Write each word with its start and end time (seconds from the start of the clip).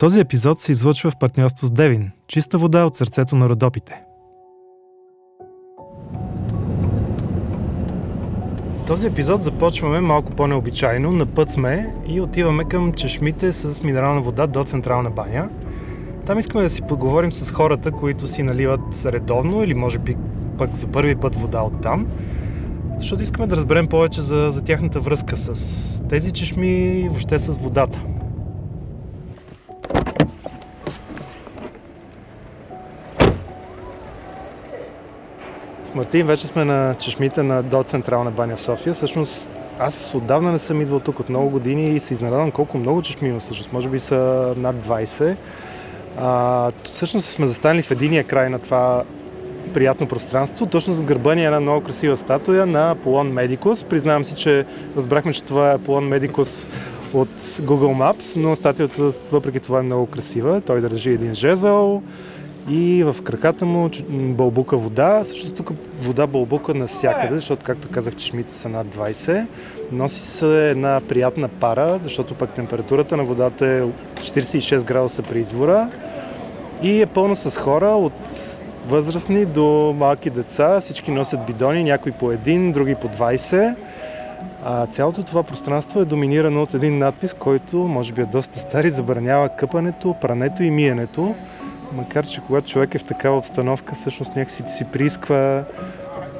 Този 0.00 0.20
епизод 0.20 0.58
се 0.58 0.72
излъчва 0.72 1.10
в 1.10 1.16
партньорство 1.16 1.66
с 1.66 1.70
Девин– 1.70 2.10
чиста 2.26 2.58
вода 2.58 2.84
от 2.84 2.96
сърцето 2.96 3.36
на 3.36 3.48
Родопите. 3.48 4.02
Този 8.86 9.06
епизод 9.06 9.42
започваме 9.42 10.00
малко 10.00 10.32
по-необичайно. 10.32 11.12
На 11.12 11.26
път 11.26 11.50
сме 11.50 11.94
и 12.06 12.20
отиваме 12.20 12.64
към 12.64 12.92
чешмите 12.92 13.52
с 13.52 13.82
минерална 13.82 14.20
вода 14.20 14.46
до 14.46 14.64
Централна 14.64 15.10
баня. 15.10 15.48
Там 16.26 16.38
искаме 16.38 16.64
да 16.64 16.70
си 16.70 16.82
поговорим 16.82 17.32
с 17.32 17.50
хората, 17.50 17.90
които 17.92 18.26
си 18.26 18.42
наливат 18.42 19.04
редовно 19.04 19.62
или 19.64 19.74
може 19.74 19.98
би 19.98 20.16
пък 20.58 20.74
за 20.74 20.86
първи 20.86 21.16
път 21.16 21.34
вода 21.34 21.60
от 21.60 21.80
там. 21.82 22.06
Защото 22.98 23.22
искаме 23.22 23.46
да 23.46 23.56
разберем 23.56 23.86
повече 23.86 24.20
за, 24.20 24.48
за 24.50 24.62
тяхната 24.62 25.00
връзка 25.00 25.36
с 25.36 26.02
тези 26.08 26.30
чешми 26.30 27.00
и 27.00 27.08
въобще 27.08 27.38
с 27.38 27.58
водата. 27.58 28.04
С 35.90 35.94
Мартин 35.94 36.26
вече 36.26 36.46
сме 36.46 36.64
на 36.64 36.94
чешмите 36.98 37.42
на 37.42 37.62
до 37.62 37.82
Централна 37.82 38.30
баня 38.30 38.56
в 38.56 38.60
София. 38.60 38.94
Всъщност 38.94 39.50
аз 39.78 40.14
отдавна 40.14 40.52
не 40.52 40.58
съм 40.58 40.80
идвал 40.80 41.00
тук 41.00 41.20
от 41.20 41.28
много 41.28 41.50
години 41.50 41.94
и 41.94 42.00
се 42.00 42.14
изненадам 42.14 42.50
колко 42.50 42.78
много 42.78 43.02
чешми 43.02 43.28
има 43.28 43.38
всъщност. 43.38 43.72
Може 43.72 43.88
би 43.88 43.98
са 43.98 44.52
над 44.56 44.76
20. 44.76 45.36
А, 46.18 46.70
всъщност 46.84 47.26
сме 47.26 47.46
застанали 47.46 47.82
в 47.82 47.90
единия 47.90 48.24
край 48.24 48.50
на 48.50 48.58
това 48.58 49.02
приятно 49.74 50.08
пространство. 50.08 50.66
Точно 50.66 50.92
за 50.92 51.04
гърба 51.04 51.34
ни 51.34 51.42
е 51.42 51.46
една 51.46 51.60
много 51.60 51.84
красива 51.84 52.16
статуя 52.16 52.66
на 52.66 52.90
Аполон 52.90 53.32
Медикус. 53.32 53.84
Признавам 53.84 54.24
си, 54.24 54.34
че 54.34 54.66
разбрахме, 54.96 55.32
че 55.32 55.44
това 55.44 55.70
е 55.70 55.74
Аполон 55.74 56.08
Медикус 56.08 56.68
от 57.14 57.38
Google 57.38 58.14
Maps, 58.14 58.36
но 58.36 58.56
статуята 58.56 59.10
въпреки 59.32 59.60
това 59.60 59.78
е 59.78 59.82
много 59.82 60.06
красива. 60.06 60.60
Той 60.60 60.80
държи 60.80 61.10
един 61.10 61.34
жезъл 61.34 62.02
и 62.68 63.04
в 63.04 63.16
краката 63.22 63.66
му 63.66 63.90
бълбука 64.10 64.76
вода. 64.76 65.24
Също 65.24 65.52
тук 65.52 65.70
вода 65.98 66.26
бълбука 66.26 66.74
навсякъде, 66.74 67.34
защото, 67.34 67.64
както 67.64 67.88
казах, 67.88 68.16
чешмите 68.16 68.54
са 68.54 68.68
над 68.68 68.86
20. 68.86 69.46
Носи 69.92 70.20
се 70.20 70.70
една 70.70 71.00
приятна 71.08 71.48
пара, 71.48 71.98
защото 71.98 72.34
пък 72.34 72.50
температурата 72.50 73.16
на 73.16 73.24
водата 73.24 73.66
е 73.66 73.82
46 74.20 74.84
градуса 74.84 75.22
при 75.22 75.40
извора 75.40 75.88
и 76.82 77.02
е 77.02 77.06
пълно 77.06 77.34
с 77.34 77.60
хора 77.60 77.86
от 77.86 78.30
възрастни 78.86 79.44
до 79.44 79.94
малки 79.98 80.30
деца. 80.30 80.80
Всички 80.80 81.10
носят 81.10 81.46
бидони, 81.46 81.84
някои 81.84 82.12
по 82.12 82.32
един, 82.32 82.72
други 82.72 82.94
по 82.94 83.08
20. 83.08 83.74
А 84.64 84.86
цялото 84.86 85.22
това 85.22 85.42
пространство 85.42 86.00
е 86.00 86.04
доминирано 86.04 86.62
от 86.62 86.74
един 86.74 86.98
надпис, 86.98 87.34
който 87.34 87.76
може 87.76 88.12
би 88.12 88.20
е 88.20 88.26
доста 88.26 88.58
стар 88.58 88.84
и 88.84 88.90
забранява 88.90 89.48
къпането, 89.48 90.14
прането 90.20 90.62
и 90.62 90.70
миенето. 90.70 91.34
Макар, 91.92 92.26
че 92.26 92.40
когато 92.40 92.68
човек 92.68 92.94
е 92.94 92.98
в 92.98 93.04
такава 93.04 93.38
обстановка, 93.38 93.94
всъщност 93.94 94.36
някакси 94.36 94.62
ти 94.62 94.72
си 94.72 94.84
приисква 94.84 95.64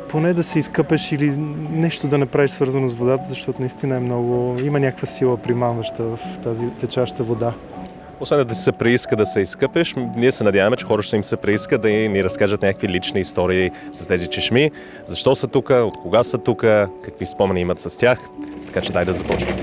поне 0.09 0.33
да 0.33 0.43
се 0.43 0.59
изкъпеш 0.59 1.13
или 1.13 1.31
нещо 1.71 2.09
да 2.09 2.19
направиш 2.19 2.51
свързано 2.51 2.89
с 2.89 2.95
водата, 2.95 3.25
защото 3.29 3.61
наистина 3.61 3.97
е 3.97 4.01
много... 4.01 4.57
Има 4.65 4.81
някаква 4.81 5.07
сила 5.07 5.37
примамваща 5.37 6.03
в 6.03 6.19
тази 6.45 6.67
течаща 6.71 7.23
вода. 7.23 7.53
Освен 8.21 8.47
да 8.47 8.55
се 8.55 8.73
прииска 8.73 9.17
да 9.17 9.27
се 9.27 9.41
изкъпеш, 9.41 9.95
ние 10.17 10.33
се 10.33 10.45
надяваме, 10.45 10.77
че 10.77 10.85
хора 10.85 11.03
ще 11.03 11.17
им 11.17 11.25
се 11.25 11.37
прииска 11.37 11.79
да 11.79 11.89
ни 11.89 12.25
разкажат 12.25 12.63
някакви 12.63 12.89
лични 12.89 13.21
истории 13.21 13.71
с 13.93 14.07
тези 14.07 14.27
чешми. 14.27 14.71
Защо 15.07 15.35
са 15.35 15.49
тук, 15.49 15.71
от 15.71 15.95
кога 16.03 16.23
са 16.23 16.39
тук, 16.39 16.61
какви 17.05 17.27
спомени 17.27 17.61
имат 17.61 17.81
с 17.81 17.99
тях. 17.99 18.19
Така 18.67 18.81
че 18.81 18.93
дай 18.93 19.05
да 19.05 19.15
започнем. 19.15 19.57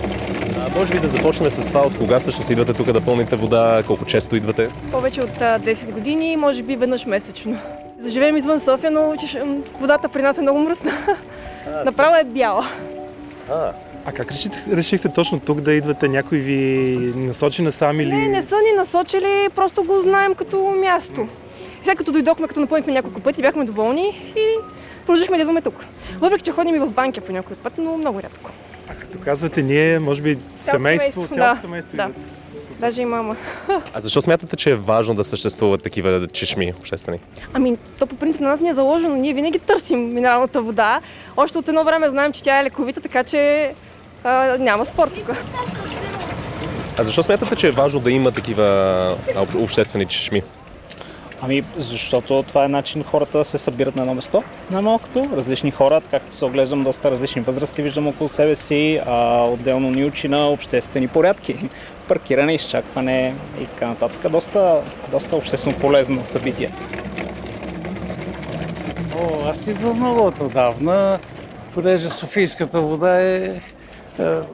А, 0.68 0.80
може 0.80 0.94
би 0.94 1.00
да 1.00 1.08
започнем 1.08 1.50
с 1.50 1.68
това, 1.68 1.82
от 1.82 1.98
кога 1.98 2.20
също 2.20 2.44
си 2.44 2.52
идвате 2.52 2.73
тук 2.73 2.92
да 2.92 3.02
пълните 3.02 3.36
вода, 3.36 3.84
колко 3.88 4.06
често 4.06 4.36
идвате? 4.36 4.70
Повече 4.92 5.22
от 5.22 5.30
10 5.30 5.92
години, 5.92 6.38
може 6.38 6.64
би 6.64 6.76
веднъж 6.76 7.06
месечно. 7.06 7.60
Заживеем 8.00 8.38
извън 8.38 8.60
София, 8.60 8.92
но 8.92 9.14
водата 9.80 10.10
при 10.10 10.22
нас 10.22 10.38
е 10.38 10.42
много 10.42 10.60
мръсна. 10.60 10.92
Направо 11.86 12.16
е 12.16 12.23
бяла. 12.23 12.67
А, 13.50 13.72
а 14.06 14.11
как 14.11 14.32
решихте, 14.32 14.64
решихте 14.72 15.10
точно 15.10 15.39
тук 15.39 15.61
да 15.61 15.73
идвате? 15.73 16.08
Някой 16.08 16.38
ви 16.38 16.98
насочи 17.16 17.61
насам 17.61 18.00
или... 18.00 18.14
Не, 18.14 18.27
не 18.27 18.42
са 18.42 18.56
ни 18.56 18.77
насочили, 18.77 19.50
просто 19.56 19.83
го 19.83 20.02
знаем 20.02 20.36
като 20.36 20.76
място. 20.82 21.27
Сега 21.83 21.95
като 21.95 22.11
дойдохме, 22.11 22.48
като 22.48 22.60
напълнихме 22.60 22.94
няколко 22.94 23.20
пъти, 23.20 23.42
бяхме 23.42 23.66
доволни 23.66 24.33
и 24.36 24.45
продължихме 25.06 25.38
да 25.38 25.42
идваме 25.42 25.61
тук. 25.61 25.86
Въпреки, 26.20 26.44
че 26.44 26.52
ходим 26.52 26.76
и 26.76 26.80
в 26.80 26.88
банки 26.88 27.22
по 27.22 27.33
някой 27.33 27.56
път, 27.56 27.73
но 27.77 27.98
много 27.98 28.22
рядко. 28.22 28.52
А 28.89 28.93
като 28.95 29.20
казвате, 29.20 29.61
ние, 29.61 29.99
може 29.99 30.21
би, 30.21 30.37
семейство, 30.55 31.21
семейство, 31.21 31.36
цялото 31.36 31.55
да, 31.55 31.61
семейство. 31.61 31.98
да. 31.98 32.03
идвате? 32.03 32.20
Даже 32.80 33.02
и 33.02 33.05
мама. 33.05 33.36
А 33.93 34.02
защо 34.02 34.21
смятате, 34.21 34.55
че 34.55 34.70
е 34.71 34.75
важно 34.75 35.15
да 35.15 35.23
съществуват 35.23 35.83
такива 35.83 36.27
чешми 36.27 36.73
обществени? 36.80 37.20
Ами, 37.53 37.77
то 37.99 38.08
по 38.08 38.15
принцип 38.15 38.42
на 38.42 38.47
нас 38.47 38.59
ни 38.61 38.70
е 38.70 38.73
заложено. 38.73 39.15
Ние 39.15 39.33
винаги 39.33 39.59
търсим 39.59 40.14
минералната 40.14 40.61
вода. 40.61 41.02
Още 41.37 41.58
от 41.58 41.67
едно 41.67 41.83
време 41.83 42.09
знаем, 42.09 42.31
че 42.31 42.43
тя 42.43 42.59
е 42.59 42.64
лековита, 42.64 43.02
така 43.02 43.23
че 43.23 43.71
а, 44.23 44.58
няма 44.58 44.86
спор 44.86 45.08
тук. 45.08 45.31
А 46.97 47.03
защо 47.03 47.23
смятате, 47.23 47.55
че 47.55 47.67
е 47.67 47.71
важно 47.71 47.99
да 47.99 48.11
има 48.11 48.31
такива 48.31 49.17
обществени 49.55 50.05
чешми? 50.05 50.42
Ами, 51.42 51.64
защото 51.75 52.43
това 52.48 52.65
е 52.65 52.67
начин 52.67 53.03
хората 53.03 53.37
да 53.37 53.45
се 53.45 53.58
събират 53.58 53.95
на 53.95 54.02
едно 54.02 54.14
место, 54.14 54.43
най-малкото. 54.71 55.30
Различни 55.36 55.71
хора, 55.71 56.02
както 56.11 56.36
се 56.36 56.45
оглеждам, 56.45 56.83
доста 56.83 57.11
различни 57.11 57.42
възрасти 57.42 57.81
виждам 57.81 58.08
около 58.08 58.30
себе 58.30 58.55
си, 58.55 59.02
а, 59.05 59.45
отделно 59.45 59.92
ни 59.92 60.05
учи 60.05 60.27
на 60.27 60.47
обществени 60.47 61.08
порядки, 61.08 61.70
паркиране, 62.08 62.53
изчакване 62.53 63.36
и 63.61 63.65
така 63.65 63.87
нататък. 63.87 64.31
Доста, 64.31 64.81
доста 65.11 65.36
обществено 65.36 65.77
полезно 65.77 66.26
събитие. 66.26 66.71
О, 69.15 69.49
аз 69.49 69.67
идвам 69.67 69.97
много 69.97 70.27
от 70.27 70.39
отдавна, 70.39 71.20
понеже 71.73 72.09
Софийската 72.09 72.81
вода 72.81 73.21
е, 73.21 73.36
е... 73.36 73.59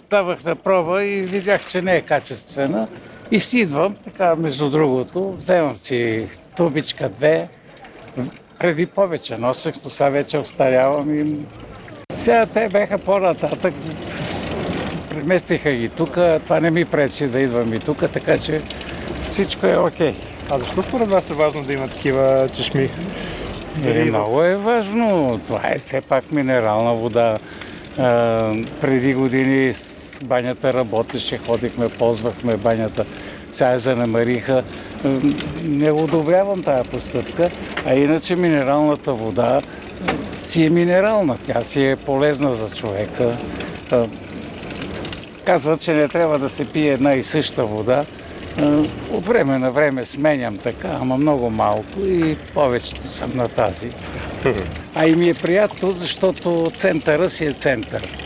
Давах 0.09 0.43
на 0.43 0.55
проба 0.55 1.03
и 1.03 1.22
видях, 1.22 1.67
че 1.67 1.81
не 1.81 1.95
е 1.95 2.01
качествена. 2.01 2.88
И 3.31 3.39
си 3.39 3.59
идвам, 3.59 3.95
така 4.03 4.35
между 4.35 4.69
другото, 4.69 5.31
вземам 5.31 5.77
си 5.77 6.27
тубичка 6.56 7.09
две, 7.09 7.47
преди 8.59 8.86
повече 8.86 9.38
носех, 9.38 9.75
но 9.84 9.90
сега 9.90 10.09
вече 10.09 10.38
остарявам 10.38 11.19
и 11.19 11.36
сега 12.18 12.46
те 12.46 12.69
беха 12.69 12.97
по-нататък. 12.97 13.74
Преместиха 15.09 15.72
ги 15.72 15.90
тук, 15.90 16.18
това 16.46 16.59
не 16.59 16.72
ми 16.72 16.86
пречи 16.86 17.28
да 17.28 17.40
идвам 17.40 17.74
и 17.74 17.80
тук, 17.80 18.12
така 18.14 18.38
че 18.38 18.62
всичко 19.22 19.68
е 19.68 19.78
окей. 19.78 20.16
А 20.50 20.59
защо 20.59 20.84
според 20.84 21.09
вас 21.09 21.30
е 21.30 21.34
важно 21.34 21.64
да 21.64 21.74
има 21.74 21.88
такива 21.88 22.50
чешми? 22.53 22.90
Е, 23.85 24.03
много 24.03 24.44
е 24.44 24.56
важно. 24.56 25.40
Това 25.47 25.62
е 25.64 25.80
все 25.80 26.02
пак 26.02 26.31
минерална 26.31 26.94
вода. 26.94 27.38
А, 27.97 28.53
преди 28.81 29.14
години 29.14 29.74
с 29.74 30.20
банята 30.24 30.74
работеше, 30.74 31.38
ходихме, 31.38 31.90
ползвахме 31.90 32.58
банята. 32.58 33.06
Сега 33.52 33.78
занамариха. 33.78 34.64
Не 35.64 35.91
одобрявам 35.91 36.64
тази 36.64 36.90
постъпка, 36.90 37.50
а 37.86 37.96
иначе 37.96 38.36
минералната 38.36 39.14
вода 39.14 39.58
е, 39.58 40.40
си 40.40 40.66
е 40.66 40.69
минерална. 40.69 41.38
Тя 41.46 41.64
си 41.64 41.86
е 41.86 41.96
полезна 41.96 42.52
за 42.52 42.69
човека. 42.69 43.38
А, 43.91 44.08
Казват, 45.46 45.81
че 45.81 45.94
не 45.94 46.08
трябва 46.08 46.40
да 46.40 46.50
се 46.50 46.66
пие 46.66 46.94
една 46.94 47.14
и 47.14 47.24
съща 47.24 47.66
вода. 47.66 48.06
А, 48.58 48.78
От 49.12 49.25
време 49.25 49.59
на 49.59 49.72
време 49.72 50.06
сменям 50.06 50.58
така, 50.58 50.97
ама 51.02 51.18
много 51.18 51.50
малко 51.50 52.00
и 52.00 52.35
повечето 52.53 53.08
съм 53.08 53.31
на 53.35 53.47
тази. 53.47 53.90
А 54.96 55.08
и 55.08 55.16
ми 55.16 55.30
е 55.30 55.34
приятно, 55.34 55.91
защото 55.91 56.72
центъра 56.78 57.30
си 57.30 57.46
е 57.46 57.53
център. 57.53 58.18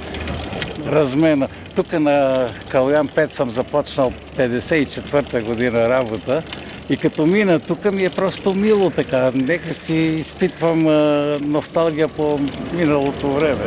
Размена. 0.86 1.48
Тук 1.76 1.94
на 1.94 2.48
Калян 2.70 3.08
5 3.08 3.28
съм 3.28 3.52
започнал 3.52 4.12
54-та 4.38 5.42
година 5.42 5.90
работа 5.90 6.44
и 6.89 6.97
като 6.97 7.25
мина 7.25 7.59
тук 7.59 7.93
ми 7.93 8.03
е 8.03 8.09
просто 8.09 8.53
мило 8.53 8.89
така. 8.89 9.31
Нека 9.35 9.73
си 9.73 9.95
изпитвам 9.95 10.87
а, 10.87 11.39
носталгия 11.41 12.07
по 12.07 12.39
миналото 12.73 13.31
време. 13.31 13.66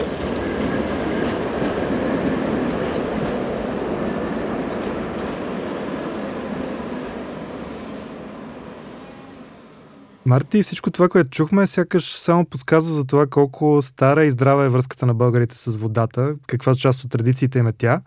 Марти, 10.27 10.63
всичко 10.63 10.91
това, 10.91 11.09
което 11.09 11.31
чухме, 11.31 11.67
сякаш 11.67 12.13
само 12.13 12.45
подсказва 12.45 12.93
за 12.93 13.05
това 13.05 13.27
колко 13.27 13.83
стара 13.83 14.25
и 14.25 14.31
здрава 14.31 14.65
е 14.65 14.69
връзката 14.69 15.07
на 15.07 15.15
българите 15.15 15.57
с 15.57 15.77
водата, 15.77 16.35
каква 16.47 16.75
част 16.75 17.05
от 17.05 17.11
традициите 17.11 17.59
им 17.59 17.67
е 17.67 17.73
тя, 17.73 18.01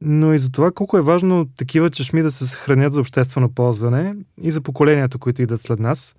но 0.00 0.34
и 0.34 0.38
за 0.38 0.52
това 0.52 0.72
колко 0.72 0.98
е 0.98 1.02
важно 1.02 1.46
такива 1.56 1.90
чешми 1.90 2.22
да 2.22 2.30
се 2.30 2.46
съхранят 2.46 2.92
за 2.92 3.00
обществено 3.00 3.54
ползване 3.54 4.14
и 4.42 4.50
за 4.50 4.60
поколенията, 4.60 5.18
които 5.18 5.42
идат 5.42 5.60
след 5.60 5.80
нас. 5.80 6.16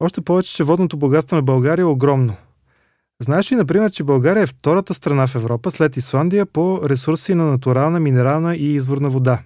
Още 0.00 0.20
повече, 0.20 0.54
че 0.54 0.64
водното 0.64 0.96
богатство 0.96 1.36
на 1.36 1.42
България 1.42 1.82
е 1.82 1.86
огромно. 1.86 2.36
Знаеш 3.22 3.52
ли, 3.52 3.56
например, 3.56 3.90
че 3.90 4.04
България 4.04 4.42
е 4.42 4.46
втората 4.46 4.94
страна 4.94 5.26
в 5.26 5.34
Европа 5.34 5.70
след 5.70 5.96
Исландия 5.96 6.46
по 6.46 6.80
ресурси 6.84 7.34
на 7.34 7.46
натурална, 7.46 8.00
минерална 8.00 8.56
и 8.56 8.74
изворна 8.74 9.10
вода. 9.10 9.42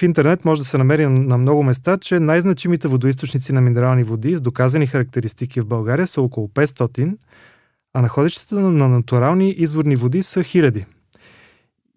В 0.00 0.02
интернет 0.02 0.44
може 0.44 0.60
да 0.60 0.64
се 0.64 0.78
намери 0.78 1.06
на 1.06 1.38
много 1.38 1.62
места, 1.62 1.98
че 1.98 2.20
най-значимите 2.20 2.88
водоисточници 2.88 3.52
на 3.52 3.60
минерални 3.60 4.04
води 4.04 4.34
с 4.34 4.40
доказани 4.40 4.86
характеристики 4.86 5.60
в 5.60 5.66
България 5.66 6.06
са 6.06 6.22
около 6.22 6.48
500, 6.48 7.16
а 7.94 8.02
находищата 8.02 8.54
на 8.54 8.88
натурални 8.88 9.50
изворни 9.50 9.96
води 9.96 10.22
са 10.22 10.42
хиляди. 10.42 10.86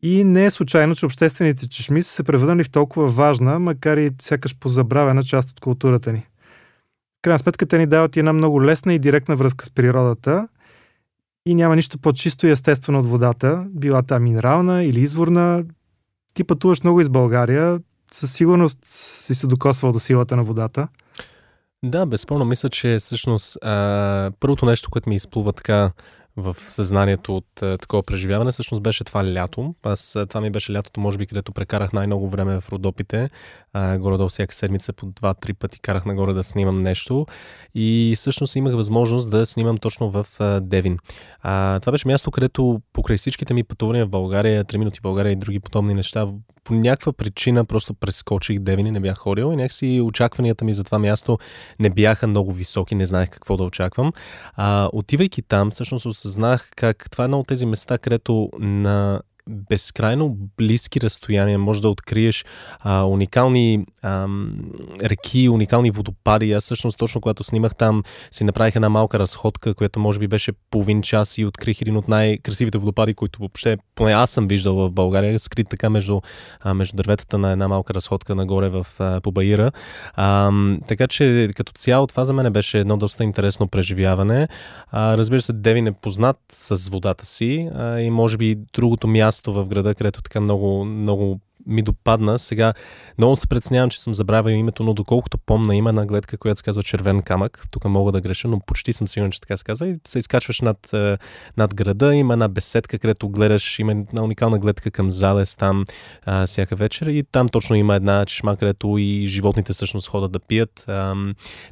И 0.01 0.23
не 0.23 0.45
е 0.45 0.51
случайно, 0.51 0.95
че 0.95 1.05
обществените 1.05 1.69
чешми 1.69 2.03
са 2.03 2.11
се 2.11 2.23
превърнали 2.23 2.63
в 2.63 2.69
толкова 2.69 3.07
важна, 3.07 3.59
макар 3.59 3.97
и 3.97 4.11
сякаш 4.21 4.55
позабравена 4.55 5.23
част 5.23 5.51
от 5.51 5.59
културата 5.59 6.13
ни. 6.13 6.27
В 7.19 7.21
крайна 7.21 7.39
сметка 7.39 7.65
те 7.65 7.77
ни 7.77 7.87
дават 7.87 8.17
една 8.17 8.33
много 8.33 8.63
лесна 8.63 8.93
и 8.93 8.99
директна 8.99 9.35
връзка 9.35 9.65
с 9.65 9.69
природата 9.69 10.47
и 11.45 11.55
няма 11.55 11.75
нищо 11.75 11.99
по-чисто 11.99 12.47
и 12.47 12.51
естествено 12.51 12.99
от 12.99 13.05
водата, 13.05 13.65
била 13.69 14.03
та 14.03 14.19
минерална 14.19 14.83
или 14.83 14.99
изворна. 14.99 15.63
Ти 16.33 16.43
пътуваш 16.43 16.83
много 16.83 17.01
из 17.01 17.09
България, 17.09 17.79
със 18.11 18.33
сигурност 18.33 18.79
си 18.83 19.35
се 19.35 19.47
докосвал 19.47 19.91
до 19.91 19.99
силата 19.99 20.35
на 20.35 20.43
водата. 20.43 20.87
Да, 21.83 22.05
безспорно 22.05 22.45
мисля, 22.45 22.69
че 22.69 22.97
всъщност 22.99 23.57
а, 23.63 24.31
първото 24.39 24.65
нещо, 24.65 24.89
което 24.89 25.09
ми 25.09 25.15
изплува 25.15 25.53
така 25.53 25.91
в 26.37 26.55
съзнанието 26.67 27.37
от 27.37 27.61
а, 27.61 27.77
такова 27.77 28.03
преживяване, 28.03 28.51
всъщност 28.51 28.83
беше 28.83 29.03
това 29.03 29.33
лято. 29.33 29.75
Аз, 29.83 30.17
това 30.29 30.41
ми 30.41 30.49
беше 30.49 30.73
лятото, 30.73 30.99
може 30.99 31.17
би, 31.17 31.27
където 31.27 31.51
прекарах 31.51 31.93
най-много 31.93 32.29
време 32.29 32.61
в 32.61 32.71
Родопите. 32.71 33.29
А, 33.77 33.97
горе-долу 33.97 34.29
всяка 34.29 34.55
седмица 34.55 34.93
по 34.93 35.05
два-три 35.05 35.53
пъти 35.53 35.79
карах 35.79 36.05
нагоре 36.05 36.33
да 36.33 36.43
снимам 36.43 36.77
нещо. 36.77 37.25
И 37.73 38.13
всъщност 38.15 38.55
имах 38.55 38.75
възможност 38.75 39.29
да 39.29 39.45
снимам 39.45 39.77
точно 39.77 40.09
в 40.09 40.27
а, 40.39 40.59
Девин. 40.61 40.97
А, 41.41 41.79
това 41.79 41.91
беше 41.91 42.07
място, 42.07 42.31
където 42.31 42.81
покрай 42.93 43.17
всичките 43.17 43.53
ми 43.53 43.63
пътувания 43.63 44.05
в 44.05 44.09
България, 44.09 44.65
3 44.65 44.77
минути 44.77 44.99
България 45.03 45.31
и 45.31 45.35
други 45.35 45.59
подобни 45.59 45.93
неща, 45.93 46.27
по 46.63 46.73
някаква 46.73 47.13
причина 47.13 47.65
просто 47.65 47.93
прескочих 47.93 48.59
Девин 48.59 48.87
и 48.87 48.91
не 48.91 48.99
бях 48.99 49.17
ходил 49.17 49.53
и 49.53 49.55
някакси 49.55 50.01
очакванията 50.01 50.65
ми 50.65 50.73
за 50.73 50.83
това 50.83 50.99
място 50.99 51.37
не 51.79 51.89
бяха 51.89 52.27
много 52.27 52.53
високи, 52.53 52.95
не 52.95 53.05
знаех 53.05 53.29
какво 53.29 53.57
да 53.57 53.63
очаквам. 53.63 54.13
А, 54.53 54.89
отивайки 54.93 55.41
там, 55.41 55.71
всъщност 55.71 56.05
осъзнах 56.05 56.69
как 56.75 57.09
това 57.11 57.23
е 57.23 57.25
едно 57.25 57.39
от 57.39 57.47
тези 57.47 57.65
места, 57.65 57.97
където 57.97 58.49
на 58.59 59.21
безкрайно 59.49 60.37
близки 60.57 61.01
разстояния 61.01 61.59
може 61.59 61.81
да 61.81 61.89
откриеш 61.89 62.45
а, 62.79 63.03
уникални 63.03 63.85
а, 64.01 64.27
реки, 65.03 65.49
уникални 65.49 65.91
водопади. 65.91 66.51
Аз 66.53 66.63
всъщност 66.63 66.97
точно 66.97 67.21
когато 67.21 67.43
снимах 67.43 67.75
там 67.75 68.03
си 68.31 68.43
направих 68.43 68.75
една 68.75 68.89
малка 68.89 69.19
разходка, 69.19 69.73
която 69.73 69.99
може 69.99 70.19
би 70.19 70.27
беше 70.27 70.51
половин 70.71 71.01
час 71.01 71.37
и 71.37 71.45
открих 71.45 71.81
един 71.81 71.97
от 71.97 72.07
най-красивите 72.07 72.77
водопади, 72.77 73.13
които 73.13 73.39
въобще, 73.39 73.77
поне 73.95 74.11
аз 74.11 74.31
съм 74.31 74.47
виждал 74.47 74.75
в 74.75 74.91
България, 74.91 75.39
скрит 75.39 75.69
така 75.69 75.89
между, 75.89 76.21
а, 76.61 76.73
между 76.73 76.95
дърветата 76.95 77.37
на 77.37 77.51
една 77.51 77.67
малка 77.67 77.93
разходка 77.93 78.35
нагоре 78.35 78.69
в, 78.69 78.87
а, 78.99 79.21
по. 79.21 79.31
А, 80.13 80.51
така 80.87 81.07
че 81.07 81.49
като 81.55 81.71
цяло 81.71 82.07
това 82.07 82.25
за 82.25 82.33
мен 82.33 82.53
беше 82.53 82.79
едно 82.79 82.97
доста 82.97 83.23
интересно 83.23 83.67
преживяване. 83.67 84.47
А, 84.91 85.17
разбира 85.17 85.41
се, 85.41 85.53
Девин 85.53 85.87
е 85.87 85.91
познат 85.91 86.37
с 86.51 86.89
водата 86.89 87.25
си 87.25 87.69
а, 87.75 87.99
и 87.99 88.09
може 88.09 88.37
би 88.37 88.57
другото 88.73 89.07
място 89.07 89.34
място 89.35 89.53
в 89.53 89.67
града, 89.67 89.95
където 89.95 90.21
така 90.21 90.41
много, 90.41 90.85
много 90.85 91.39
ми 91.67 91.81
допадна. 91.81 92.39
Сега 92.39 92.73
много 93.17 93.35
се 93.35 93.47
предснявам, 93.47 93.89
че 93.89 94.01
съм 94.01 94.13
забравил 94.13 94.55
името, 94.55 94.83
но 94.83 94.93
доколкото 94.93 95.37
помна, 95.37 95.75
има 95.75 95.89
една 95.89 96.05
гледка, 96.05 96.37
която 96.37 96.57
се 96.57 96.63
казва 96.63 96.83
Червен 96.83 97.21
камък. 97.21 97.63
Тук 97.71 97.85
мога 97.85 98.11
да 98.11 98.21
греша, 98.21 98.47
но 98.47 98.59
почти 98.59 98.93
съм 98.93 99.07
сигурен, 99.07 99.31
че 99.31 99.41
така 99.41 99.57
се 99.57 99.63
казва. 99.63 99.87
И 99.87 99.95
се 100.07 100.19
изкачваш 100.19 100.61
над, 100.61 100.93
е, 100.93 101.17
над 101.57 101.75
града. 101.75 102.15
Има 102.15 102.33
една 102.33 102.47
беседка, 102.47 102.99
където 102.99 103.29
гледаш. 103.29 103.79
Има 103.79 103.91
една 103.91 104.23
уникална 104.23 104.59
гледка 104.59 104.91
към 104.91 105.09
залез 105.09 105.55
там 105.55 105.85
а, 106.25 106.45
всяка 106.45 106.75
вечер. 106.75 107.05
И 107.05 107.23
там 107.31 107.49
точно 107.49 107.75
има 107.75 107.95
една 107.95 108.25
чешма, 108.25 108.57
където 108.57 108.97
и 108.97 109.27
животните 109.27 109.73
всъщност 109.73 110.07
ходят 110.07 110.31
да 110.31 110.39
пият. 110.39 110.85
А, 110.87 111.15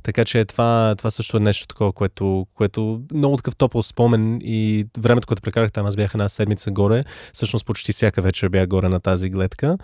така 0.03 0.25
че 0.25 0.45
това, 0.45 0.95
това 0.97 1.11
също 1.11 1.37
е 1.37 1.39
нещо 1.39 1.67
такова, 1.67 1.91
което, 1.91 2.47
което 2.55 3.01
много 3.13 3.37
такъв 3.37 3.55
топъл 3.55 3.83
спомен. 3.83 4.39
И 4.43 4.87
времето, 4.97 5.27
което 5.27 5.41
прекарах 5.41 5.71
там, 5.71 5.85
аз 5.85 5.95
бях 5.95 6.13
една 6.13 6.29
седмица 6.29 6.71
горе. 6.71 7.03
Всъщност 7.33 7.65
почти 7.65 7.91
всяка 7.91 8.21
вечер 8.21 8.49
бях 8.49 8.67
горе 8.67 8.89
на 8.89 8.99
тази 8.99 9.29
гледка. 9.29 9.77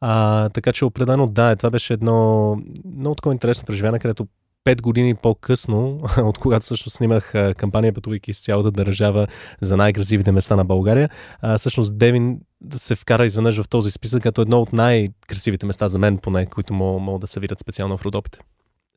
А, 0.00 0.48
така 0.48 0.72
че 0.72 0.84
определено 0.84 1.26
да, 1.26 1.56
това 1.56 1.70
беше 1.70 1.92
едно 1.92 2.56
много 2.96 3.14
такова 3.14 3.32
интересно 3.32 3.64
преживяване, 3.66 3.98
където 3.98 4.26
пет 4.64 4.82
години 4.82 5.14
по-късно, 5.14 6.00
от 6.18 6.38
когато 6.38 6.66
също 6.66 6.90
снимах 6.90 7.32
кампания, 7.56 7.92
пътувайки 7.92 8.34
с 8.34 8.44
цялата 8.44 8.70
държава 8.70 9.26
за 9.60 9.76
най-красивите 9.76 10.32
места 10.32 10.56
на 10.56 10.64
България, 10.64 11.08
а, 11.40 11.58
всъщност 11.58 11.98
Девин 11.98 12.40
се 12.76 12.94
вкара 12.94 13.24
изведнъж 13.24 13.62
в 13.62 13.68
този 13.68 13.90
списък, 13.90 14.22
като 14.22 14.42
едно 14.42 14.60
от 14.60 14.72
най-красивите 14.72 15.66
места 15.66 15.88
за 15.88 15.98
мен, 15.98 16.18
поне, 16.18 16.46
които 16.46 16.74
могат 16.74 17.20
да 17.20 17.26
се 17.26 17.40
видят 17.40 17.60
специално 17.60 17.96
в 17.96 18.04
Родопите. 18.04 18.38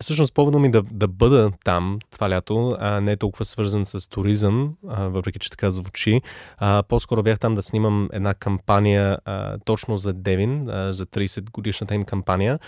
Всъщност 0.03 0.33
повода 0.33 0.59
ми 0.59 0.71
да, 0.71 0.83
да 0.91 1.07
бъда 1.07 1.51
там 1.63 1.99
това 2.11 2.29
лято 2.29 2.77
а, 2.79 3.01
не 3.01 3.11
е 3.11 3.17
толкова 3.17 3.45
свързан 3.45 3.85
с 3.85 4.09
туризъм, 4.09 4.73
а, 4.88 5.07
въпреки 5.07 5.39
че 5.39 5.49
така 5.49 5.69
звучи. 5.69 6.21
А, 6.57 6.83
по-скоро 6.83 7.23
бях 7.23 7.39
там 7.39 7.55
да 7.55 7.61
снимам 7.61 8.09
една 8.13 8.33
кампания 8.33 9.17
а, 9.25 9.57
точно 9.65 9.97
за 9.97 10.13
Девин, 10.13 10.69
а, 10.69 10.94
за 10.94 11.05
30 11.05 11.51
годишната 11.51 11.95
им 11.95 12.03
кампания. 12.03 12.59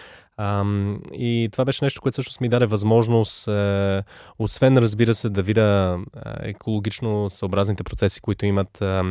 Ам, 0.41 0.99
и 1.13 1.49
това 1.51 1.65
беше 1.65 1.85
нещо, 1.85 2.01
което 2.01 2.13
всъщност 2.13 2.41
ми 2.41 2.49
даде 2.49 2.65
възможност, 2.65 3.47
е, 3.47 4.03
освен 4.39 4.77
разбира 4.77 5.13
се, 5.13 5.29
да 5.29 5.43
видя 5.43 5.99
е, 6.15 6.49
екологично 6.49 7.29
съобразните 7.29 7.83
процеси, 7.83 8.21
които 8.21 8.45
имат 8.45 8.81
е, 8.81 9.01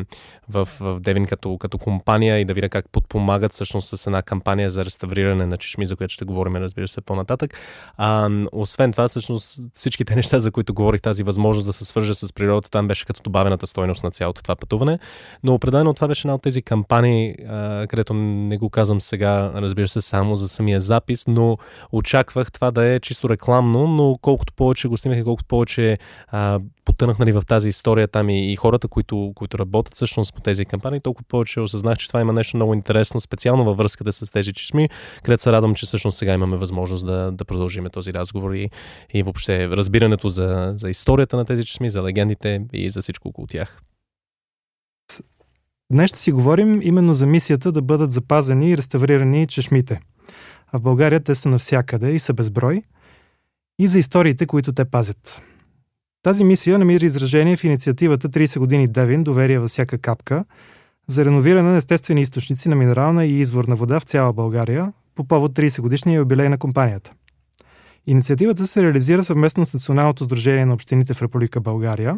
в, 0.49 0.69
в 0.81 1.01
Девин 1.01 1.27
като, 1.27 1.59
като 1.59 1.79
компания 1.79 2.39
и 2.39 2.45
да 2.45 2.55
видя 2.55 2.69
как 2.69 2.87
подпомагат 2.93 3.53
всъщност 3.53 3.97
с 3.97 4.07
една 4.07 4.23
кампания 4.23 4.71
за 4.71 4.85
реставриране 4.85 5.47
на 5.47 5.57
чешми, 5.57 5.87
за 5.87 5.97
която 5.97 6.15
ще 6.15 6.25
говорим, 6.25 6.57
разбира 6.57 6.89
се, 6.89 7.01
по-нататък. 7.01 7.55
А, 7.97 8.31
освен 8.53 8.93
това, 8.93 9.09
всъщност 9.09 9.61
всичките 9.75 10.15
неща, 10.17 10.39
за 10.39 10.51
които 10.51 10.75
говорих, 10.75 11.01
тази 11.01 11.23
възможност 11.23 11.67
да 11.67 11.73
се 11.73 11.85
свържа 11.85 12.15
с 12.15 12.33
природата, 12.33 12.71
там 12.71 12.89
беше 12.89 13.07
като 13.07 13.23
добавената 13.23 13.67
стойност 13.67 14.05
на 14.05 14.11
цялото 14.11 14.43
това 14.43 14.57
пътуване. 14.57 14.99
Но 15.45 15.55
определено 15.55 15.95
това 15.95 16.09
беше 16.09 16.29
една 16.29 16.35
от 16.35 16.43
тези 16.43 16.63
кампании, 16.63 17.35
където 17.89 18.15
не 18.15 18.59
го 18.59 18.71
казвам 18.71 19.01
сега, 19.01 19.53
разбира 19.55 19.89
се, 19.89 20.01
само 20.01 20.37
за 20.37 20.49
самия 20.49 20.81
запис, 20.81 21.18
запис, 21.19 21.25
но 21.27 21.59
очаквах 21.93 22.53
това 22.53 22.71
да 22.71 22.85
е 22.85 23.01
чисто 23.01 23.29
рекламно, 23.29 23.87
но 23.87 24.19
колкото 24.23 24.53
повече 24.53 24.89
го 24.89 24.97
снимах 24.97 25.19
и 25.19 25.25
колкото 25.25 25.49
повече 25.49 25.99
а, 26.29 26.61
потънах 26.85 27.19
нали, 27.19 27.33
в 27.33 27.43
тази 27.47 27.69
история 27.69 28.09
там 28.09 28.29
и, 28.31 28.53
и 28.53 28.57
хората, 28.57 28.89
които, 28.89 29.33
които 29.35 29.59
работят 29.59 29.95
всъщност 29.95 30.35
по 30.35 30.41
тези 30.41 30.65
кампании, 30.65 31.01
толкова 31.01 31.25
повече 31.29 31.61
осъзнах, 31.61 31.99
че 31.99 32.09
това 32.09 32.21
има 32.21 32.33
нещо 32.33 32.57
много 32.57 32.75
интересно, 32.75 33.21
специално 33.21 33.65
във 33.65 33.77
връзката 33.77 34.13
с 34.13 34.31
тези 34.31 34.53
чешми, 34.53 34.89
където 35.23 35.43
се 35.43 35.53
радвам, 35.53 35.75
че 35.75 35.87
всъщност 35.87 36.19
сега 36.19 36.35
имаме 36.35 36.57
възможност 36.57 37.07
да, 37.07 37.31
да 37.33 37.45
продължим 37.45 37.87
този 37.93 38.13
разговор 38.13 38.55
и, 38.55 38.71
и 39.15 39.23
въобще 39.23 39.69
разбирането 39.69 40.29
за, 40.29 40.75
за 40.77 40.91
историята 40.91 41.37
на 41.37 41.45
тези 41.45 41.65
чешми, 41.65 41.91
за 41.91 42.03
легендите 42.03 42.61
и 42.73 42.91
за 42.91 43.01
всичко 43.01 43.29
около 43.29 43.47
тях. 43.47 43.83
Днес 45.93 46.11
ще 46.11 46.19
си 46.19 46.33
говорим 46.33 46.83
именно 46.83 47.15
за 47.15 47.27
мисията 47.27 47.73
да 47.73 47.83
бъдат 47.83 48.13
запазени 48.13 48.71
и 48.71 48.77
реставрирани 48.77 49.47
чешмите– 49.47 50.01
а 50.73 50.79
в 50.79 50.83
България 50.83 51.21
те 51.21 51.35
са 51.35 51.49
навсякъде 51.49 52.11
и 52.11 52.19
са 52.19 52.35
безброй, 52.35 52.83
и 53.79 53.87
за 53.87 53.99
историите, 53.99 54.47
които 54.47 54.73
те 54.73 54.85
пазят. 54.85 55.43
Тази 56.23 56.45
мисия 56.45 56.79
намира 56.79 57.07
изражение 57.07 57.57
в 57.57 57.65
инициативата 57.65 58.29
30 58.29 58.59
години 58.59 58.87
Девин, 58.89 59.25
доверие 59.25 59.59
във 59.59 59.69
всяка 59.69 59.99
капка, 59.99 60.45
за 61.07 61.25
реновиране 61.25 61.71
на 61.71 61.77
естествени 61.77 62.21
източници 62.21 62.69
на 62.69 62.77
минерална 62.77 63.25
и 63.27 63.41
изворна 63.41 63.77
вода 63.77 64.01
в 64.01 64.05
цяла 64.05 64.33
България 64.33 64.93
по 65.15 65.25
повод 65.25 65.53
30 65.53 65.81
годишния 65.81 66.17
юбилей 66.17 66.49
на 66.49 66.59
компанията. 66.59 67.11
Инициативата 68.07 68.67
се 68.67 68.83
реализира 68.83 69.25
съвместно 69.25 69.65
с 69.65 69.75
Националното 69.75 70.25
сдружение 70.25 70.67
на 70.67 70.75
общините 70.75 71.15
в 71.15 71.23
Република 71.23 71.61
България 71.61 72.17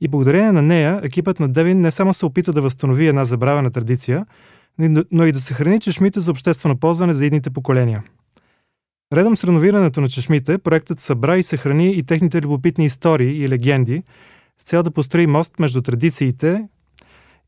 и 0.00 0.08
благодарение 0.08 0.52
на 0.52 0.62
нея 0.62 1.00
екипът 1.02 1.40
на 1.40 1.48
Девин 1.48 1.80
не 1.80 1.90
само 1.90 2.14
се 2.14 2.26
опита 2.26 2.52
да 2.52 2.62
възстанови 2.62 3.06
една 3.06 3.24
забравена 3.24 3.70
традиция, 3.70 4.26
но 5.12 5.26
и 5.26 5.32
да 5.32 5.40
съхрани 5.40 5.80
чешмите 5.80 6.20
за 6.20 6.30
обществено 6.30 6.78
ползване 6.78 7.12
за 7.12 7.26
едните 7.26 7.50
поколения. 7.50 8.04
Редом 9.14 9.36
с 9.36 9.44
реновирането 9.44 10.00
на 10.00 10.08
чешмите, 10.08 10.58
проектът 10.58 11.00
събра 11.00 11.36
и 11.36 11.42
съхрани 11.42 11.92
и 11.92 12.02
техните 12.02 12.42
любопитни 12.42 12.84
истории 12.84 13.44
и 13.44 13.48
легенди 13.48 14.02
с 14.58 14.64
цел 14.64 14.82
да 14.82 14.90
построи 14.90 15.26
мост 15.26 15.58
между 15.58 15.82
традициите 15.82 16.68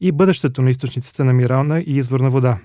и 0.00 0.12
бъдещето 0.12 0.62
на 0.62 0.70
източниците 0.70 1.24
на 1.24 1.32
мирална 1.32 1.80
и 1.80 1.96
изворна 1.96 2.30
вода. 2.30 2.58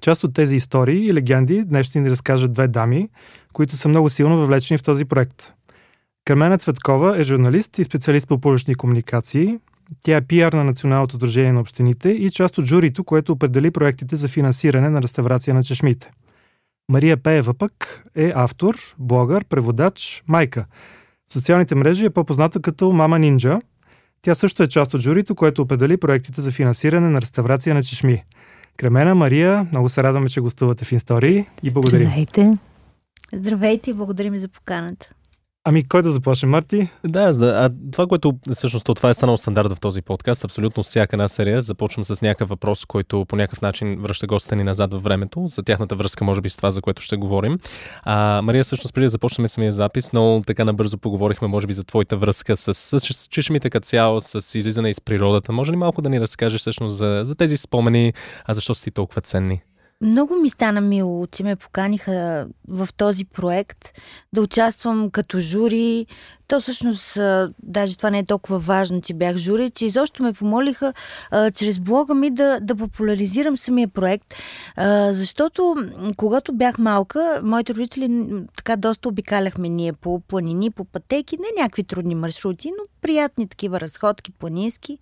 Част 0.00 0.24
от 0.24 0.34
тези 0.34 0.56
истории 0.56 1.06
и 1.06 1.14
легенди 1.14 1.64
днес 1.64 1.86
ще 1.86 2.00
ни 2.00 2.10
разкажат 2.10 2.52
две 2.52 2.68
дами, 2.68 3.08
които 3.52 3.76
са 3.76 3.88
много 3.88 4.10
силно 4.10 4.38
въвлечени 4.38 4.78
в 4.78 4.82
този 4.82 5.04
проект. 5.04 5.52
Кармена 6.24 6.58
Цветкова 6.58 7.20
е 7.20 7.24
журналист 7.24 7.78
и 7.78 7.84
специалист 7.84 8.28
по 8.28 8.38
публични 8.38 8.74
комуникации, 8.74 9.58
тя 10.02 10.16
е 10.16 10.20
пиар 10.20 10.52
на 10.52 10.64
Националното 10.64 11.16
сдружение 11.16 11.52
на 11.52 11.60
общините 11.60 12.08
и 12.08 12.30
част 12.30 12.58
от 12.58 12.64
журито, 12.64 13.04
което 13.04 13.32
определи 13.32 13.70
проектите 13.70 14.16
за 14.16 14.28
финансиране 14.28 14.88
на 14.88 15.02
реставрация 15.02 15.54
на 15.54 15.62
чешмите. 15.62 16.10
Мария 16.88 17.16
Пеева 17.16 17.54
пък 17.54 18.02
е 18.14 18.32
автор, 18.34 18.76
блогър, 18.98 19.44
преводач, 19.44 20.22
майка. 20.28 20.66
В 21.28 21.32
социалните 21.32 21.74
мрежи 21.74 22.04
е 22.04 22.10
по-позната 22.10 22.62
като 22.62 22.92
Мама 22.92 23.18
Нинджа. 23.18 23.60
Тя 24.22 24.34
също 24.34 24.62
е 24.62 24.68
част 24.68 24.94
от 24.94 25.00
журито, 25.00 25.34
което 25.34 25.62
определи 25.62 25.96
проектите 25.96 26.40
за 26.40 26.52
финансиране 26.52 27.08
на 27.08 27.20
реставрация 27.20 27.74
на 27.74 27.82
чешми. 27.82 28.24
Кремена, 28.76 29.14
Мария, 29.14 29.66
много 29.70 29.88
се 29.88 30.02
радваме, 30.02 30.28
че 30.28 30.40
гостувате 30.40 30.84
в 30.84 30.92
Истории 30.92 31.46
и 31.62 31.70
благодарим. 31.70 32.06
Здравейте. 32.06 32.52
Здравейте 33.32 33.90
и 33.90 33.94
благодарим 33.94 34.36
за 34.36 34.48
поканата. 34.48 35.10
Ами, 35.64 35.84
кой 35.84 36.02
да 36.02 36.10
започне, 36.10 36.48
Марти? 36.48 36.88
Да, 37.06 37.32
а 37.42 37.70
това, 37.92 38.06
което 38.06 38.32
всъщност 38.52 38.86
това 38.86 39.10
е 39.10 39.14
станало 39.14 39.36
стандарт 39.36 39.72
в 39.72 39.80
този 39.80 40.02
подкаст, 40.02 40.44
абсолютно 40.44 40.82
всяка 40.82 41.16
една 41.16 41.28
серия 41.28 41.62
започвам 41.62 42.04
с 42.04 42.22
някакъв 42.22 42.48
въпрос, 42.48 42.84
който 42.84 43.24
по 43.28 43.36
някакъв 43.36 43.60
начин 43.60 43.98
връща 44.00 44.26
гостите 44.26 44.56
ни 44.56 44.64
назад 44.64 44.92
във 44.92 45.02
времето, 45.02 45.46
за 45.46 45.62
тяхната 45.62 45.94
връзка, 45.94 46.24
може 46.24 46.40
би 46.40 46.50
с 46.50 46.56
това, 46.56 46.70
за 46.70 46.80
което 46.80 47.02
ще 47.02 47.16
говорим. 47.16 47.58
А, 48.02 48.42
Мария, 48.42 48.64
всъщност 48.64 48.94
преди 48.94 49.04
да 49.04 49.08
започнем 49.08 49.48
самия 49.48 49.72
запис, 49.72 50.12
но 50.12 50.42
така 50.46 50.64
набързо 50.64 50.98
поговорихме, 50.98 51.48
може 51.48 51.66
би, 51.66 51.72
за 51.72 51.84
твоята 51.84 52.16
връзка 52.16 52.56
с, 52.56 52.74
с, 52.74 53.00
с 53.00 53.26
чешмите 53.26 53.70
като 53.70 53.86
цяло, 53.86 54.20
с 54.20 54.58
излизане 54.58 54.90
из 54.90 55.00
природата. 55.00 55.52
Може 55.52 55.72
ли 55.72 55.76
малко 55.76 56.02
да 56.02 56.10
ни 56.10 56.20
разкажеш 56.20 56.60
всъщност 56.60 56.96
за, 56.96 57.20
за 57.24 57.34
тези 57.34 57.56
спомени, 57.56 58.12
а 58.44 58.54
защо 58.54 58.74
си 58.74 58.90
толкова 58.90 59.20
ценни? 59.20 59.62
Много 60.02 60.36
ми 60.36 60.48
стана 60.48 60.80
мило, 60.80 61.26
че 61.26 61.44
ме 61.44 61.56
поканиха 61.56 62.46
в 62.68 62.88
този 62.96 63.24
проект 63.24 63.88
да 64.32 64.42
участвам 64.42 65.10
като 65.10 65.40
жури. 65.40 66.06
То 66.48 66.60
всъщност, 66.60 67.18
даже 67.62 67.96
това 67.96 68.10
не 68.10 68.18
е 68.18 68.24
толкова 68.24 68.58
важно, 68.58 69.00
че 69.00 69.14
бях 69.14 69.36
жури, 69.36 69.70
че 69.70 69.86
изобщо 69.86 70.22
ме 70.22 70.32
помолиха 70.32 70.92
а, 71.30 71.50
чрез 71.50 71.78
блога 71.78 72.14
ми 72.14 72.30
да, 72.30 72.60
да 72.60 72.76
популяризирам 72.76 73.58
самия 73.58 73.88
проект, 73.88 74.34
а, 74.76 75.12
защото 75.12 75.74
когато 76.16 76.52
бях 76.52 76.78
малка, 76.78 77.40
моите 77.44 77.74
родители 77.74 78.28
така 78.56 78.76
доста 78.76 79.08
обикаляхме 79.08 79.68
ние 79.68 79.92
по 79.92 80.20
планини, 80.20 80.70
по 80.70 80.84
пътеки, 80.84 81.36
не 81.36 81.62
някакви 81.62 81.84
трудни 81.84 82.14
маршрути, 82.14 82.68
но 82.68 82.84
приятни 83.02 83.48
такива 83.48 83.80
разходки 83.80 84.32
планински. 84.32 84.98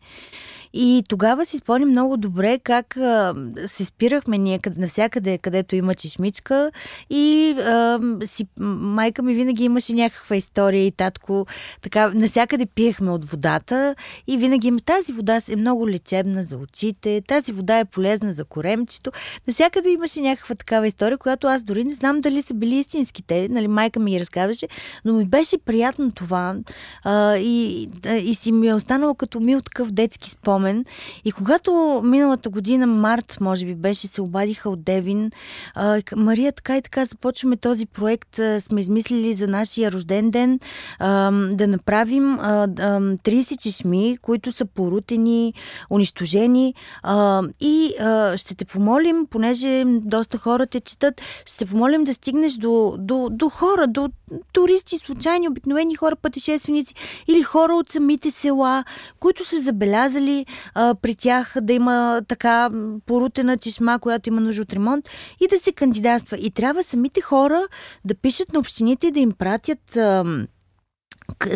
И 0.73 1.02
тогава 1.09 1.47
си 1.47 1.59
спомням 1.59 1.90
много 1.90 2.16
добре 2.16 2.59
как 2.59 2.97
а, 2.97 3.35
се 3.66 3.85
спирахме 3.85 4.38
ние 4.38 4.59
навсякъде, 4.90 5.38
където 5.38 5.76
има 5.76 5.94
чешмичка 5.94 6.70
и 7.11 7.54
а, 7.59 7.99
си, 8.25 8.47
майка 8.61 9.23
ми 9.23 9.35
винаги 9.35 9.64
имаше 9.64 9.92
някаква 9.92 10.37
история 10.37 10.87
и 10.87 10.90
татко. 10.90 11.47
Така, 11.82 12.11
навсякъде 12.14 12.66
пиехме 12.66 13.11
от 13.11 13.25
водата 13.25 13.94
и 14.26 14.38
винаги 14.38 14.68
има 14.68 14.80
тази 14.80 15.12
вода 15.12 15.40
е 15.49 15.56
много 15.56 15.88
лечебна 15.88 16.44
за 16.44 16.56
очите, 16.56 17.23
тази 17.28 17.52
вода 17.52 17.78
е 17.78 17.85
полезна 17.85 18.32
за 18.32 18.44
коремчето. 18.44 19.12
Навсякъде 19.47 19.90
имаше 19.90 20.20
някаква 20.20 20.54
такава 20.54 20.87
история, 20.87 21.18
която 21.18 21.47
аз 21.47 21.62
дори 21.62 21.85
не 21.85 21.94
знам 21.94 22.20
дали 22.20 22.42
са 22.42 22.54
били 22.54 22.75
истинските. 22.75 23.49
Нали, 23.50 23.68
майка 23.68 24.00
ми 24.00 24.11
ги 24.11 24.20
разказваше, 24.20 24.68
но 25.04 25.12
ми 25.12 25.25
беше 25.25 25.59
приятно 25.59 26.12
това 26.12 26.56
а, 27.04 27.37
и, 27.37 27.88
и 28.23 28.35
си 28.35 28.52
ми 28.52 28.68
е 28.68 28.75
останало 28.75 29.14
като 29.14 29.40
мил 29.40 29.61
такъв 29.61 29.90
детски 29.90 30.30
спомен. 30.30 30.85
И 31.25 31.32
когато 31.32 32.02
миналата 32.04 32.50
година, 32.50 32.87
март, 32.87 33.37
може 33.40 33.66
би 33.66 33.75
беше, 33.75 34.09
се 34.09 34.20
обадиха 34.23 34.70
от 34.70 34.79
Девин, 34.84 35.30
а, 35.75 36.02
Мария, 36.16 36.52
така 36.52 36.76
и 36.76 36.82
така 36.82 37.04
започваме 37.04 37.56
този 37.56 37.87
проект, 37.87 38.38
а, 38.38 38.60
сме 38.60 38.80
измислили 38.80 39.34
за 39.34 39.49
нашия 39.49 39.92
рожден 39.92 40.30
ден 40.30 40.60
а, 40.99 41.30
да 41.52 41.66
направим 41.68 42.38
а, 42.40 42.62
а, 42.62 42.66
30 42.68 43.58
чешми, 43.58 44.18
които 44.22 44.52
са 44.52 44.64
порутени, 44.64 45.54
унищожени. 45.90 46.75
А, 47.02 47.42
и 47.60 47.94
а, 48.00 48.37
ще 48.37 48.54
те 48.54 48.64
помолим, 48.64 49.26
понеже 49.30 49.84
доста 49.87 50.38
хора 50.38 50.66
те 50.66 50.80
четат, 50.80 51.20
ще 51.46 51.58
те 51.58 51.66
помолим 51.66 52.04
да 52.04 52.14
стигнеш 52.14 52.52
до, 52.52 52.94
до, 52.99 53.28
до 53.30 53.49
хора, 53.49 53.87
до 53.87 54.08
туристи, 54.52 54.99
случайни, 54.99 55.49
обикновени 55.49 55.94
хора, 55.94 56.16
пътешественици 56.16 56.94
или 57.28 57.42
хора 57.42 57.75
от 57.75 57.88
самите 57.88 58.30
села, 58.30 58.84
които 59.20 59.44
са 59.44 59.60
забелязали 59.60 60.46
а, 60.75 60.94
при 60.94 61.14
тях 61.14 61.54
да 61.60 61.72
има 61.72 62.22
така 62.28 62.70
порутена 63.06 63.58
чешма, 63.58 63.99
която 63.99 64.28
има 64.28 64.40
нужда 64.40 64.62
от 64.62 64.70
ремонт 64.73 65.09
и 65.41 65.49
да 65.49 65.59
се 65.59 65.73
кандидатства. 65.73 66.37
И 66.39 66.50
трябва 66.50 66.83
самите 66.83 67.21
хора 67.21 67.62
да 68.05 68.15
пишат 68.15 68.53
на 68.53 68.59
общините 68.59 69.07
и 69.07 69.11
да 69.11 69.21
им 69.21 69.33
пратят 69.33 69.97
а, 69.97 70.25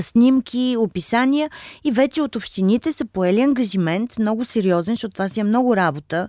снимки, 0.00 0.76
описания 0.78 1.50
и 1.84 1.92
вече 1.92 2.22
от 2.22 2.36
общините 2.36 2.92
са 2.92 3.04
поели 3.04 3.40
ангажимент, 3.40 4.18
много 4.18 4.44
сериозен, 4.44 4.94
защото 4.94 5.12
това 5.12 5.28
си 5.28 5.40
е 5.40 5.44
много 5.44 5.76
работа 5.76 6.28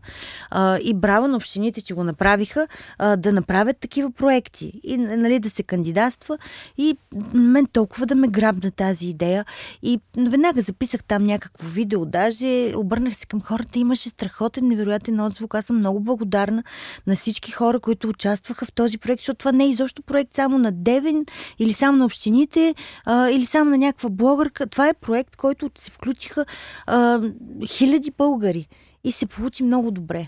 а, 0.49 0.79
и 0.83 0.93
браво 0.93 1.27
на 1.27 1.35
общините, 1.35 1.81
че 1.81 1.93
го 1.93 2.03
направиха, 2.03 2.67
а, 2.97 3.15
да 3.15 3.33
направят 3.33 3.77
такива 3.77 4.11
проекти 4.11 4.71
и 4.83 4.97
нали, 4.97 5.39
да 5.39 5.49
се 5.49 5.63
кандидатства. 5.63 6.37
И 6.77 6.97
мен 7.33 7.65
толкова 7.65 8.05
да 8.05 8.15
ме 8.15 8.27
грабна 8.27 8.71
тази 8.71 9.07
идея. 9.07 9.45
И 9.83 9.99
веднага 10.17 10.61
записах 10.61 11.03
там 11.03 11.25
някакво 11.25 11.67
видео, 11.67 12.05
даже 12.05 12.73
обърнах 12.75 13.15
се 13.15 13.25
към 13.25 13.41
хората, 13.41 13.79
имаше 13.79 14.09
страхотен, 14.09 14.67
невероятен 14.67 15.19
отзвук, 15.19 15.55
аз 15.55 15.65
съм 15.65 15.77
много 15.77 15.99
благодарна 15.99 16.63
на 17.07 17.15
всички 17.15 17.51
хора, 17.51 17.79
които 17.79 18.09
участваха 18.09 18.65
в 18.65 18.71
този 18.71 18.97
проект, 18.97 19.21
защото 19.21 19.37
това 19.37 19.51
не 19.51 19.63
е 19.63 19.69
изобщо 19.69 20.01
проект 20.01 20.35
само 20.35 20.57
на 20.57 20.71
Девен 20.71 21.25
или 21.59 21.73
само 21.73 21.97
на 21.97 22.05
общините 22.05 22.75
а, 23.05 23.29
или 23.35 23.45
само 23.45 23.71
на 23.71 23.77
някаква 23.77 24.09
блогърка. 24.09 24.67
Това 24.67 24.89
е 24.89 24.93
проект, 24.93 25.35
който 25.35 25.71
се 25.77 25.91
включиха 25.91 26.45
а, 26.87 27.21
хиляди 27.65 28.11
българи 28.17 28.67
и 29.03 29.11
се 29.11 29.25
получи 29.25 29.63
много 29.63 29.91
добре. 29.91 30.27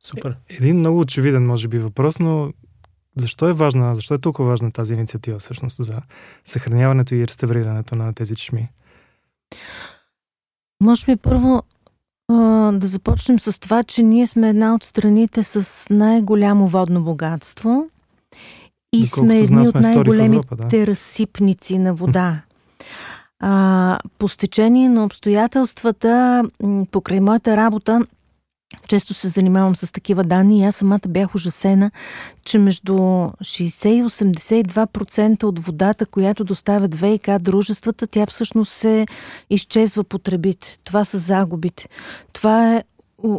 Супер. 0.00 0.36
Един 0.48 0.78
много 0.78 1.00
очевиден, 1.00 1.46
може 1.46 1.68
би, 1.68 1.78
въпрос, 1.78 2.18
но 2.18 2.52
защо 3.16 3.48
е 3.48 3.52
важна, 3.52 3.94
защо 3.94 4.14
е 4.14 4.18
толкова 4.18 4.48
важна 4.48 4.72
тази 4.72 4.94
инициатива 4.94 5.38
всъщност 5.38 5.84
за 5.84 6.02
съхраняването 6.44 7.14
и 7.14 7.26
реставрирането 7.26 7.94
на 7.94 8.14
тези 8.14 8.34
чешми? 8.34 8.68
Може 10.82 11.06
би 11.06 11.16
първо 11.16 11.62
да 12.72 12.86
започнем 12.86 13.38
с 13.38 13.60
това, 13.60 13.82
че 13.82 14.02
ние 14.02 14.26
сме 14.26 14.48
една 14.48 14.74
от 14.74 14.84
страните 14.84 15.42
с 15.42 15.86
най-голямо 15.90 16.68
водно 16.68 17.04
богатство 17.04 17.90
и 18.92 19.06
сме 19.06 19.38
едни 19.38 19.68
от 19.68 19.74
най-големите 19.74 20.78
да. 20.78 20.86
разсипници 20.86 21.78
на 21.78 21.94
вода. 21.94 22.42
А, 23.40 23.98
по 24.18 24.28
стечение 24.28 24.88
на 24.88 25.04
обстоятелствата, 25.04 26.44
покрай 26.90 27.20
моята 27.20 27.56
работа, 27.56 28.00
често 28.88 29.14
се 29.14 29.28
занимавам 29.28 29.76
с 29.76 29.92
такива 29.92 30.24
данни 30.24 30.60
и 30.60 30.64
аз 30.64 30.76
самата 30.76 31.08
бях 31.08 31.34
ужасена, 31.34 31.90
че 32.44 32.58
между 32.58 32.92
60 32.92 33.88
и 33.88 34.02
82% 34.02 35.44
от 35.44 35.58
водата, 35.58 36.06
която 36.06 36.44
доставят 36.44 36.94
ВИК 36.94 37.28
дружествата, 37.40 38.06
тя 38.06 38.26
всъщност 38.26 38.72
се 38.72 39.06
изчезва 39.50 40.04
потребите. 40.04 40.78
Това 40.84 41.04
са 41.04 41.18
загубите. 41.18 41.88
Това 42.32 42.76
е 42.76 42.82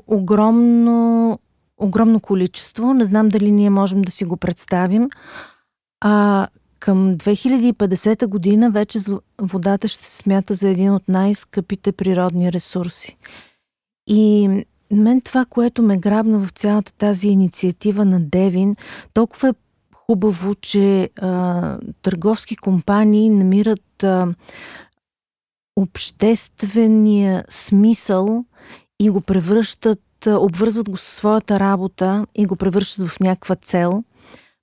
огромно 0.08 1.40
огромно 1.80 2.20
количество. 2.20 2.94
Не 2.94 3.06
знам 3.06 3.30
дали 3.30 3.52
ние 3.52 3.70
можем 3.70 4.02
да 4.02 4.12
си 4.12 4.26
го 4.26 4.38
представим. 4.38 5.10
А 6.02 6.48
към 6.80 7.18
2050 7.18 8.28
година 8.28 8.72
вече 8.72 9.00
водата 9.42 9.88
ще 9.88 10.06
се 10.06 10.18
смята 10.18 10.54
за 10.54 10.70
един 10.70 10.94
от 10.94 11.04
най-скъпите 11.08 11.92
природни 11.92 12.52
ресурси. 12.52 13.18
И 14.08 14.50
мен 14.92 15.22
това, 15.22 15.46
което 15.46 15.82
ме 15.82 15.98
грабна 15.98 16.40
в 16.40 16.50
цялата 16.50 16.94
тази 16.94 17.28
инициатива 17.28 18.06
на 18.06 18.20
Девин, 18.20 18.76
толкова 19.14 19.50
е 19.50 19.54
хубаво, 19.94 20.56
че 20.56 21.10
а, 21.22 21.78
търговски 22.02 22.56
компании 22.56 23.30
намират 23.30 24.04
а, 24.04 24.34
обществения 25.76 27.44
смисъл 27.50 28.46
и 29.00 29.10
го 29.10 29.22
превръщат 29.22 30.00
обвързват 30.28 30.90
го 30.90 30.98
със 30.98 31.14
своята 31.14 31.60
работа 31.60 32.26
и 32.36 32.46
го 32.46 32.56
превръщат 32.56 33.08
в 33.08 33.20
някаква 33.20 33.56
цел, 33.56 34.04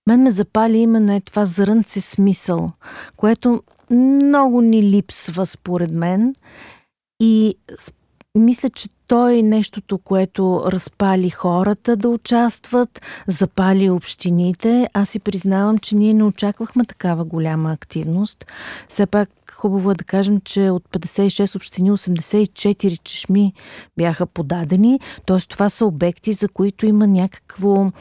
мен 0.07 0.23
ме 0.23 0.31
запали 0.31 0.79
именно 0.79 1.13
е 1.13 1.21
това 1.21 1.45
зрънце 1.45 2.01
смисъл, 2.01 2.71
което 3.17 3.63
много 3.91 4.61
ни 4.61 4.83
липсва 4.83 5.47
според 5.47 5.91
мен. 5.91 6.35
И 7.21 7.55
мисля, 8.38 8.69
че 8.69 8.88
то 9.07 9.28
е 9.28 9.43
нещото, 9.43 9.99
което 9.99 10.62
разпали 10.66 11.31
хората 11.31 11.97
да 11.97 12.09
участват, 12.09 13.02
запали 13.26 13.90
общините. 13.90 14.88
Аз 14.95 15.09
си 15.09 15.19
признавам, 15.19 15.78
че 15.78 15.97
ние 15.97 16.14
не 16.14 16.25
очаквахме 16.25 16.85
такава 16.85 17.25
голяма 17.25 17.73
активност. 17.73 18.47
Все 18.88 19.07
пак 19.07 19.31
хубаво 19.52 19.90
е 19.90 19.95
да 19.95 20.05
кажем, 20.05 20.40
че 20.40 20.71
от 20.71 20.85
56 20.93 21.57
общини 21.57 21.90
84 21.90 23.02
чешми 23.02 23.52
бяха 23.97 24.26
подадени. 24.26 25.00
Т.е. 25.26 25.38
това 25.38 25.69
са 25.69 25.87
обекти, 25.87 26.33
за 26.33 26.49
които 26.49 26.87
има 26.87 27.07
някакво 27.07 27.93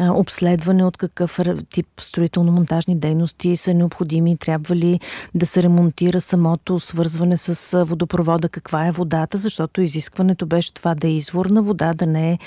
обследване 0.00 0.84
от 0.84 0.96
какъв 0.96 1.40
тип 1.70 1.86
строително-монтажни 2.00 2.98
дейности 2.98 3.56
са 3.56 3.74
необходими, 3.74 4.36
трябва 4.36 4.76
ли 4.76 5.00
да 5.34 5.46
се 5.46 5.62
ремонтира 5.62 6.20
самото 6.20 6.80
свързване 6.80 7.36
с 7.36 7.84
водопровода, 7.84 8.48
каква 8.48 8.86
е 8.86 8.92
водата, 8.92 9.36
защото 9.36 9.80
изискването 9.80 10.46
беше 10.46 10.74
това 10.74 10.94
да 10.94 11.08
е 11.08 11.12
изворна 11.12 11.62
вода, 11.62 11.94
да 11.94 12.06
не 12.06 12.32
е 12.32 12.38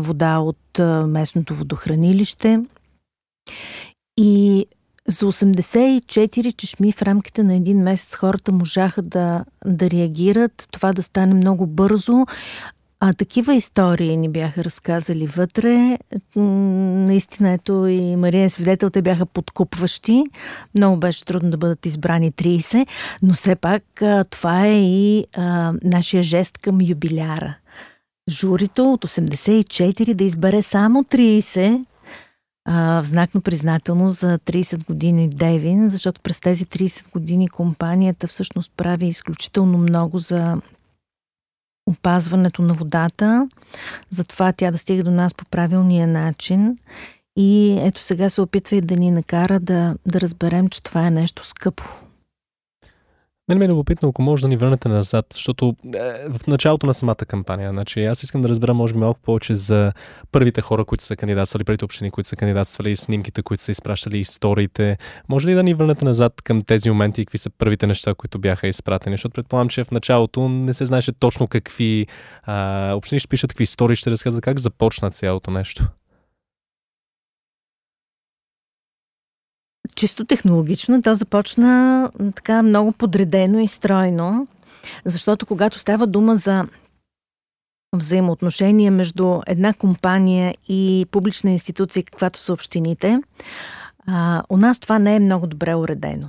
вода 0.00 0.38
от 0.38 0.78
местното 1.06 1.54
водохранилище. 1.54 2.60
И 4.18 4.66
за 5.08 5.26
84 5.26 6.56
чешми 6.56 6.92
в 6.92 7.02
рамките 7.02 7.42
на 7.42 7.54
един 7.54 7.82
месец 7.82 8.16
хората 8.16 8.52
можаха 8.52 9.02
да, 9.02 9.44
да 9.66 9.90
реагират, 9.90 10.68
това 10.70 10.92
да 10.92 11.02
стане 11.02 11.34
много 11.34 11.66
бързо 11.66 12.26
А 13.02 13.12
такива 13.12 13.54
истории 13.54 14.16
ни 14.16 14.28
бяха 14.28 14.64
разказали 14.64 15.26
вътре. 15.26 15.98
Наистина, 16.36 17.50
ето 17.52 17.86
и 17.86 18.16
Мария 18.16 18.50
свидетел, 18.50 18.90
те 18.90 19.02
бяха 19.02 19.26
подкупващи. 19.26 20.24
Много 20.74 20.96
беше 20.96 21.24
трудно 21.24 21.50
да 21.50 21.56
бъдат 21.56 21.86
избрани 21.86 22.32
30, 22.32 22.86
но 23.22 23.34
все 23.34 23.54
пак 23.54 24.02
това 24.30 24.66
е 24.66 24.82
и 24.82 25.26
а, 25.36 25.72
нашия 25.84 26.22
жест 26.22 26.58
към 26.58 26.82
юбиляра. 26.82 27.54
Журито 28.30 28.92
от 28.92 29.04
84 29.04 30.14
да 30.14 30.24
избере 30.24 30.62
само 30.62 31.04
30 31.04 31.84
а, 32.64 33.02
в 33.02 33.06
знак 33.06 33.34
на 33.34 33.40
признателност 33.40 34.20
за 34.20 34.38
30 34.38 34.86
години 34.86 35.28
Девин, 35.28 35.88
защото 35.88 36.20
през 36.20 36.40
тези 36.40 36.64
30 36.64 37.12
години 37.12 37.48
компанията 37.48 38.26
всъщност 38.26 38.72
прави 38.76 39.06
изключително 39.06 39.78
много 39.78 40.18
за 40.18 40.60
опазването 41.86 42.62
на 42.62 42.74
водата, 42.74 43.48
за 44.10 44.24
това 44.24 44.52
тя 44.52 44.70
да 44.70 44.78
стига 44.78 45.04
до 45.04 45.10
нас 45.10 45.34
по 45.34 45.44
правилния 45.44 46.06
начин. 46.06 46.78
И 47.36 47.78
ето 47.80 48.02
сега 48.02 48.28
се 48.30 48.40
опитва 48.40 48.76
и 48.76 48.80
да 48.80 48.96
ни 48.96 49.10
накара 49.10 49.60
да, 49.60 49.96
да 50.06 50.20
разберем, 50.20 50.68
че 50.68 50.82
това 50.82 51.06
е 51.06 51.10
нещо 51.10 51.46
скъпо. 51.46 51.84
Мен 53.50 53.58
ми 53.58 53.64
е 53.64 53.68
любопитно, 53.68 54.08
ако 54.08 54.22
може 54.22 54.42
да 54.42 54.48
ни 54.48 54.56
върнете 54.56 54.88
назад, 54.88 55.26
защото 55.32 55.76
е, 55.94 55.98
в 56.28 56.46
началото 56.46 56.86
на 56.86 56.94
самата 56.94 57.14
кампания, 57.14 57.70
значи 57.70 58.04
аз 58.04 58.22
искам 58.22 58.40
да 58.40 58.48
разбера, 58.48 58.74
може 58.74 58.94
би, 58.94 58.98
малко 58.98 59.20
повече 59.20 59.54
за 59.54 59.92
първите 60.32 60.60
хора, 60.60 60.84
които 60.84 61.04
са 61.04 61.16
кандидатствали, 61.16 61.64
първите 61.64 61.84
общини, 61.84 62.10
които 62.10 62.28
са 62.28 62.36
кандидатствали, 62.36 62.96
снимките, 62.96 63.42
които 63.42 63.62
са 63.62 63.70
изпращали, 63.70 64.18
историите. 64.18 64.98
Може 65.28 65.48
ли 65.48 65.54
да 65.54 65.62
ни 65.62 65.74
върнете 65.74 66.04
назад 66.04 66.42
към 66.42 66.62
тези 66.62 66.90
моменти 66.90 67.20
и 67.20 67.24
какви 67.24 67.38
са 67.38 67.50
първите 67.50 67.86
неща, 67.86 68.14
които 68.14 68.38
бяха 68.38 68.68
изпратени? 68.68 69.14
Защото 69.14 69.32
предполагам, 69.32 69.68
че 69.68 69.84
в 69.84 69.90
началото 69.90 70.48
не 70.48 70.72
се 70.72 70.84
знаеше 70.84 71.12
точно 71.12 71.46
какви 71.46 72.06
а, 72.42 72.92
общини 72.96 73.20
ще 73.20 73.28
пишат, 73.28 73.50
какви 73.50 73.62
истории 73.62 73.96
ще 73.96 74.10
разказват, 74.10 74.44
как 74.44 74.58
започна 74.58 75.10
цялото 75.10 75.50
нещо. 75.50 75.86
Чисто 80.00 80.24
технологично, 80.24 81.02
то 81.02 81.14
започна 81.14 82.10
така 82.34 82.62
много 82.62 82.92
подредено 82.92 83.58
и 83.58 83.66
стройно, 83.66 84.46
защото 85.04 85.46
когато 85.46 85.78
става 85.78 86.06
дума 86.06 86.36
за 86.36 86.64
взаимоотношения 87.96 88.92
между 88.92 89.40
една 89.46 89.74
компания 89.74 90.54
и 90.68 91.06
публична 91.10 91.50
институция, 91.50 92.02
каквато 92.02 92.38
са 92.38 92.52
общините, 92.52 93.22
а, 94.06 94.42
у 94.48 94.56
нас 94.56 94.78
това 94.78 94.98
не 94.98 95.16
е 95.16 95.20
много 95.20 95.46
добре 95.46 95.74
уредено. 95.74 96.28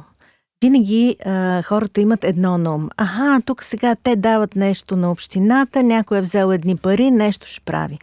Винаги 0.63 1.17
а, 1.25 1.61
хората 1.61 2.01
имат 2.01 2.23
едно 2.23 2.57
на 2.57 2.75
ум. 2.75 2.89
Аха, 2.97 3.41
тук 3.45 3.63
сега 3.63 3.95
те 4.03 4.15
дават 4.15 4.55
нещо 4.55 4.95
на 4.95 5.11
общината, 5.11 5.83
някой 5.83 6.17
е 6.17 6.21
взел 6.21 6.51
едни 6.51 6.77
пари, 6.77 7.11
нещо 7.11 7.47
ще 7.47 7.61
прави. 7.61 7.99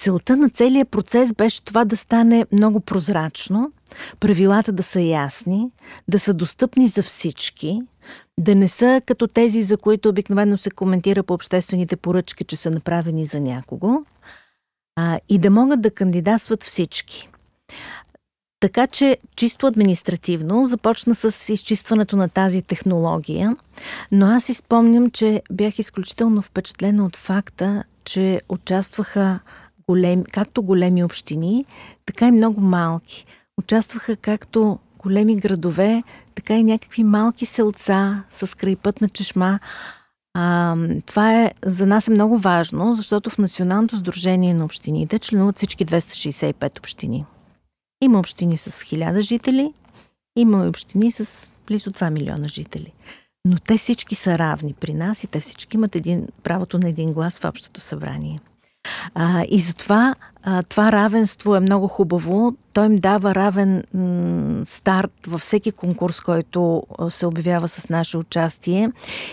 Целта 0.00 0.36
на 0.36 0.50
целият 0.50 0.88
процес 0.88 1.32
беше 1.32 1.64
това 1.64 1.84
да 1.84 1.96
стане 1.96 2.46
много 2.52 2.80
прозрачно, 2.80 3.72
правилата 4.20 4.72
да 4.72 4.82
са 4.82 5.00
ясни, 5.00 5.70
да 6.08 6.18
са 6.18 6.34
достъпни 6.34 6.88
за 6.88 7.02
всички, 7.02 7.80
да 8.38 8.54
не 8.54 8.68
са 8.68 9.02
като 9.06 9.26
тези, 9.26 9.62
за 9.62 9.76
които 9.76 10.08
обикновено 10.08 10.56
се 10.56 10.70
коментира 10.70 11.22
по 11.22 11.34
обществените 11.34 11.96
поръчки, 11.96 12.44
че 12.44 12.56
са 12.56 12.70
направени 12.70 13.26
за 13.26 13.40
някого, 13.40 14.04
а, 14.96 15.20
и 15.28 15.38
да 15.38 15.50
могат 15.50 15.80
да 15.80 15.90
кандидатстват 15.90 16.62
всички. 16.62 17.28
Така 18.60 18.86
че 18.86 19.16
чисто 19.36 19.66
административно 19.66 20.64
започна 20.64 21.14
с 21.14 21.52
изчистването 21.52 22.16
на 22.16 22.28
тази 22.28 22.62
технология, 22.62 23.56
но 24.12 24.26
аз 24.26 24.48
изпомням, 24.48 25.10
че 25.10 25.42
бях 25.52 25.78
изключително 25.78 26.42
впечатлена 26.42 27.06
от 27.06 27.16
факта, 27.16 27.84
че 28.04 28.40
участваха 28.48 29.40
големи, 29.88 30.24
както 30.24 30.62
големи 30.62 31.04
общини, 31.04 31.64
така 32.06 32.28
и 32.28 32.32
много 32.32 32.60
малки. 32.60 33.26
Участваха 33.58 34.16
както 34.16 34.78
големи 34.98 35.36
градове, 35.36 36.02
така 36.34 36.56
и 36.56 36.64
някакви 36.64 37.04
малки 37.04 37.46
селца 37.46 38.24
с 38.30 38.56
крайпътна 38.56 39.08
чешма. 39.08 39.58
А, 40.34 40.76
това 41.06 41.42
е 41.42 41.52
за 41.64 41.86
нас 41.86 42.08
е 42.08 42.10
много 42.10 42.38
важно, 42.38 42.92
защото 42.92 43.30
в 43.30 43.38
Националното 43.38 43.96
сдружение 43.96 44.54
на 44.54 44.64
общините 44.64 45.18
членуват 45.18 45.56
всички 45.56 45.86
265 45.86 46.78
общини. 46.78 47.24
Има 48.02 48.18
общини 48.18 48.56
с 48.56 48.70
1000 48.70 49.20
жители, 49.20 49.72
има 50.36 50.64
и 50.64 50.68
общини 50.68 51.12
с 51.12 51.50
близо 51.66 51.90
2 51.90 52.10
милиона 52.10 52.48
жители. 52.48 52.92
Но 53.44 53.58
те 53.58 53.78
всички 53.78 54.14
са 54.14 54.38
равни 54.38 54.74
при 54.74 54.94
нас 54.94 55.24
и 55.24 55.26
те 55.26 55.40
всички 55.40 55.76
имат 55.76 55.96
един, 55.96 56.28
правото 56.42 56.78
на 56.78 56.88
един 56.88 57.12
глас 57.12 57.38
в 57.38 57.44
общото 57.44 57.80
събрание. 57.80 58.40
А, 59.14 59.44
и 59.50 59.60
затова 59.60 60.14
а, 60.48 60.62
това 60.62 60.92
равенство 60.92 61.56
е 61.56 61.60
много 61.60 61.88
хубаво. 61.88 62.56
Той 62.72 62.86
им 62.86 62.98
дава 62.98 63.34
равен 63.34 63.84
м- 63.94 64.66
старт 64.66 65.12
във 65.26 65.40
всеки 65.40 65.72
конкурс, 65.72 66.20
който 66.20 66.82
се 67.08 67.26
обявява 67.26 67.68
с 67.68 67.88
наше 67.88 68.18
участие. 68.18 68.92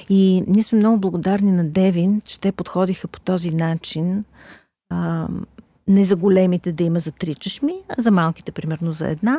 И 0.09 0.43
ние 0.47 0.63
сме 0.63 0.77
много 0.77 0.97
благодарни 0.97 1.51
на 1.51 1.63
Девин, 1.63 2.21
че 2.25 2.39
те 2.39 2.51
подходиха 2.51 3.07
по 3.07 3.19
този 3.19 3.51
начин. 3.51 4.23
А, 4.89 5.27
не 5.87 6.03
за 6.03 6.15
големите 6.15 6.71
да 6.71 6.83
има 6.83 6.99
за 6.99 7.11
три 7.11 7.35
чешми, 7.35 7.73
а 7.97 8.01
за 8.01 8.11
малките 8.11 8.51
примерно 8.51 8.93
за 8.93 9.09
една. 9.09 9.37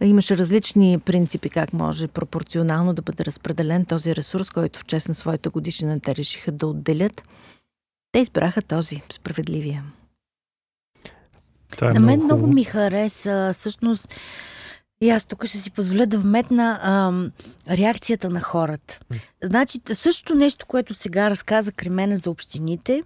Имаше 0.00 0.38
различни 0.38 0.98
принципи 0.98 1.50
как 1.50 1.72
може 1.72 2.08
пропорционално 2.08 2.94
да 2.94 3.02
бъде 3.02 3.24
разпределен 3.24 3.84
този 3.84 4.16
ресурс, 4.16 4.50
който 4.50 4.80
в 4.80 4.84
чест 4.84 5.08
на 5.08 5.14
своята 5.14 5.50
годишна 5.50 6.00
те 6.00 6.16
решиха 6.16 6.52
да 6.52 6.66
отделят. 6.66 7.22
Те 8.12 8.18
избраха 8.18 8.62
този, 8.62 9.02
справедливия. 9.10 9.84
Това 11.70 11.90
е 11.90 11.94
На 11.94 12.00
мен 12.00 12.20
много, 12.20 12.42
много 12.42 12.54
ми 12.54 12.64
хареса, 12.64 13.50
всъщност, 13.54 14.14
и 15.00 15.10
аз 15.10 15.24
тук 15.24 15.46
ще 15.46 15.58
си 15.58 15.70
позволя 15.70 16.06
да 16.06 16.18
вметна 16.18 16.80
ам, 16.82 17.30
реакцията 17.70 18.30
на 18.30 18.40
хората. 18.40 18.98
Значи, 19.42 19.80
същото 19.92 20.34
нещо, 20.34 20.66
което 20.66 20.94
сега 20.94 21.30
разказа 21.30 21.72
Кремена 21.72 22.16
за 22.16 22.30
общините, 22.30 23.02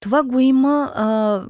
това 0.00 0.22
го 0.22 0.40
има 0.40 0.92
а, 0.94 1.42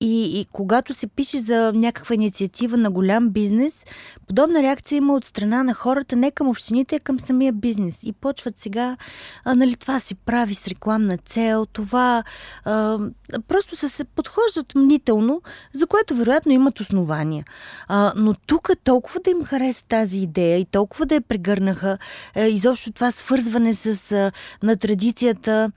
и, 0.00 0.40
и 0.40 0.46
когато 0.52 0.94
се 0.94 1.06
пише 1.06 1.38
за 1.38 1.72
някаква 1.74 2.14
инициатива 2.14 2.76
на 2.76 2.90
голям 2.90 3.30
бизнес, 3.30 3.84
подобна 4.26 4.62
реакция 4.62 4.96
има 4.96 5.14
от 5.14 5.24
страна 5.24 5.62
на 5.62 5.74
хората 5.74 6.16
не 6.16 6.30
към 6.30 6.48
общините, 6.48 6.96
а 6.96 7.00
към 7.00 7.20
самия 7.20 7.52
бизнес. 7.52 8.04
И 8.04 8.12
почват 8.12 8.58
сега, 8.58 8.96
а, 9.44 9.54
нали, 9.54 9.76
това 9.76 10.00
се 10.00 10.14
прави 10.14 10.54
с 10.54 10.68
рекламна 10.68 11.16
цел, 11.16 11.66
това 11.66 12.24
а, 12.64 12.98
просто 13.48 13.76
се, 13.76 13.88
се 13.88 14.04
подхождат 14.04 14.74
мнително, 14.74 15.42
за 15.72 15.86
което 15.86 16.14
вероятно 16.14 16.52
имат 16.52 16.80
основания. 16.80 17.44
А, 17.88 18.12
но 18.16 18.34
тук 18.34 18.70
толкова 18.84 19.20
да 19.20 19.30
им 19.30 19.44
хареса 19.44 19.84
тази 19.84 20.20
идея 20.20 20.58
и 20.58 20.64
толкова 20.64 21.06
да 21.06 21.14
я 21.14 21.20
прегърнаха, 21.20 21.98
а, 22.36 22.46
изобщо 22.46 22.92
това 22.92 23.10
свързване 23.10 23.74
с, 23.74 24.12
а, 24.12 24.32
на 24.62 24.76
традицията. 24.76 25.72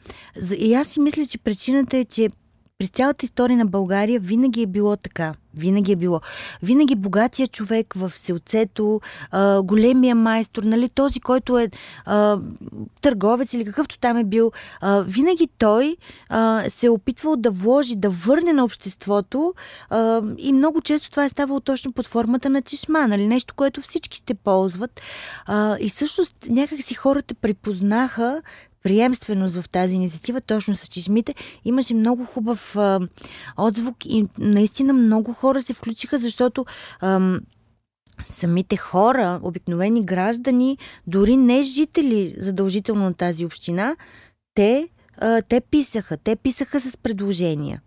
И 0.57 0.73
аз 0.73 0.87
си 0.87 0.99
мисля, 0.99 1.25
че 1.25 1.37
причината 1.37 1.97
е, 1.97 2.05
че 2.05 2.29
през 2.81 2.89
цялата 2.89 3.25
история 3.25 3.57
на 3.57 3.65
България 3.65 4.19
винаги 4.19 4.61
е 4.61 4.67
било 4.67 4.97
така. 4.97 5.33
Винаги 5.57 5.91
е 5.91 5.95
било. 5.95 6.21
Винаги 6.63 6.95
богатия 6.95 7.47
човек 7.47 7.93
в 7.93 8.11
селцето, 8.15 9.01
големия 9.63 10.15
майстор, 10.15 10.63
нали, 10.63 10.89
този, 10.89 11.19
който 11.19 11.59
е 11.59 11.69
а, 12.05 12.39
търговец 13.01 13.53
или 13.53 13.65
какъвто 13.65 13.99
там 13.99 14.17
е 14.17 14.23
бил, 14.23 14.51
а, 14.81 15.01
винаги 15.01 15.49
той 15.57 15.97
а, 16.29 16.63
се 16.69 16.85
е 16.85 16.89
опитвал 16.89 17.35
да 17.35 17.51
вложи, 17.51 17.95
да 17.95 18.09
върне 18.09 18.53
на 18.53 18.63
обществото 18.63 19.53
а, 19.89 20.21
и 20.37 20.53
много 20.53 20.81
често 20.81 21.09
това 21.09 21.25
е 21.25 21.29
ставало 21.29 21.59
точно 21.59 21.91
под 21.91 22.07
формата 22.07 22.49
на 22.49 22.61
чешма, 22.61 23.07
нали, 23.07 23.27
нещо, 23.27 23.53
което 23.55 23.81
всички 23.81 24.17
ще 24.17 24.33
ползват. 24.33 25.01
А, 25.45 25.77
и 25.79 25.89
всъщност 25.89 26.35
някакси 26.49 26.93
хората 26.93 27.35
припознаха 27.35 28.41
приемственост 28.83 29.55
в 29.55 29.69
тази 29.69 29.95
инициатива, 29.95 30.41
точно 30.41 30.75
с 30.75 30.87
чешмите. 30.87 31.35
Имаше 31.65 31.93
много 31.93 32.25
хубав 32.25 32.75
а, 32.75 32.99
отзвук 33.57 34.05
и 34.05 34.25
наистина 34.39 34.93
много 34.93 35.33
хора 35.33 35.61
се 35.61 35.73
включиха, 35.73 36.19
защото 36.19 36.65
ам, 37.01 37.39
самите 38.25 38.77
хора, 38.77 39.39
обикновени 39.43 40.05
граждани, 40.05 40.77
дори 41.07 41.37
не 41.37 41.63
жители 41.63 42.35
задължително 42.37 43.03
на 43.03 43.13
тази 43.13 43.45
община, 43.45 43.95
те, 44.53 44.89
а, 45.17 45.41
те 45.41 45.61
писаха. 45.61 46.17
Те 46.17 46.35
писаха 46.35 46.79
с 46.79 46.97
предложения 46.97 47.81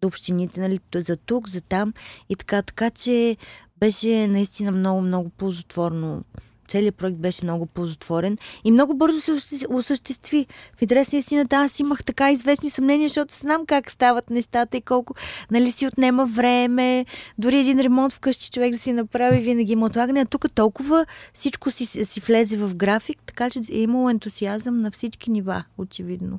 до 0.00 0.08
общините, 0.08 0.60
нали, 0.60 0.80
за 0.94 1.16
тук, 1.16 1.48
за 1.48 1.60
там 1.60 1.92
и 2.28 2.36
така. 2.36 2.62
Така 2.62 2.90
че 2.90 3.36
беше 3.80 4.26
наистина 4.26 4.72
много, 4.72 5.00
много 5.00 5.28
ползотворно 5.28 6.22
целият 6.70 6.94
проект 6.94 7.16
беше 7.16 7.44
много 7.44 7.66
ползотворен 7.66 8.38
и 8.64 8.70
много 8.70 8.94
бързо 8.94 9.20
се 9.20 9.66
осъществи. 9.68 10.46
В 10.78 10.82
интерес 10.82 11.12
на 11.12 11.18
истината 11.18 11.56
аз 11.56 11.80
имах 11.80 12.04
така 12.04 12.32
известни 12.32 12.70
съмнения, 12.70 13.08
защото 13.08 13.36
знам 13.36 13.66
как 13.66 13.90
стават 13.90 14.30
нещата 14.30 14.76
и 14.76 14.80
колко 14.80 15.14
нали, 15.50 15.70
си 15.70 15.86
отнема 15.86 16.26
време. 16.26 17.06
Дори 17.38 17.58
един 17.58 17.80
ремонт 17.80 18.12
вкъщи 18.12 18.50
човек 18.50 18.72
да 18.72 18.78
си 18.78 18.92
направи, 18.92 19.40
винаги 19.40 19.72
има 19.72 19.86
отлагане. 19.86 20.20
А 20.20 20.24
тук 20.24 20.52
толкова 20.54 21.06
всичко 21.34 21.70
си, 21.70 21.86
си 21.86 22.20
влезе 22.20 22.56
в 22.56 22.74
график, 22.74 23.18
така 23.26 23.50
че 23.50 23.60
е 23.72 23.78
имало 23.78 24.10
ентусиазъм 24.10 24.80
на 24.80 24.90
всички 24.90 25.30
нива, 25.30 25.64
очевидно. 25.78 26.38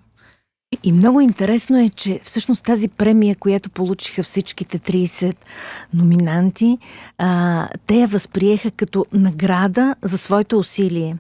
И 0.84 0.92
много 0.92 1.22
интересно 1.22 1.80
е, 1.80 1.90
че 1.90 2.20
всъщност 2.24 2.66
тази 2.66 2.88
премия, 2.88 3.36
която 3.36 3.70
получиха 3.70 4.24
всичките 4.24 4.80
30 4.80 5.36
номинанти, 5.94 6.78
а, 7.18 7.70
те 7.88 7.96
я 7.96 8.08
възприеха 8.08 8.72
като 8.72 9.06
награда 9.14 9.96
за 10.02 10.18
своето 10.18 10.60
усилие. 10.60 11.18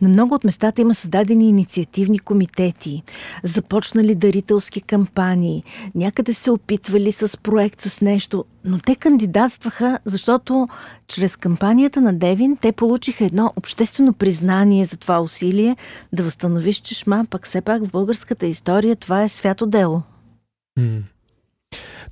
На 0.00 0.08
много 0.08 0.34
от 0.34 0.44
местата 0.44 0.80
има 0.80 0.94
създадени 0.94 1.48
инициативни 1.48 2.18
комитети, 2.18 3.02
започнали 3.42 4.14
дарителски 4.14 4.80
кампании, 4.80 5.64
някъде 5.94 6.34
се 6.34 6.50
опитвали 6.50 7.12
с 7.12 7.38
проект, 7.42 7.80
с 7.80 8.00
нещо, 8.00 8.44
но 8.64 8.78
те 8.78 8.96
кандидатстваха, 8.96 9.98
защото 10.04 10.68
чрез 11.08 11.36
кампанията 11.36 12.00
на 12.00 12.12
Девин 12.12 12.56
те 12.56 12.72
получиха 12.72 13.24
едно 13.24 13.52
обществено 13.56 14.12
признание 14.12 14.84
за 14.84 14.96
това 14.96 15.20
усилие 15.20 15.76
да 16.12 16.22
възстановиш 16.22 16.76
чешма, 16.76 17.26
пък 17.30 17.46
все 17.46 17.60
пак 17.60 17.84
в 17.84 17.90
българската 17.90 18.46
история 18.46 18.96
това 18.96 19.22
е 19.22 19.28
свято 19.28 19.66
дело. 19.66 20.02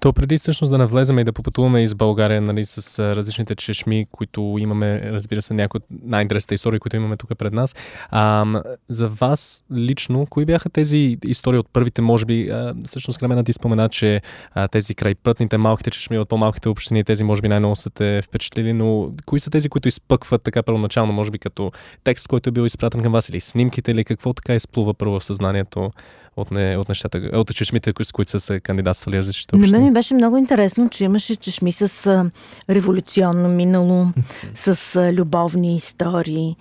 То 0.00 0.12
преди 0.12 0.36
всъщност 0.36 0.72
да 0.72 0.78
навлеземе 0.78 1.20
и 1.20 1.24
да 1.24 1.32
попътуваме 1.32 1.82
из 1.82 1.94
България 1.94 2.40
нали, 2.40 2.64
с 2.64 2.98
различните 3.16 3.54
чешми, 3.54 4.06
които 4.10 4.56
имаме, 4.58 5.00
разбира 5.12 5.42
се, 5.42 5.54
някои 5.54 5.78
от 5.78 5.84
най-интересните 6.02 6.54
истории, 6.54 6.80
които 6.80 6.96
имаме 6.96 7.16
тук 7.16 7.38
пред 7.38 7.52
нас. 7.52 7.74
А, 8.10 8.44
за 8.88 9.08
вас 9.08 9.62
лично, 9.72 10.26
кои 10.26 10.44
бяха 10.44 10.70
тези 10.70 11.18
истории 11.24 11.58
от 11.58 11.68
първите, 11.72 12.02
може 12.02 12.26
би, 12.26 12.50
а, 12.50 12.74
всъщност 12.84 13.18
Кремена 13.18 13.44
ти 13.44 13.52
спомена, 13.52 13.88
че 13.88 14.20
а, 14.54 14.68
тези 14.68 14.94
крайпътните, 14.94 15.58
малките 15.58 15.90
чешми 15.90 16.18
от 16.18 16.28
по-малките 16.28 16.68
общини, 16.68 17.04
тези 17.04 17.24
може 17.24 17.42
би 17.42 17.48
най-много 17.48 17.76
са 17.76 17.90
те 17.90 18.22
впечатлили, 18.22 18.72
но 18.72 19.10
кои 19.26 19.40
са 19.40 19.50
тези, 19.50 19.68
които 19.68 19.88
изпъкват 19.88 20.42
така 20.42 20.62
първоначално, 20.62 21.12
може 21.12 21.30
би 21.30 21.38
като 21.38 21.70
текст, 22.04 22.28
който 22.28 22.48
е 22.48 22.52
бил 22.52 22.62
изпратен 22.62 23.02
към 23.02 23.12
вас 23.12 23.28
или 23.28 23.40
снимките, 23.40 23.90
или 23.90 24.04
какво 24.04 24.32
така 24.32 24.54
изплува 24.54 24.94
първо 24.94 25.20
в 25.20 25.24
съзнанието 25.24 25.90
от, 26.40 26.50
не, 26.50 26.76
от 26.76 26.88
нещата, 26.88 27.18
от 27.32 27.54
чешмите, 27.54 27.92
с 28.02 28.12
които 28.12 28.30
са 28.30 28.40
се 28.40 28.60
кандидатствали 28.60 29.18
различните 29.18 29.56
общини. 29.56 29.72
На 29.72 29.78
мен 29.78 29.86
ми 29.86 29.92
беше 29.92 30.14
много 30.14 30.36
интересно, 30.36 30.88
че 30.88 31.04
имаше 31.04 31.36
чешми 31.36 31.72
с 31.72 32.30
революционно 32.70 33.48
минало, 33.48 34.06
с 34.54 35.12
любовни 35.12 35.76
истории, 35.76 36.56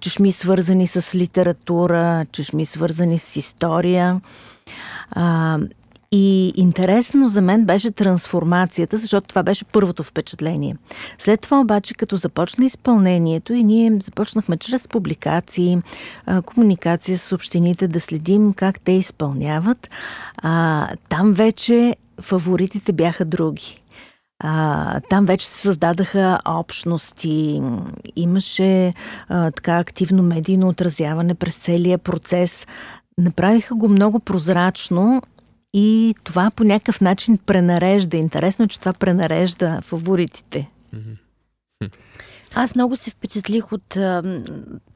чешми 0.00 0.32
свързани 0.32 0.86
с 0.86 1.14
литература, 1.14 2.26
чешми 2.32 2.66
свързани 2.66 3.18
с 3.18 3.36
история. 3.36 4.20
И 6.18 6.52
интересно 6.56 7.28
за 7.28 7.42
мен 7.42 7.64
беше 7.64 7.90
трансформацията, 7.90 8.96
защото 8.96 9.28
това 9.28 9.42
беше 9.42 9.64
първото 9.64 10.02
впечатление. 10.02 10.76
След 11.18 11.40
това 11.40 11.60
обаче, 11.60 11.94
като 11.94 12.16
започна 12.16 12.64
изпълнението 12.64 13.52
и 13.52 13.64
ние 13.64 13.98
започнахме 14.02 14.56
чрез 14.56 14.88
публикации, 14.88 15.78
комуникация 16.44 17.18
с 17.18 17.32
общините 17.32 17.88
да 17.88 18.00
следим 18.00 18.52
как 18.52 18.80
те 18.80 18.92
изпълняват, 18.92 19.90
там 21.08 21.32
вече 21.32 21.96
фаворитите 22.20 22.92
бяха 22.92 23.24
други. 23.24 23.82
А, 24.38 25.00
там 25.00 25.26
вече 25.26 25.46
се 25.46 25.60
създадаха 25.60 26.38
общности, 26.48 27.62
имаше 28.16 28.94
а, 29.28 29.50
така 29.50 29.78
активно 29.78 30.22
медийно 30.22 30.68
отразяване 30.68 31.34
през 31.34 31.56
целия 31.56 31.98
процес. 31.98 32.66
Направиха 33.18 33.74
го 33.74 33.88
много 33.88 34.20
прозрачно 34.20 35.22
и 35.78 36.14
това 36.24 36.50
по 36.50 36.64
някакъв 36.64 37.00
начин 37.00 37.38
пренарежда. 37.38 38.16
Интересно 38.16 38.64
е, 38.64 38.68
че 38.68 38.80
това 38.80 38.92
пренарежда 38.92 39.80
фаворитите. 39.82 40.70
Аз 42.54 42.74
много 42.74 42.96
се 42.96 43.10
впечатлих 43.10 43.72
от 43.72 43.96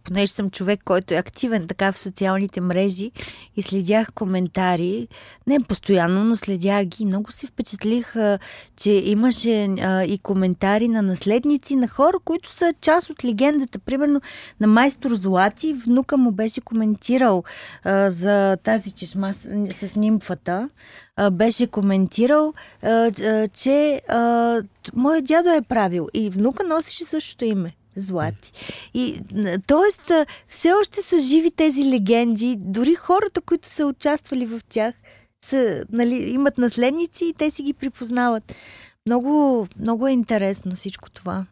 понеже 0.05 0.33
съм 0.33 0.51
човек, 0.51 0.81
който 0.85 1.15
е 1.15 1.17
активен 1.17 1.67
така 1.69 1.93
в 1.93 1.99
социалните 1.99 2.61
мрежи 2.61 3.11
и 3.57 3.63
следях 3.63 4.13
коментари, 4.15 5.09
не 5.47 5.61
постоянно, 5.61 6.25
но 6.25 6.37
следях 6.37 6.85
ги. 6.85 7.05
Много 7.05 7.33
се 7.33 7.47
впечатлих, 7.47 8.15
че 8.77 8.91
имаше 8.91 9.51
и 10.09 10.19
коментари 10.23 10.89
на 10.89 11.03
наследници, 11.03 11.77
на 11.77 11.89
хора, 11.89 12.17
които 12.25 12.53
са 12.53 12.75
част 12.81 13.11
от 13.11 13.25
легендата. 13.25 13.79
Примерно 13.79 14.21
на 14.61 14.67
майстор 14.67 15.15
Злати, 15.15 15.75
внука 15.75 16.17
му 16.17 16.33
беше 16.33 16.61
коментирал 16.61 17.45
за 18.09 18.57
тази 18.65 18.91
чешма 18.91 19.35
с, 19.35 19.97
нимфата. 19.97 20.69
Беше 21.33 21.67
коментирал, 21.67 22.55
че 23.55 24.01
моят 24.95 25.25
дядо 25.25 25.51
е 25.51 25.63
правил 25.63 26.09
и 26.15 26.31
внука 26.31 26.65
носеше 26.65 27.05
същото 27.05 27.45
име 27.45 27.73
злати. 27.97 28.53
И, 28.95 29.21
т.е. 29.67 30.25
все 30.49 30.73
още 30.73 31.03
са 31.03 31.19
живи 31.19 31.51
тези 31.51 31.91
легенди, 31.91 32.57
дори 32.59 32.95
хората, 32.95 33.41
които 33.41 33.69
са 33.69 33.87
участвали 33.87 34.47
в 34.47 34.61
тях, 34.69 34.95
са, 35.45 35.85
нали, 35.93 36.15
имат 36.15 36.59
наследници 36.59 37.25
и 37.25 37.35
те 37.35 37.51
си 37.51 37.63
ги 37.63 37.73
припознават. 37.73 38.55
Много, 39.07 39.67
много 39.81 40.07
е 40.07 40.13
интересно 40.13 40.75
всичко 40.75 41.11
това. 41.11 41.47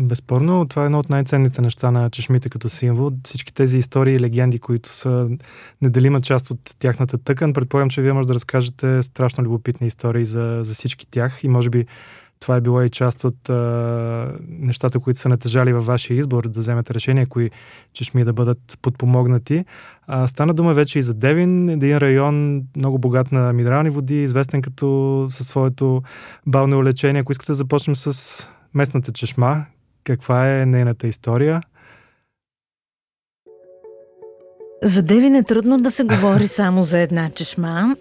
Безспорно, 0.00 0.68
това 0.68 0.82
е 0.82 0.84
едно 0.84 0.98
от 0.98 1.10
най-ценните 1.10 1.62
неща 1.62 1.90
на 1.90 2.10
чешмите 2.10 2.48
като 2.48 2.68
символ. 2.68 3.10
Всички 3.24 3.54
тези 3.54 3.78
истории 3.78 4.14
и 4.14 4.20
легенди, 4.20 4.58
които 4.58 4.88
са 4.88 5.28
неделима 5.82 6.20
част 6.20 6.50
от 6.50 6.60
тяхната 6.78 7.18
тъкан. 7.18 7.52
Предполагам, 7.52 7.90
че 7.90 8.02
вие 8.02 8.12
може 8.12 8.28
да 8.28 8.34
разкажете 8.34 9.02
страшно 9.02 9.44
любопитни 9.44 9.86
истории 9.86 10.24
за, 10.24 10.60
за 10.62 10.74
всички 10.74 11.06
тях 11.06 11.44
и 11.44 11.48
може 11.48 11.70
би 11.70 11.86
това 12.40 12.56
е 12.56 12.60
било 12.60 12.82
и 12.82 12.90
част 12.90 13.24
от 13.24 13.50
а, 13.50 14.32
нещата, 14.48 15.00
които 15.00 15.20
са 15.20 15.28
натъжали 15.28 15.72
във 15.72 15.86
вашия 15.86 16.18
избор, 16.18 16.48
да 16.48 16.60
вземете 16.60 16.94
решение, 16.94 17.26
кои 17.26 17.50
чешми 17.92 18.24
да 18.24 18.32
бъдат 18.32 18.78
подпомогнати. 18.82 19.64
А, 20.06 20.26
стана 20.26 20.54
дума 20.54 20.74
вече 20.74 20.98
и 20.98 21.02
за 21.02 21.14
Девин, 21.14 21.68
един 21.68 21.98
район 21.98 22.62
много 22.76 22.98
богат 22.98 23.32
на 23.32 23.52
минерални 23.52 23.90
води, 23.90 24.22
известен 24.22 24.62
като 24.62 25.26
със 25.28 25.46
своето 25.46 26.02
бално 26.46 26.84
лечение. 26.84 27.20
Ако 27.20 27.32
искате 27.32 27.52
да 27.52 27.56
започнем 27.56 27.96
с 27.96 28.48
местната 28.74 29.12
чешма, 29.12 29.64
каква 30.04 30.60
е 30.60 30.66
нейната 30.66 31.06
история? 31.06 31.60
За 34.82 35.02
Девин 35.02 35.34
е 35.34 35.44
трудно 35.44 35.78
да 35.78 35.90
се 35.90 36.04
говори 36.04 36.48
само 36.48 36.82
за 36.82 36.98
една 36.98 37.30
чешма, 37.30 37.96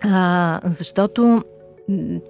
а, 0.00 0.60
защото 0.64 1.44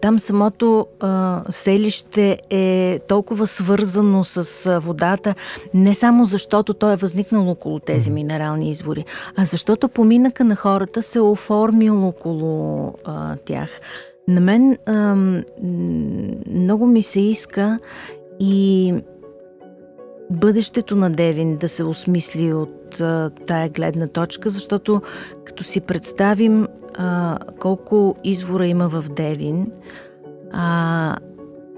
там 0.00 0.18
самото 0.18 0.86
а, 1.00 1.42
селище 1.50 2.38
е 2.50 2.98
толкова 3.08 3.46
свързано 3.46 4.24
с 4.24 4.66
а, 4.66 4.78
водата, 4.78 5.34
не 5.74 5.94
само 5.94 6.24
защото 6.24 6.74
то 6.74 6.92
е 6.92 6.96
възникнало 6.96 7.50
около 7.50 7.78
тези 7.78 8.10
минерални 8.10 8.70
извори, 8.70 9.04
а 9.36 9.44
защото 9.44 9.88
поминъка 9.88 10.44
на 10.44 10.56
хората 10.56 11.02
се 11.02 11.18
е 11.18 11.22
оформил 11.22 12.08
около 12.08 12.94
а, 13.04 13.36
тях. 13.36 13.80
На 14.28 14.40
мен 14.40 14.78
а, 14.86 15.14
много 16.50 16.86
ми 16.86 17.02
се 17.02 17.20
иска 17.20 17.78
и 18.40 18.94
бъдещето 20.30 20.96
на 20.96 21.10
Девин 21.10 21.56
да 21.56 21.68
се 21.68 21.84
осмисли 21.84 22.52
от 22.52 22.77
тая 23.46 23.68
гледна 23.68 24.06
точка, 24.06 24.48
защото 24.48 25.02
като 25.44 25.64
си 25.64 25.80
представим 25.80 26.68
а, 26.98 27.38
колко 27.60 28.16
извора 28.24 28.66
има 28.66 28.88
в 28.88 29.04
Девин 29.08 29.72
а, 30.52 31.16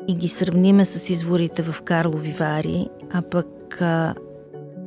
и 0.09 0.15
ги 0.15 0.29
сравниме 0.29 0.85
с 0.85 1.11
изворите 1.11 1.63
в 1.63 1.83
Карлови 1.83 2.31
Вари, 2.31 2.89
а 3.13 3.23
пък 3.23 3.83
а, 3.83 4.15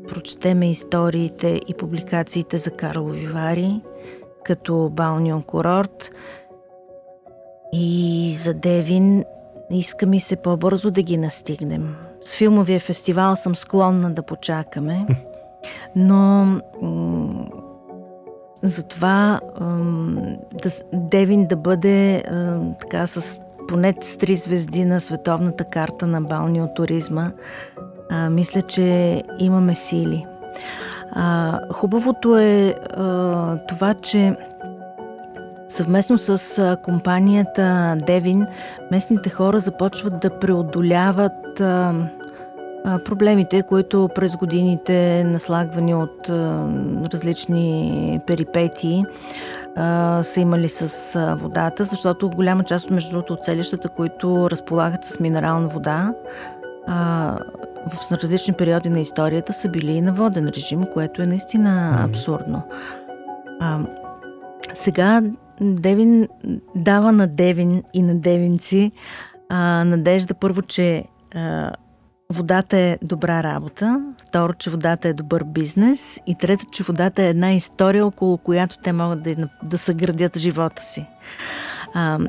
прочетеме 0.07 0.71
историите 0.71 1.59
и 1.67 1.73
публикациите 1.73 2.57
за 2.57 2.71
Карлови 2.71 3.27
Вари, 3.27 3.81
като 4.43 4.89
Балнион 4.93 5.43
курорт 5.43 6.11
и 7.73 8.35
за 8.37 8.53
Девин 8.53 9.23
иска 9.71 10.05
ми 10.05 10.19
се 10.19 10.35
по-бързо 10.35 10.91
да 10.91 11.01
ги 11.01 11.17
настигнем. 11.17 11.95
С 12.21 12.35
филмовия 12.35 12.79
фестивал 12.79 13.35
съм 13.35 13.55
склонна 13.55 14.11
да 14.11 14.23
почакаме, 14.23 15.05
но 15.95 16.47
затова 18.61 19.39
да, 20.63 20.69
Девин 20.93 21.45
да 21.45 21.55
бъде 21.55 22.23
така 22.79 23.07
с 23.07 23.39
поне 23.67 23.93
с 24.01 24.17
три 24.17 24.35
звезди 24.35 24.85
на 24.85 25.01
световната 25.01 25.63
карта 25.63 26.07
на 26.07 26.21
балниотуризма, 26.21 27.31
а, 28.11 28.29
мисля, 28.29 28.61
че 28.61 29.21
имаме 29.39 29.75
сили. 29.75 30.25
А, 31.11 31.59
хубавото 31.73 32.37
е 32.37 32.75
а, 32.97 33.57
това, 33.57 33.93
че 33.93 34.35
съвместно 35.67 36.17
с 36.17 36.59
а, 36.59 36.77
компанията 36.83 37.97
Девин, 38.07 38.45
местните 38.91 39.29
хора 39.29 39.59
започват 39.59 40.19
да 40.19 40.39
преодоляват 40.39 41.59
а, 41.61 41.93
проблемите, 42.83 43.63
които 43.63 44.09
през 44.15 44.35
годините, 44.35 45.23
наслагвани 45.23 45.95
от 45.95 46.29
различни 47.13 48.19
перипетии, 48.27 49.05
са 50.21 50.39
имали 50.39 50.69
с 50.69 51.35
водата, 51.35 51.83
защото 51.83 52.29
голяма 52.29 52.63
част, 52.63 52.89
между 52.89 53.11
другото, 53.11 53.33
от 53.33 53.43
селищата, 53.43 53.89
които 53.89 54.51
разполагат 54.51 55.03
с 55.03 55.19
минерална 55.19 55.67
вода, 55.67 56.13
в 57.87 58.11
различни 58.23 58.53
периоди 58.53 58.89
на 58.89 58.99
историята 58.99 59.53
са 59.53 59.69
били 59.69 59.91
и 59.91 60.01
на 60.01 60.13
воден 60.13 60.47
режим, 60.47 60.83
което 60.93 61.21
е 61.21 61.25
наистина 61.25 61.97
абсурдно. 62.09 62.61
Сега 64.73 65.21
Девин 65.61 66.27
дава 66.75 67.11
на 67.11 67.27
Девин 67.27 67.83
и 67.93 68.01
на 68.01 68.15
девинци 68.15 68.91
а, 69.49 69.83
надежда 69.83 70.33
първо, 70.33 70.61
че 70.61 71.03
а, 71.35 71.71
водата 72.29 72.77
е 72.77 72.97
добра 73.01 73.43
работа, 73.43 74.01
второ, 74.27 74.53
че 74.53 74.69
водата 74.69 75.07
е 75.07 75.13
добър 75.13 75.43
бизнес 75.43 76.19
и 76.27 76.35
трето, 76.35 76.65
че 76.71 76.83
водата 76.83 77.23
е 77.23 77.29
една 77.29 77.53
история, 77.53 78.05
около 78.05 78.37
която 78.37 78.77
те 78.83 78.93
могат 78.93 79.21
да, 79.21 79.49
да 79.63 79.77
съградят 79.77 80.37
живота 80.37 80.81
си. 80.81 81.05
А, 81.93 82.19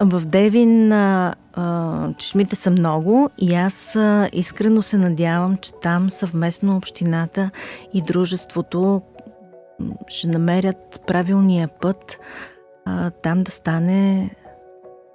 в 0.00 0.26
Девин 0.26 0.92
а, 0.92 1.34
а, 1.54 2.12
чешмите 2.14 2.56
са 2.56 2.70
много 2.70 3.30
и 3.38 3.54
аз 3.54 3.96
а, 3.96 4.28
искрено 4.32 4.82
се 4.82 4.98
надявам, 4.98 5.56
че 5.56 5.72
там 5.82 6.10
съвместно 6.10 6.76
общината 6.76 7.50
и 7.94 8.02
дружеството 8.02 9.02
ще 10.08 10.28
намерят 10.28 11.00
правилния 11.06 11.68
път 11.68 12.18
а, 12.84 13.10
там 13.10 13.42
да 13.42 13.50
стане 13.50 14.30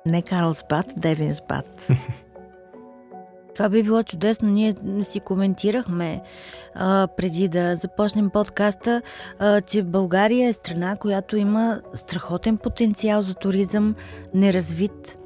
не 0.05 0.21
Карлсбад, 0.21 0.85
Девинсбад. 0.97 1.87
Това 3.61 3.69
би 3.69 3.83
било 3.83 4.03
чудесно. 4.03 4.49
Ние 4.49 4.73
си 5.01 5.19
коментирахме 5.19 6.21
а, 6.75 7.07
преди 7.17 7.47
да 7.47 7.75
започнем 7.75 8.29
подкаста, 8.29 9.01
а, 9.39 9.61
че 9.61 9.83
България 9.83 10.49
е 10.49 10.53
страна, 10.53 10.95
която 10.95 11.37
има 11.37 11.81
страхотен 11.93 12.57
потенциал 12.57 13.21
за 13.21 13.33
туризъм, 13.33 13.95
неразвит 14.33 15.17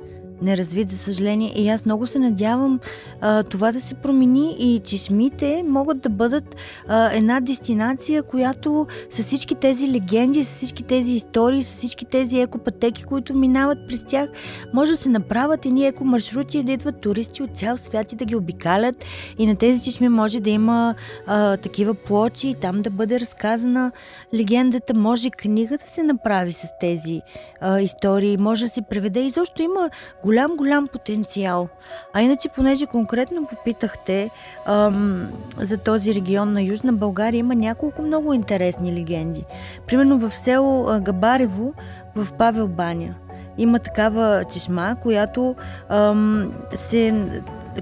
неразвит, 0.42 0.90
за 0.90 0.98
съжаление. 0.98 1.54
И 1.56 1.70
аз 1.70 1.86
много 1.86 2.08
се 2.08 2.20
надявам 2.20 2.80
а, 3.22 3.44
това 3.44 3.72
да 3.72 3.82
се 3.82 3.96
промени 3.96 4.56
и 4.60 4.80
чешмите 4.80 5.64
могат 5.68 6.00
да 6.00 6.10
бъдат 6.10 6.56
а, 6.88 7.12
една 7.12 7.40
дестинация, 7.40 8.24
която 8.24 8.88
с 9.10 9.24
всички 9.24 9.56
тези 9.56 9.92
легенди, 9.92 10.44
с 10.44 10.56
всички 10.56 10.84
тези 10.84 11.12
истории, 11.12 11.64
с 11.64 11.72
всички 11.72 12.06
тези 12.06 12.40
екопътеки, 12.40 13.04
които 13.04 13.34
минават 13.34 13.78
през 13.88 14.04
тях, 14.04 14.30
може 14.74 14.92
да 14.92 14.98
се 14.98 15.10
направят 15.10 15.66
едни 15.66 15.86
екомаршрути 15.86 16.58
и 16.58 16.64
да 16.64 16.72
идват 16.72 17.02
туристи 17.02 17.44
от 17.44 17.58
цял 17.58 17.78
свят 17.78 18.12
и 18.12 18.16
да 18.16 18.26
ги 18.26 18.36
обикалят. 18.36 19.06
И 19.38 19.46
на 19.46 19.56
тези 19.56 19.84
чешми 19.84 20.10
може 20.10 20.40
да 20.40 20.50
има 20.50 20.96
а, 21.28 21.58
такива 21.58 21.94
плочи 21.94 22.50
и 22.50 22.56
там 22.56 22.82
да 22.82 22.90
бъде 22.90 23.20
разказана 23.20 23.92
легендата. 24.34 24.94
Може 24.94 25.30
книга 25.30 25.78
да 25.78 25.88
се 25.88 26.04
направи 26.04 26.54
с 26.54 26.68
тези 26.80 27.22
а, 27.62 27.80
истории, 27.80 28.38
може 28.38 28.66
да 28.66 28.72
се 28.72 28.82
преведе. 28.82 29.20
И 29.20 29.30
защо 29.30 29.64
има 29.64 29.90
голям, 30.26 30.56
голям 30.56 30.88
потенциал. 30.88 31.68
А 32.14 32.22
иначе, 32.22 32.50
понеже 32.50 32.86
конкретно 32.86 33.48
попитахте 33.48 34.30
ам, 34.66 35.28
за 35.58 35.78
този 35.78 36.16
регион 36.16 36.54
на 36.54 36.62
Южна 36.62 36.94
България, 36.94 37.40
има 37.40 37.56
няколко 37.56 38.02
много 38.02 38.34
интересни 38.34 38.94
легенди. 38.94 39.46
Примерно 39.88 40.18
в 40.18 40.38
село 40.38 41.00
Габарево, 41.02 41.74
в 42.16 42.34
Павел 42.34 42.68
Баня, 42.68 43.16
има 43.58 43.80
такава 43.80 44.44
чешма, 44.44 44.96
която 45.02 45.56
ам, 45.90 46.54
се 46.76 47.26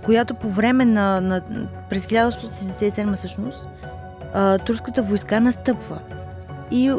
която 0.06 0.34
по 0.34 0.50
време 0.50 0.86
на, 0.86 1.22
на 1.22 1.42
през 1.90 2.06
1877 2.06 3.16
всъщност 3.16 3.68
турската 4.66 5.02
войска 5.02 5.40
настъпва. 5.40 6.00
И 6.72 6.94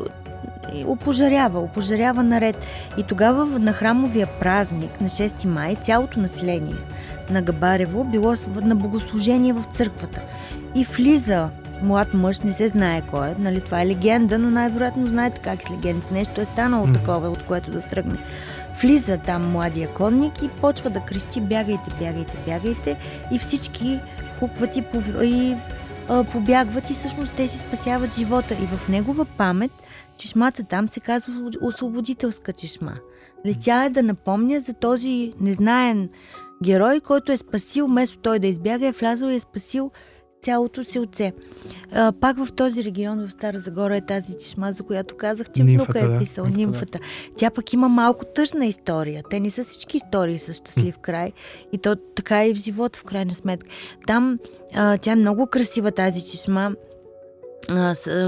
опожарява, 0.86 1.60
опожарява 1.60 2.22
наред. 2.22 2.66
И 2.98 3.02
тогава 3.02 3.58
на 3.58 3.72
храмовия 3.72 4.26
празник 4.40 5.00
на 5.00 5.08
6 5.08 5.46
май 5.46 5.76
цялото 5.82 6.20
население 6.20 6.76
на 7.30 7.42
Габарево 7.42 8.04
било 8.04 8.34
на 8.62 8.76
богослужение 8.76 9.52
в 9.52 9.64
църквата. 9.72 10.22
И 10.74 10.84
влиза 10.84 11.48
млад 11.82 12.14
мъж, 12.14 12.40
не 12.40 12.52
се 12.52 12.68
знае 12.68 13.02
кой 13.10 13.28
е, 13.28 13.34
нали, 13.38 13.60
това 13.60 13.82
е 13.82 13.86
легенда, 13.86 14.38
но 14.38 14.50
най-вероятно 14.50 15.06
знаете 15.06 15.40
как 15.40 15.62
с 15.62 15.70
легендите. 15.70 16.14
Нещо 16.14 16.40
е 16.40 16.44
станало 16.44 16.86
mm-hmm. 16.86 16.94
такова, 16.94 17.28
от 17.28 17.44
което 17.44 17.70
да 17.70 17.80
тръгне. 17.80 18.18
Влиза 18.82 19.18
там 19.18 19.50
младия 19.50 19.88
конник 19.88 20.42
и 20.42 20.48
почва 20.48 20.90
да 20.90 21.00
крещи 21.00 21.40
бягайте, 21.40 21.90
бягайте, 22.00 22.36
бягайте 22.46 22.96
и 23.32 23.38
всички 23.38 24.00
хукват 24.38 24.76
и, 24.76 24.82
пов... 24.82 25.08
и 25.22 25.56
а, 26.08 26.24
побягват 26.24 26.90
и 26.90 26.94
всъщност 26.94 27.32
те 27.32 27.48
си 27.48 27.58
спасяват 27.58 28.14
живота. 28.14 28.54
И 28.54 28.66
в 28.66 28.88
негова 28.88 29.24
памет 29.24 29.72
чешмата 30.16 30.64
там 30.64 30.88
се 30.88 31.00
казва 31.00 31.50
освободителска 31.62 32.52
чешма. 32.52 32.92
Летя 33.46 33.84
е 33.86 33.90
да 33.90 34.02
напомня 34.02 34.60
за 34.60 34.72
този 34.72 35.32
незнаен 35.40 36.08
герой, 36.62 37.00
който 37.00 37.32
е 37.32 37.36
спасил, 37.36 37.86
вместо 37.86 38.18
той 38.18 38.38
да 38.38 38.46
избяга, 38.46 38.86
е 38.86 38.92
влязъл 38.92 39.28
и 39.28 39.34
е 39.34 39.40
спасил 39.40 39.90
цялото 40.44 40.84
си 40.84 40.98
отце. 40.98 41.32
А, 41.92 42.12
пак 42.12 42.44
в 42.44 42.52
този 42.52 42.84
регион, 42.84 43.26
в 43.26 43.32
Стара 43.32 43.58
Загора 43.58 43.96
е 43.96 44.00
тази 44.00 44.38
чешма, 44.38 44.72
за 44.72 44.82
която 44.82 45.16
казах, 45.16 45.46
че 45.56 45.62
внука 45.62 45.98
е 45.98 46.18
писал, 46.18 46.44
нимфата. 46.44 46.58
нимфата. 46.58 46.98
Тя 47.36 47.50
пък 47.50 47.72
има 47.72 47.88
малко 47.88 48.24
тъжна 48.24 48.66
история. 48.66 49.22
Те 49.30 49.40
не 49.40 49.50
са 49.50 49.64
всички 49.64 49.96
истории 49.96 50.38
с 50.38 50.54
щастлив 50.54 50.98
край. 50.98 51.32
И 51.72 51.78
то 51.78 51.96
така 51.96 52.46
и 52.46 52.54
в 52.54 52.56
живота, 52.56 52.98
в 52.98 53.04
крайна 53.04 53.30
сметка. 53.30 53.70
Там 54.06 54.38
а, 54.74 54.98
тя 54.98 55.12
е 55.12 55.16
много 55.16 55.46
красива 55.46 55.92
тази 55.92 56.30
чешма. 56.30 56.72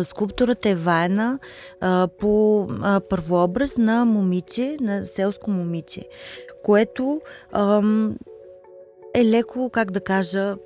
Скулптурата 0.04 0.68
е 0.68 0.74
ваена 0.74 1.38
а, 1.80 2.08
по 2.18 2.66
а, 2.82 3.00
първообраз 3.00 3.76
на 3.76 4.04
момиче, 4.04 4.76
на 4.80 5.06
селско 5.06 5.50
момиче, 5.50 6.08
което 6.62 7.20
ам, 7.52 8.16
е 9.14 9.24
леко, 9.24 9.70
как 9.70 9.90
да 9.90 10.00
кажа, 10.00 10.56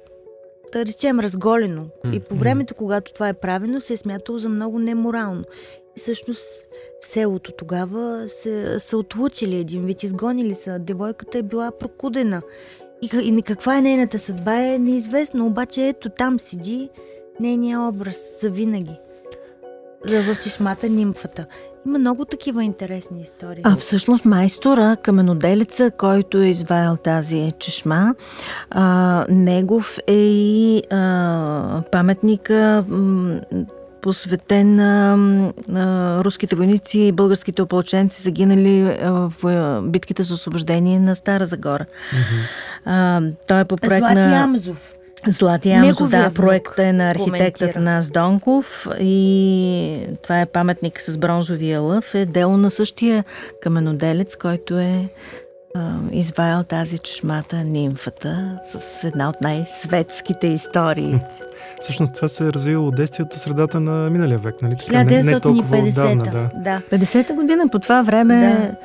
да 0.72 0.86
речем, 0.86 1.20
разголено. 1.20 1.84
Mm-hmm. 1.84 2.16
И 2.16 2.20
по 2.20 2.34
времето, 2.34 2.74
когато 2.74 3.12
това 3.12 3.28
е 3.28 3.34
правено, 3.34 3.80
се 3.80 3.92
е 3.92 3.96
смятало 3.96 4.38
за 4.38 4.48
много 4.48 4.78
неморално. 4.78 5.44
И 5.96 6.00
всъщност 6.00 6.68
селото 7.00 7.52
тогава 7.52 8.28
се, 8.28 8.78
са 8.78 8.96
отлучили 8.96 9.56
един 9.56 9.84
вид, 9.86 10.02
изгонили 10.02 10.54
са. 10.54 10.78
Девойката 10.78 11.38
е 11.38 11.42
била 11.42 11.70
прокудена. 11.70 12.42
И, 13.02 13.10
и 13.22 13.42
каква 13.42 13.78
е 13.78 13.82
нейната 13.82 14.18
съдба 14.18 14.56
е 14.56 14.78
неизвестно, 14.78 15.46
обаче 15.46 15.88
ето 15.88 16.08
там 16.08 16.40
седи 16.40 16.90
нейния 17.40 17.80
образ 17.80 18.16
за 18.42 18.50
винаги. 18.50 18.98
За 20.04 20.22
в 20.22 20.40
чешмата 20.40 20.88
нимфата. 20.88 21.46
Има 21.86 21.98
много 21.98 22.24
такива 22.24 22.64
интересни 22.64 23.22
истории. 23.22 23.62
А 23.64 23.76
всъщност 23.76 24.24
майстора, 24.24 24.96
каменоделеца, 24.96 25.90
който 25.90 26.38
е 26.38 26.46
изваял 26.46 26.96
тази 26.96 27.52
чешма, 27.58 28.14
а, 28.70 29.24
негов 29.28 29.98
е 30.06 30.16
и 30.16 30.82
а, 30.90 31.82
паметника 31.92 32.84
посветен 34.02 34.74
на, 34.74 35.16
на 35.68 36.18
руските 36.24 36.56
войници 36.56 36.98
и 36.98 37.12
българските 37.12 37.62
ополченци, 37.62 38.22
загинали 38.22 38.96
в 39.02 39.32
битките 39.82 40.22
за 40.22 40.34
освобождение 40.34 41.00
на 41.00 41.14
Стара 41.14 41.44
Загора. 41.44 41.84
Mm-hmm. 41.84 42.48
А, 42.84 43.22
той 43.48 43.60
е 43.60 43.64
по 43.64 43.76
проект 43.76 43.98
Злати 43.98 44.14
на... 44.14 44.42
Амзов. 44.42 44.94
Злати 45.26 45.70
Амзо, 45.70 46.08
да, 46.08 46.30
проектът 46.34 46.78
е 46.78 46.92
на 46.92 47.10
архитектът 47.10 47.76
Нас 47.76 48.10
Донков 48.10 48.88
и 49.00 50.06
това 50.22 50.40
е 50.40 50.46
паметник 50.46 51.00
с 51.00 51.18
бронзовия 51.18 51.80
лъв, 51.80 52.14
е 52.14 52.26
дело 52.26 52.56
на 52.56 52.70
същия 52.70 53.24
каменоделец, 53.62 54.36
който 54.36 54.78
е 54.78 55.08
а, 55.74 55.94
изваял 56.12 56.64
тази 56.64 56.98
чешмата, 56.98 57.56
нимфата, 57.56 58.58
с 58.78 59.04
една 59.04 59.28
от 59.28 59.40
най-светските 59.40 60.46
истории. 60.46 61.20
Всъщност 61.80 62.14
това 62.14 62.28
се 62.28 62.46
е 62.46 62.52
развило 62.52 62.86
от 62.86 62.96
действието 62.96 63.38
средата 63.38 63.80
на 63.80 64.10
миналия 64.10 64.38
век, 64.38 64.54
нали? 64.62 64.72
1950 64.72 65.04
не, 65.04 65.22
не 65.22 65.40
толкова 65.40 65.78
отдавна, 65.78 66.24
да. 66.24 66.50
да. 66.54 66.96
50-та 66.96 67.34
година 67.34 67.68
по 67.68 67.78
това 67.78 68.02
време 68.02 68.40
да. 68.40 68.76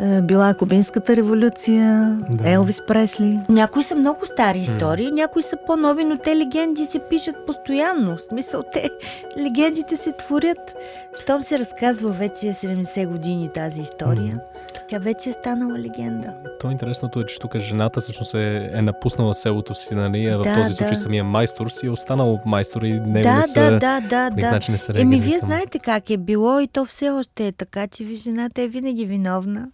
Е, 0.00 0.22
била 0.22 0.54
Кубинската 0.54 1.16
революция, 1.16 2.18
да. 2.30 2.50
Елвис 2.50 2.86
Пресли. 2.86 3.40
Някои 3.48 3.82
са 3.82 3.96
много 3.96 4.26
стари 4.26 4.58
истории, 4.58 5.06
mm. 5.06 5.14
някои 5.14 5.42
са 5.42 5.56
по-нови, 5.66 6.04
но 6.04 6.16
те 6.18 6.36
легенди 6.36 6.84
се 6.84 6.98
пишат 6.98 7.46
постоянно. 7.46 8.16
В 8.16 8.20
смисъл, 8.20 8.62
те 8.72 8.90
легендите 9.38 9.96
се 9.96 10.12
творят. 10.12 10.74
Щом 11.22 11.42
се 11.42 11.58
разказва 11.58 12.10
вече 12.10 12.46
70 12.46 13.06
години 13.06 13.50
тази 13.54 13.80
история, 13.80 14.34
mm. 14.34 14.53
Тя 14.88 14.98
вече 14.98 15.30
е 15.30 15.32
станала 15.32 15.78
легенда. 15.78 16.34
То 16.60 16.70
интересното 16.70 17.20
е, 17.20 17.26
че 17.26 17.38
тук 17.38 17.58
жената 17.58 18.00
всъщност 18.00 18.34
е, 18.34 18.70
е 18.72 18.82
напуснала 18.82 19.34
селото 19.34 19.74
си, 19.74 19.94
нали? 19.94 20.26
А 20.26 20.38
в 20.38 20.42
да, 20.42 20.54
този 20.54 20.72
случай 20.72 20.94
да. 20.94 21.00
самия 21.00 21.24
майстор 21.24 21.68
си 21.68 21.86
е 21.86 21.90
останал 21.90 22.40
майстор 22.46 22.82
и 22.82 22.92
него 22.92 23.22
да, 23.22 23.36
не 23.36 23.46
са, 23.46 23.70
да, 23.70 23.78
да, 23.78 24.00
да, 24.00 24.30
да. 24.30 24.50
начин 24.50 24.72
не 24.72 24.78
са 24.78 24.92
Еми, 24.96 25.20
вие 25.20 25.38
знаете 25.38 25.78
как 25.78 26.10
е 26.10 26.16
било 26.16 26.60
и 26.60 26.68
то 26.68 26.84
все 26.84 27.10
още 27.10 27.46
е 27.46 27.52
така, 27.52 27.86
че 27.86 28.04
ви 28.04 28.16
жената 28.16 28.62
е 28.62 28.68
винаги 28.68 29.06
виновна. 29.06 29.68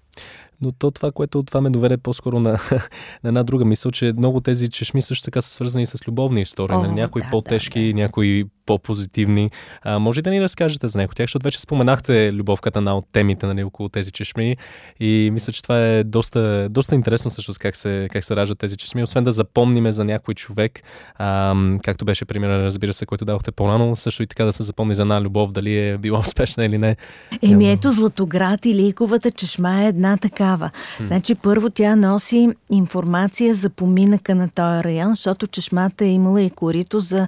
Но 0.63 0.73
то 0.73 0.91
това, 0.91 1.13
което 1.13 1.43
това 1.43 1.61
ме 1.61 1.71
доведе 1.71 1.97
по-скоро 1.97 2.41
на, 2.41 2.51
на 3.23 3.29
една 3.29 3.43
друга 3.43 3.65
мисъл, 3.65 3.91
че 3.91 4.13
много 4.17 4.41
тези 4.41 4.69
чешми 4.69 5.03
също 5.03 5.25
така 5.25 5.41
са 5.41 5.51
свързани 5.51 5.87
с 5.87 6.09
любовни 6.09 6.41
истории. 6.41 6.77
О, 6.77 6.83
на 6.83 6.93
някои 6.93 7.23
да, 7.23 7.29
по-тежки, 7.31 7.87
да, 7.87 7.93
да. 7.93 7.95
някои 7.95 8.45
по-позитивни. 8.71 9.51
А, 9.83 9.99
може 9.99 10.23
да 10.23 10.31
ни 10.31 10.41
разкажете 10.41 10.89
за 10.89 11.03
от 11.03 11.17
тях, 11.17 11.25
защото 11.25 11.45
вече 11.45 11.61
споменахте 11.61 12.33
любов 12.33 12.61
като 12.61 12.79
една 12.79 12.97
от 12.97 13.05
темите 13.13 13.47
нали, 13.47 13.65
около 13.65 13.89
тези 13.89 14.11
чешми 14.11 14.57
и 15.01 15.31
мисля, 15.33 15.53
че 15.53 15.63
това 15.63 15.79
е 15.79 16.05
доста, 16.05 16.69
доста 16.71 16.95
интересно 16.95 17.31
също 17.31 17.53
как 17.61 17.77
се, 17.77 18.09
как 18.13 18.25
се 18.25 18.37
раждат 18.37 18.59
тези 18.59 18.77
чешми. 18.77 19.03
Освен 19.03 19.25
да 19.25 19.33
запомниме 19.33 19.93
за 19.93 20.05
някой 20.05 20.35
човек, 20.35 20.83
а, 21.15 21.55
както 21.83 22.05
беше 22.05 22.25
примерът, 22.25 22.63
разбира 22.63 22.93
се, 22.93 23.07
който 23.07 23.25
дадохте 23.25 23.53
по-рано, 23.53 23.97
също 23.97 24.23
и 24.23 24.27
така 24.27 24.45
да 24.45 24.53
се 24.53 24.63
запомни 24.63 24.95
за 24.95 25.03
една 25.03 25.21
любов, 25.21 25.53
дали 25.53 25.89
е 25.89 25.99
била 25.99 26.19
успешна 26.27 26.65
или 26.65 26.79
не. 26.79 26.97
Еми 27.43 27.73
ето 27.73 27.91
Златоград 27.91 28.67
и 28.67 28.75
Ликовата 28.75 29.31
чешма 29.31 29.83
е 29.83 29.89
една 29.89 30.17
такава. 30.51 30.71
М. 31.01 31.07
Значи 31.07 31.35
първо 31.35 31.71
тя 31.71 31.97
носи 31.97 32.49
информация 32.71 33.55
за 33.55 33.71
поминъка 33.71 34.35
на 34.35 34.49
този 34.49 34.85
район, 34.85 35.11
защото 35.11 35.47
чешмата 35.47 36.05
е 36.05 36.09
имала 36.09 36.43
и 36.43 36.51
корито 36.51 36.99
за 36.99 37.27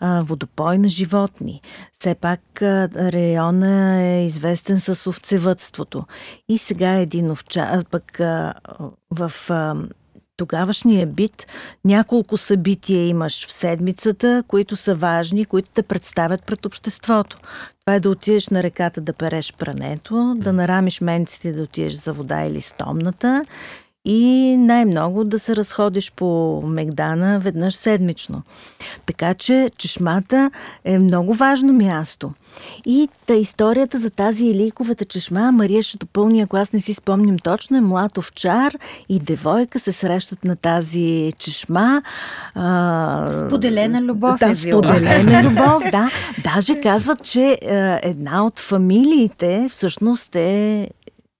а, 0.00 0.22
водопойна 0.24 0.82
на 0.84 0.88
животни. 0.88 1.60
Все 1.98 2.14
пак 2.14 2.40
района 2.62 4.02
е 4.02 4.26
известен 4.26 4.80
с 4.80 5.06
овцевътството. 5.06 6.04
И 6.48 6.58
сега 6.58 6.98
е 6.98 7.02
един 7.02 7.30
овчар, 7.30 7.84
пък 7.90 8.16
в 9.10 9.32
тогавашния 10.36 11.06
бит 11.06 11.46
няколко 11.84 12.36
събития 12.36 13.06
имаш 13.06 13.46
в 13.46 13.52
седмицата, 13.52 14.42
които 14.48 14.76
са 14.76 14.94
важни, 14.94 15.44
които 15.44 15.68
те 15.74 15.82
представят 15.82 16.44
пред 16.44 16.66
обществото. 16.66 17.38
Това 17.80 17.94
е 17.94 18.00
да 18.00 18.10
отидеш 18.10 18.48
на 18.48 18.62
реката 18.62 19.00
да 19.00 19.12
переш 19.12 19.52
прането, 19.52 20.34
да 20.38 20.52
нарамиш 20.52 21.00
менците 21.00 21.52
да 21.52 21.62
отидеш 21.62 21.92
за 21.92 22.12
вода 22.12 22.42
или 22.42 22.60
стомната 22.60 23.44
и 24.04 24.56
най-много 24.58 25.24
да 25.24 25.38
се 25.38 25.56
разходиш 25.56 26.12
по 26.12 26.62
Мегдана 26.66 27.40
веднъж 27.40 27.74
седмично. 27.74 28.42
Така 29.06 29.34
че 29.34 29.70
чешмата 29.78 30.50
е 30.84 30.98
много 30.98 31.34
важно 31.34 31.72
място. 31.72 32.32
И 32.86 33.08
та 33.26 33.34
историята 33.34 33.98
за 33.98 34.10
тази 34.10 34.44
Илийковата 34.44 35.04
чешма, 35.04 35.52
Мария 35.52 35.82
ще 35.82 35.98
допълни, 35.98 36.40
ако 36.40 36.56
аз 36.56 36.72
не 36.72 36.80
си 36.80 36.94
спомням 36.94 37.38
точно, 37.38 37.76
е 37.76 37.80
млад 37.80 38.18
овчар 38.18 38.74
и 39.08 39.18
девойка 39.18 39.78
се 39.78 39.92
срещат 39.92 40.44
на 40.44 40.56
тази 40.56 41.32
чешма. 41.38 42.02
А, 42.54 43.32
споделена 43.46 44.02
любов 44.02 44.38
да, 44.38 44.50
е 44.50 44.54
споделена 44.54 45.42
любов, 45.50 45.90
да. 45.90 46.10
Даже 46.44 46.80
казват, 46.80 47.22
че 47.22 47.58
е, 47.62 47.98
една 48.02 48.46
от 48.46 48.60
фамилиите 48.60 49.68
всъщност 49.72 50.36
е 50.36 50.88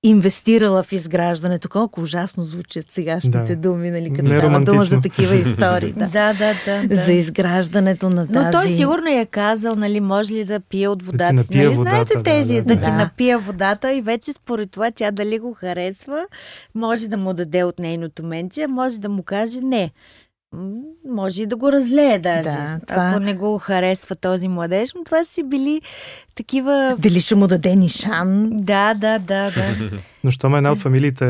инвестирала 0.05 0.83
в 0.83 0.93
изграждането. 0.93 1.69
Колко 1.69 2.01
ужасно 2.01 2.43
звучат 2.43 2.91
сегашните 2.91 3.57
да. 3.57 3.69
думи, 3.69 3.91
нали, 3.91 4.13
като 4.13 4.29
става 4.29 4.61
дума 4.61 4.83
за 4.83 5.01
такива 5.01 5.35
истории. 5.35 5.95
Да. 6.05 6.07
да, 6.07 6.35
да, 6.35 6.55
да, 6.67 6.89
да. 6.89 6.97
За 6.97 7.13
изграждането 7.13 8.11
на 8.11 8.27
тази... 8.27 8.39
Но 8.39 8.51
той 8.51 8.69
сигурно 8.69 9.09
я 9.09 9.27
казал, 9.27 9.75
нали, 9.75 10.01
може 10.01 10.33
ли 10.33 10.45
да 10.45 10.61
пие 10.61 10.89
от 10.89 11.03
водата. 11.03 11.35
Да 11.35 11.45
ти 11.45 11.57
нали, 11.57 11.69
водата, 11.69 11.91
знаете 11.91 12.23
тези, 12.25 12.55
да, 12.55 12.63
да, 12.63 12.75
да, 12.75 12.81
да 12.81 12.87
ти 12.87 12.91
напия 12.91 13.39
водата 13.39 13.93
и 13.93 14.01
вече 14.01 14.33
според 14.33 14.71
това 14.71 14.91
тя 14.91 15.11
дали 15.11 15.39
го 15.39 15.55
харесва, 15.55 16.27
може 16.75 17.09
да 17.09 17.17
му 17.17 17.35
даде 17.35 17.65
от 17.65 17.79
нейното 17.79 18.25
менче, 18.25 18.67
може 18.67 19.01
да 19.01 19.09
му 19.09 19.23
каже 19.23 19.61
не 19.61 19.91
може 21.09 21.43
и 21.43 21.47
да 21.47 21.57
го 21.57 21.73
разлее 21.73 22.19
даже, 22.19 22.43
да, 22.43 22.81
това... 22.87 23.11
ако 23.11 23.21
не 23.21 23.35
го 23.35 23.59
харесва 23.59 24.17
този 24.17 24.49
младеж. 24.49 24.95
Но 24.95 25.05
това 25.05 25.25
си 25.25 25.43
били 25.43 25.81
такива... 26.35 26.97
Дали 26.99 27.21
ще 27.21 27.35
му 27.35 27.47
даде 27.47 27.77
нишан? 27.77 28.51
Да, 28.53 28.95
да, 28.95 29.19
да, 29.19 29.51
да. 29.51 29.91
Но 30.25 30.31
щом 30.31 30.55
една 30.55 30.73
от 30.73 30.79
фамилиите 30.79 31.25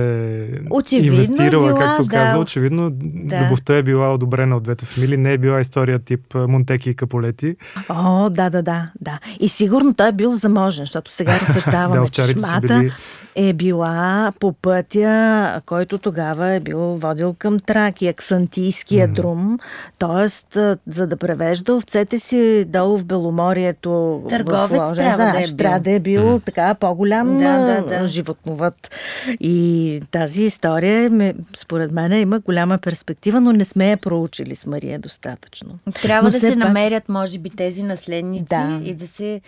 очевидно 0.70 1.12
инвестирала, 1.12 1.66
била, 1.66 1.78
както 1.78 2.04
да, 2.04 2.10
каза, 2.10 2.38
очевидно 2.38 2.90
да. 2.92 3.44
любовта 3.44 3.76
е 3.76 3.82
била 3.82 4.14
одобрена 4.14 4.56
от 4.56 4.62
двете 4.62 4.84
фамилии, 4.84 5.16
не 5.16 5.32
е 5.32 5.38
била 5.38 5.60
история 5.60 5.98
тип 5.98 6.34
Монтеки 6.34 6.90
и 6.90 6.94
Каполети. 6.94 7.56
О, 7.88 8.30
да, 8.30 8.50
да, 8.50 8.62
да, 8.62 8.90
да. 9.00 9.18
И 9.40 9.48
сигурно 9.48 9.94
той 9.94 10.08
е 10.08 10.12
бил 10.12 10.32
заможен, 10.32 10.82
защото 10.82 11.10
сега 11.12 11.40
разсъждаваме, 11.48 12.08
че 12.08 12.22
шмата 12.22 12.78
били... 12.78 12.92
е 13.34 13.52
била 13.52 14.32
по 14.40 14.52
пътя, 14.52 15.60
който 15.66 15.98
тогава 15.98 16.48
е 16.48 16.60
бил 16.60 16.78
водил 16.78 17.34
към 17.38 17.60
Тракия, 17.60 18.14
Ксантийския 18.14 19.08
mm. 19.08 19.12
друм, 19.12 19.58
т.е. 19.98 20.58
за 20.86 21.06
да 21.06 21.16
превежда 21.16 21.74
овцете 21.74 22.18
си 22.18 22.64
долу 22.68 22.98
в 22.98 23.04
Беломорието. 23.04 24.22
Търговец 24.28 24.93
в 24.94 25.16
трябва 25.16 25.32
да 25.32 25.38
е 25.38 25.46
бил. 25.46 25.56
Трябва 25.56 25.80
да 25.80 25.90
е 25.90 26.00
бил 26.00 26.40
така 26.40 26.74
по-голям 26.74 27.38
да, 27.38 27.58
да, 27.58 27.82
да. 27.82 28.06
животновът. 28.06 28.94
И 29.40 30.02
тази 30.10 30.42
история, 30.42 31.34
според 31.56 31.92
мен, 31.92 32.12
има 32.12 32.40
голяма 32.40 32.78
перспектива, 32.78 33.40
но 33.40 33.52
не 33.52 33.64
сме 33.64 33.90
я 33.90 33.96
проучили 33.96 34.56
с 34.56 34.66
Мария 34.66 34.98
достатъчно. 34.98 35.78
Трябва 36.02 36.28
но 36.28 36.32
да 36.32 36.40
се 36.40 36.48
пак... 36.48 36.58
намерят, 36.58 37.08
може 37.08 37.38
би, 37.38 37.50
тези 37.50 37.82
наследници 37.82 38.44
да. 38.44 38.80
и 38.84 38.94
да 38.94 39.06
се 39.06 39.40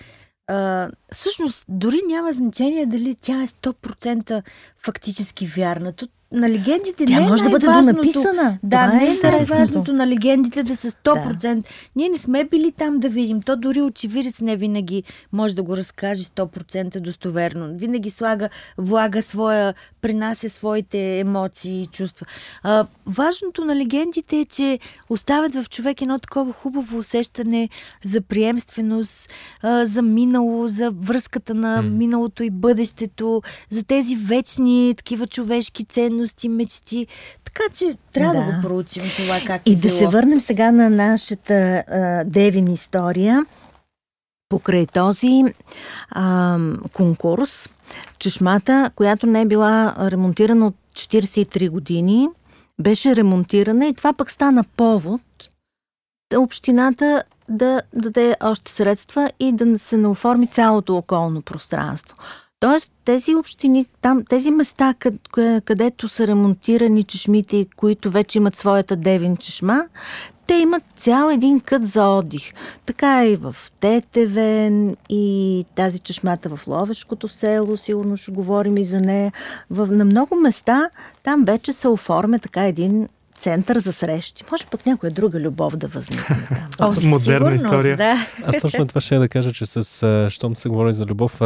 а, 0.47 0.89
всъщност 1.13 1.65
дори 1.69 2.01
няма 2.09 2.33
значение 2.33 2.87
дали 2.87 3.15
тя 3.21 3.43
е 3.43 3.47
100% 3.47 4.43
фактически 4.85 5.47
вярна. 5.47 5.93
Тут 5.93 6.11
на 6.37 6.49
легендите 6.49 7.07
Тя 7.07 7.21
не 7.21 7.27
е 7.27 7.29
може 7.29 7.45
да 7.45 7.51
бъде 7.51 7.67
донаписана. 7.67 8.59
Да, 8.63 8.87
Това 8.87 8.99
не 8.99 9.05
е, 9.05 9.19
е 9.25 9.31
най-важното 9.31 9.93
на 9.93 10.07
легендите 10.07 10.63
да 10.63 10.77
са 10.77 10.91
100%. 10.91 11.55
Да. 11.55 11.63
Ние 11.97 12.09
не 12.09 12.17
сме 12.17 12.45
били 12.45 12.73
там 12.73 12.99
да 12.99 13.09
видим. 13.09 13.43
То 13.43 13.57
дори 13.57 13.83
очевидец 13.83 14.41
не 14.41 14.57
винаги 14.57 15.03
може 15.33 15.57
да 15.57 15.63
го 15.63 15.77
разкаже 15.77 16.25
100% 16.25 17.01
достоверно. 17.01 17.69
Винаги 17.73 18.11
слага, 18.11 18.49
влага 18.79 19.23
своя, 19.23 19.75
принася 20.01 20.51
своите 20.51 21.19
емоции 21.19 21.83
и 21.83 21.87
чувства. 21.87 22.27
А, 22.63 22.87
важното 23.07 23.65
на 23.65 23.77
легендите 23.77 24.41
е, 24.41 24.45
че 24.45 24.79
оставят 25.11 25.55
в 25.55 25.69
човек 25.69 26.03
едно 26.03 26.19
такова 26.19 26.53
хубаво 26.53 26.99
усещане 26.99 27.69
за 28.05 28.21
приемственост, 28.21 29.29
а, 29.63 29.87
за 29.87 30.03
минало, 30.03 30.69
за 30.69 30.91
връзката 30.91 31.55
на 31.55 31.83
миналото 31.83 32.43
и 32.43 32.51
бъдещето, 32.51 33.43
за 33.71 33.83
тези 33.83 34.17
вечни 34.17 34.95
такива 34.97 35.27
човешки 35.27 35.85
ценности 35.85 36.26
ценности, 36.29 36.49
мечти. 36.49 37.07
Така 37.45 37.63
че 37.75 37.97
трябва 38.13 38.35
да, 38.35 38.47
да 38.47 38.53
го 38.53 38.63
проучим 38.63 39.03
това 39.17 39.41
как 39.47 39.63
И 39.67 39.73
е 39.73 39.77
да 39.77 39.89
било. 39.89 39.99
се 39.99 40.07
върнем 40.07 40.41
сега 40.41 40.73
на 40.73 40.91
нашата 40.91 41.55
а, 41.55 42.25
Девин 42.25 42.69
история. 42.69 43.47
Покрай 44.49 44.87
този 44.87 45.43
а, 46.11 46.59
конкурс, 46.93 47.69
чешмата, 48.19 48.91
която 48.95 49.27
не 49.27 49.41
е 49.41 49.47
била 49.47 49.95
ремонтирана 49.99 50.67
от 50.67 50.75
43 50.93 51.71
години, 51.71 52.29
беше 52.81 53.17
ремонтирана 53.17 53.87
и 53.87 53.95
това 53.95 54.13
пък 54.13 54.31
стана 54.31 54.65
повод 54.77 55.21
общината 56.37 57.23
да 57.49 57.83
даде 57.95 58.37
още 58.43 58.73
средства 58.73 59.31
и 59.41 59.53
да 59.53 59.79
се 59.79 59.97
наоформи 59.97 60.47
цялото 60.47 60.97
околно 60.97 61.43
пространство. 61.43 62.17
Тоест, 62.61 62.93
тези 63.05 63.35
общини, 63.35 63.87
там, 64.01 64.25
тези 64.29 64.51
места, 64.51 64.95
където 65.65 66.09
са 66.09 66.27
ремонтирани 66.27 67.03
чешмите, 67.03 67.67
които 67.77 68.11
вече 68.11 68.39
имат 68.39 68.57
своята 68.57 68.97
девин 68.97 69.37
чешма, 69.37 69.85
те 70.47 70.55
имат 70.55 70.83
цял 70.97 71.31
един 71.31 71.61
кът 71.61 71.87
за 71.87 72.09
отдих. 72.09 72.53
Така 72.87 73.23
е 73.23 73.31
и 73.31 73.37
в 73.37 73.57
Тетевен, 73.81 74.97
и 75.09 75.65
тази 75.75 75.99
чешмата 75.99 76.57
в 76.57 76.69
Ловешкото 76.69 77.29
село, 77.29 77.77
сигурно 77.77 78.17
ще 78.17 78.33
говорим 78.33 78.77
и 78.77 78.85
за 78.85 79.01
нея. 79.01 79.33
В, 79.71 79.87
на 79.91 80.05
много 80.05 80.37
места 80.37 80.91
там 81.23 81.45
вече 81.45 81.73
се 81.73 81.89
оформя 81.89 82.39
така 82.39 82.65
един 82.65 83.09
център 83.37 83.79
за 83.79 83.93
срещи. 83.93 84.45
Може 84.51 84.67
пък 84.67 84.87
някоя 84.87 85.13
друга 85.13 85.41
любов 85.41 85.77
да 85.77 85.89
възникне 85.89 86.37
там. 86.49 86.95
О, 87.05 87.09
Модерна 87.09 87.55
история. 87.55 87.97
Да. 87.97 88.27
Аз 88.47 88.61
точно 88.61 88.87
това 88.87 89.01
ще 89.01 89.19
да 89.19 89.29
кажа, 89.29 89.53
че 89.53 89.67
с, 89.67 90.27
щом 90.31 90.57
се 90.57 90.69
говори 90.69 90.93
за 90.93 91.05
любов, 91.05 91.39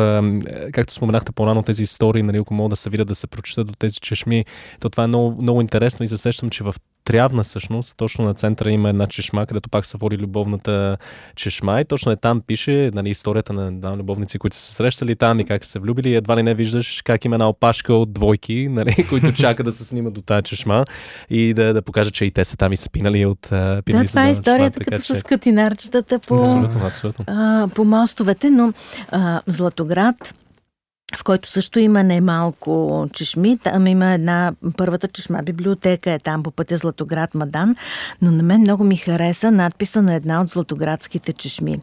както 0.73 0.95
споменахте 0.95 1.33
по-рано, 1.33 1.63
тези 1.63 1.83
истории, 1.83 2.23
нали, 2.23 2.37
ако 2.37 2.55
могат 2.55 2.71
да 2.71 2.77
се 2.77 2.91
видят, 2.91 3.09
да 3.09 3.15
се 3.15 3.27
прочитат 3.27 3.67
до 3.67 3.73
тези 3.73 4.01
чешми, 4.01 4.45
то 4.81 4.91
това 4.91 5.05
е 5.05 5.07
много, 5.07 5.43
много 5.43 5.61
интересно 5.61 6.05
и 6.05 6.09
засещам, 6.09 6.51
че 6.51 6.65
в 6.65 6.75
Трявна 7.05 7.43
всъщност, 7.43 7.97
точно 7.97 8.25
на 8.25 8.35
центъра 8.35 8.71
има 8.71 8.89
една 8.89 9.07
чешма, 9.07 9.47
където 9.47 9.69
пак 9.69 9.87
се 9.87 9.99
води 9.99 10.19
любовната 10.19 10.97
чешма 11.37 11.81
и 11.81 11.85
точно 11.85 12.13
е 12.13 12.17
там 12.17 12.41
пише 12.47 12.91
нали, 12.95 13.11
историята 13.11 13.53
на 13.53 13.73
да, 13.73 13.97
любовници, 13.97 14.39
които 14.39 14.57
са 14.57 14.63
се 14.63 14.73
срещали 14.73 15.17
там 15.17 15.41
и 15.41 15.45
как 15.45 15.65
са 15.65 15.71
се 15.71 15.79
влюбили. 15.79 16.15
Едва 16.15 16.37
ли 16.37 16.43
не 16.43 16.55
виждаш 16.55 17.03
как 17.05 17.25
има 17.25 17.35
една 17.35 17.49
опашка 17.49 17.95
от 17.95 18.13
двойки, 18.13 18.69
нали, 18.71 19.07
които 19.09 19.33
чакат 19.33 19.67
да 19.67 19.73
се 19.73 19.85
снимат 19.85 20.15
до 20.15 20.23
тази 20.23 20.43
чешма 20.43 20.85
и 21.31 21.55
да, 21.55 21.75
да 21.75 21.83
покажат, 21.83 22.15
че 22.15 22.25
и 22.25 22.31
те 22.31 22.45
са 22.45 22.57
там 22.57 22.73
и 22.73 22.77
са 22.77 22.91
пинали 22.91 23.27
от 23.27 23.49
пинали 23.85 24.05
Да, 24.05 24.09
това 24.09 24.29
е 24.29 24.31
историята 24.31 24.81
чешма, 24.81 24.91
като 24.91 25.05
че... 25.05 25.15
с 25.15 25.23
катинарчетата 25.23 26.19
по, 26.19 26.41
абсолютно, 26.41 26.87
абсолютно. 26.87 27.25
А, 27.29 27.69
по 27.75 27.85
мостовете, 27.85 28.51
но 28.51 28.73
а, 29.13 29.41
Златоград 29.47 30.35
в 31.17 31.25
който 31.25 31.49
също 31.49 31.79
има 31.79 32.03
немалко 32.03 33.07
чешми. 33.13 33.59
Там 33.59 33.87
има 33.87 34.07
една, 34.07 34.53
първата 34.77 35.09
чешма 35.09 35.43
библиотека 35.43 36.11
е 36.11 36.19
там 36.19 36.43
по 36.43 36.51
пътя 36.51 36.77
Златоград 36.77 37.35
Мадан, 37.35 37.77
но 38.23 38.31
на 38.31 38.43
мен 38.43 38.61
много 38.61 38.85
ми 38.85 38.97
хареса 38.97 39.51
надписа 39.51 40.03
на 40.03 40.15
една 40.15 40.41
от 40.41 40.49
златоградските 40.49 41.33
чешми. 41.33 41.81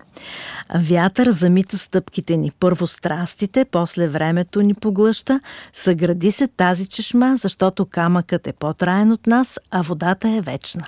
Вятър 0.75 1.29
замита 1.29 1.77
стъпките 1.77 2.37
ни. 2.37 2.51
Първо 2.59 2.87
страстите, 2.87 3.65
после 3.65 4.07
времето 4.07 4.61
ни 4.61 4.73
поглъща. 4.73 5.39
Съгради 5.73 6.31
се 6.31 6.47
тази 6.47 6.87
чешма, 6.87 7.35
защото 7.37 7.85
камъкът 7.85 8.47
е 8.47 8.53
по-траен 8.53 9.11
от 9.11 9.27
нас, 9.27 9.59
а 9.71 9.81
водата 9.81 10.29
е 10.29 10.41
вечна. 10.41 10.87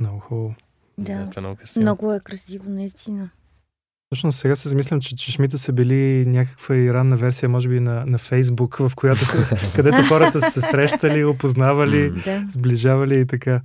Много 0.00 0.18
хубаво. 0.18 0.54
Да, 0.98 1.12
е 1.12 1.40
много 1.40 1.56
красиво. 1.56 1.82
много 1.82 2.12
е 2.12 2.20
красиво, 2.20 2.64
наистина. 2.68 3.30
Точно 4.10 4.32
сега 4.32 4.56
се 4.56 4.68
замислям, 4.68 5.00
че 5.00 5.16
чешмите 5.16 5.58
са 5.58 5.72
били 5.72 6.24
някаква 6.26 6.76
и 6.76 6.92
ранна 6.92 7.16
версия, 7.16 7.48
може 7.48 7.68
би 7.68 7.80
на, 7.80 8.04
на 8.06 8.18
Фейсбук, 8.18 8.76
в 8.76 8.92
която 8.96 9.20
където 9.74 10.02
хората 10.02 10.40
са 10.40 10.50
се 10.50 10.60
срещали, 10.60 11.24
опознавали, 11.24 12.12
сближавали 12.50 13.20
и 13.20 13.26
така. 13.26 13.60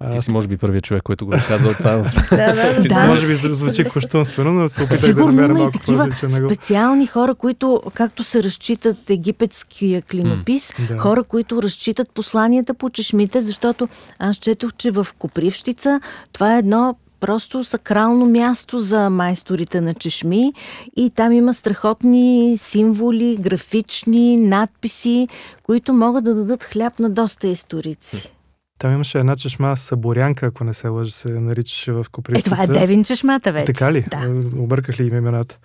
А, 0.00 0.10
Ти 0.10 0.20
си 0.20 0.30
може 0.30 0.48
би 0.48 0.56
първият 0.56 0.84
човек, 0.84 1.02
който 1.02 1.26
го 1.26 1.34
е 1.34 1.42
казал 1.48 1.74
това. 1.74 1.90
Да, 2.30 2.54
да, 2.54 2.82
да. 2.88 3.06
Може 3.06 3.26
би 3.26 3.36
зву- 3.36 3.50
звучи 3.50 3.84
кощунствено, 3.84 4.52
но 4.52 4.68
се 4.68 4.82
опитах 4.82 5.14
да 5.14 5.24
намеря 5.26 5.54
малко 5.54 5.78
такива 5.78 6.12
специални 6.12 7.06
хора, 7.06 7.34
които, 7.34 7.82
както 7.94 8.24
се 8.24 8.42
разчитат 8.42 9.10
египетския 9.10 10.02
клинопис, 10.02 10.72
Да. 10.88 10.98
хора, 10.98 11.24
които 11.24 11.62
разчитат 11.62 12.10
посланията 12.10 12.74
по 12.74 12.90
чешмите, 12.90 13.40
защото 13.40 13.88
аз 14.18 14.36
четох, 14.36 14.70
че 14.74 14.90
в 14.90 15.06
Копривщица 15.18 16.00
това 16.32 16.54
е 16.54 16.58
едно 16.58 16.96
просто 17.20 17.64
сакрално 17.64 18.26
място 18.26 18.78
за 18.78 19.10
майсторите 19.10 19.80
на 19.80 19.94
чешми 19.94 20.52
и 20.96 21.10
там 21.10 21.32
има 21.32 21.54
страхотни 21.54 22.54
символи, 22.58 23.36
графични 23.40 24.36
надписи, 24.36 25.28
които 25.62 25.92
могат 25.92 26.24
да 26.24 26.34
дадат 26.34 26.64
хляб 26.64 26.98
на 26.98 27.10
доста 27.10 27.46
историци. 27.48 28.32
Там 28.78 28.92
имаше 28.92 29.18
една 29.18 29.36
чешма 29.36 29.76
Саборянка, 29.76 30.46
ако 30.46 30.64
не 30.64 30.74
се 30.74 30.88
лъжа, 30.88 31.10
се 31.10 31.28
наричаше 31.28 31.92
в 31.92 32.00
Е, 32.00 32.10
Копривщица. 32.12 32.50
това 32.50 32.64
е 32.64 32.66
Девин 32.66 33.04
чешмата 33.04 33.52
вече. 33.52 33.64
Така 33.64 33.92
ли? 33.92 34.04
Да. 34.10 34.16
Е, 34.16 34.58
Обърках 34.60 35.00
ли 35.00 35.06
им 35.06 35.16
имената? 35.16 35.58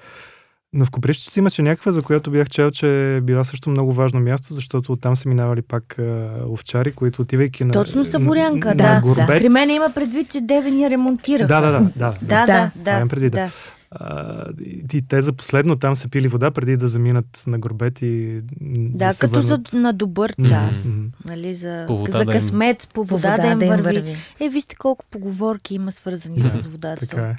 Но 0.73 0.85
в 0.85 0.91
Копривщица 0.91 1.39
имаше 1.39 1.61
някаква, 1.61 1.91
за 1.91 2.01
която 2.01 2.31
бях 2.31 2.49
чел, 2.49 2.71
че 2.71 3.15
е 3.15 3.21
била 3.21 3.43
също 3.43 3.69
много 3.69 3.93
важно 3.93 4.19
място, 4.19 4.53
защото 4.53 4.93
оттам 4.93 5.15
са 5.15 5.29
минавали 5.29 5.61
пак 5.61 5.99
а, 5.99 6.03
овчари, 6.47 6.91
които 6.91 7.21
отивайки 7.21 7.63
на... 7.63 7.73
Точно 7.73 8.05
Саборянка, 8.05 8.69
на, 8.69 8.75
да. 8.75 8.95
На 8.95 9.01
Горбет. 9.01 9.27
При 9.27 9.49
мен 9.49 9.69
има 9.69 9.91
предвид, 9.95 10.29
че 10.29 10.41
Девин 10.41 10.79
я 10.79 10.89
ремонтираха. 10.89 11.47
Да, 11.47 11.61
да, 11.61 11.71
да. 11.71 11.79
да, 11.95 12.15
Да, 12.21 12.45
да, 12.45 12.71
да. 12.75 12.91
Имам 12.91 13.09
преди, 13.09 13.29
да. 13.29 13.37
да. 13.37 13.51
А, 13.93 14.45
и, 14.93 15.01
те 15.01 15.21
за 15.21 15.33
последно 15.33 15.75
там 15.75 15.95
са 15.95 16.07
пили 16.07 16.27
вода, 16.27 16.51
преди 16.51 16.77
да 16.77 16.87
заминат 16.87 17.43
на 17.47 17.59
Горбет 17.59 18.01
и 18.01 18.41
Да, 18.61 19.13
се 19.13 19.19
като 19.19 19.41
за, 19.41 19.47
върнат. 19.47 19.73
на 19.73 19.93
добър 19.93 20.33
час. 20.47 20.85
мгм. 20.87 21.07
Нали, 21.25 21.53
за, 21.53 21.85
вода 21.89 22.11
за 22.11 22.17
да 22.17 22.23
им- 22.23 22.29
късмет, 22.29 22.87
по 22.87 23.01
По 23.01 23.03
вода, 23.07 23.37
да 23.37 23.65
им 23.65 23.71
върви. 23.71 23.97
Е, 24.39 24.45
Е, 24.45 24.49
вижте 24.49 24.75
колко 24.75 25.05
поговорки 25.11 25.75
има 25.75 25.91
свързани 25.91 26.37
Да, 26.37 26.47
с 26.49 26.65
водата. 26.65 27.07
така 27.07 27.21
е. 27.23 27.35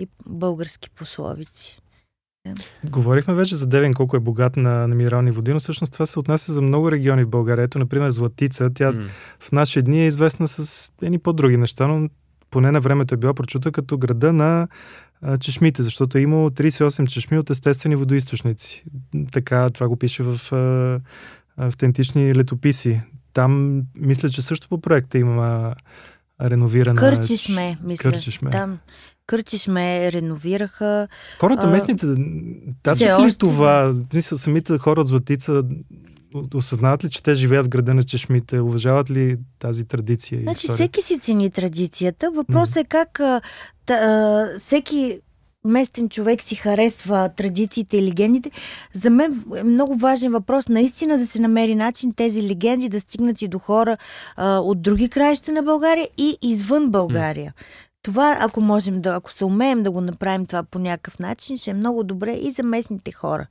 И 0.00 0.06
български 0.26 0.90
пословици. 0.90 1.78
Говорихме 2.84 3.34
вече 3.34 3.56
за 3.56 3.66
Девин 3.66 3.94
колко 3.94 4.16
е 4.16 4.20
богат 4.20 4.56
на, 4.56 4.88
на 4.88 4.94
минерални 4.94 5.30
води, 5.30 5.52
но 5.52 5.60
всъщност 5.60 5.92
това 5.92 6.06
се 6.06 6.18
отнася 6.18 6.52
за 6.52 6.62
много 6.62 6.90
региони 6.90 7.24
в 7.24 7.28
България. 7.28 7.62
Ето, 7.62 7.78
например, 7.78 8.10
Златица, 8.10 8.70
тя 8.74 8.92
М. 8.92 9.02
в 9.40 9.52
наши 9.52 9.82
дни 9.82 10.02
е 10.02 10.06
известна 10.06 10.48
с 10.48 10.90
едни 11.02 11.18
по-други 11.18 11.56
неща, 11.56 11.86
но 11.86 12.08
поне 12.50 12.70
на 12.70 12.80
времето 12.80 13.14
е 13.14 13.18
била 13.18 13.34
прочута 13.34 13.72
като 13.72 13.98
града 13.98 14.32
на 14.32 14.68
а, 15.22 15.38
чешмите, 15.38 15.82
защото 15.82 16.18
е 16.18 16.20
имало 16.20 16.50
38 16.50 17.06
чешми 17.06 17.38
от 17.38 17.50
естествени 17.50 17.96
водоисточници. 17.96 18.84
Така, 19.32 19.70
това 19.70 19.88
го 19.88 19.96
пише 19.96 20.22
в 20.22 20.52
а, 20.52 21.00
автентични 21.56 22.34
летописи. 22.34 23.00
Там, 23.32 23.82
мисля, 23.94 24.28
че 24.28 24.42
също 24.42 24.68
по 24.68 24.80
проекта 24.80 25.18
има 25.18 25.74
реновирана... 26.42 27.00
Кърчишме, 27.00 27.78
мисля. 27.82 28.10
Кърчишме. 28.10 28.50
Там 28.50 28.78
Кърчишме 29.28 30.12
реновираха. 30.12 31.08
Хората 31.40 31.66
А, 31.66 31.70
местните, 31.70 32.06
тачат 32.82 33.20
ли 33.20 33.24
още- 33.26 33.38
това? 33.38 33.92
Мисля, 34.14 34.38
самите 34.38 34.78
хора 34.78 35.00
от 35.00 35.08
Златица 35.08 35.62
осъзнават 36.54 37.04
ли, 37.04 37.10
че 37.10 37.22
те 37.22 37.34
живеят 37.34 37.66
в 37.66 37.68
града 37.68 37.94
на 37.94 38.02
чешмите? 38.02 38.60
Уважават 38.60 39.10
ли 39.10 39.36
тази 39.58 39.84
традиция? 39.84 40.40
Значи 40.42 40.58
история? 40.66 40.74
всеки 40.74 41.02
си 41.02 41.18
цени 41.18 41.50
традицията. 41.50 42.30
Въпросът 42.34 42.76
е 42.76 42.84
как 42.84 43.20
а, 43.20 43.40
та, 43.86 43.94
а, 43.94 44.58
всеки 44.58 45.20
местен 45.64 46.08
човек 46.08 46.42
си 46.42 46.54
харесва 46.54 47.28
традициите 47.36 47.96
и 47.96 48.06
легендите. 48.06 48.50
За 48.92 49.10
мен 49.10 49.44
е 49.56 49.64
много 49.64 49.94
важен 49.96 50.32
въпрос 50.32 50.68
наистина 50.68 51.18
да 51.18 51.26
се 51.26 51.40
намери 51.40 51.74
начин 51.74 52.12
тези 52.16 52.48
легенди 52.48 52.88
да 52.88 53.00
стигнат 53.00 53.42
и 53.42 53.48
до 53.48 53.58
хора 53.58 53.96
а, 54.36 54.58
от 54.58 54.82
други 54.82 55.08
краища 55.08 55.52
на 55.52 55.62
България 55.62 56.08
и 56.18 56.38
извън 56.42 56.90
България. 56.90 57.54
Това, 58.08 58.36
ако 58.40 58.60
можем 58.60 59.00
да, 59.00 59.14
ако 59.14 59.32
се 59.32 59.44
умеем 59.44 59.82
да 59.82 59.90
го 59.90 60.00
направим 60.00 60.46
това 60.46 60.62
по 60.62 60.78
някакъв 60.78 61.18
начин, 61.18 61.56
ще 61.56 61.70
е 61.70 61.74
много 61.74 62.04
добре 62.04 62.32
и 62.32 62.50
за 62.50 62.62
местните 62.62 63.12
хора. 63.12 63.46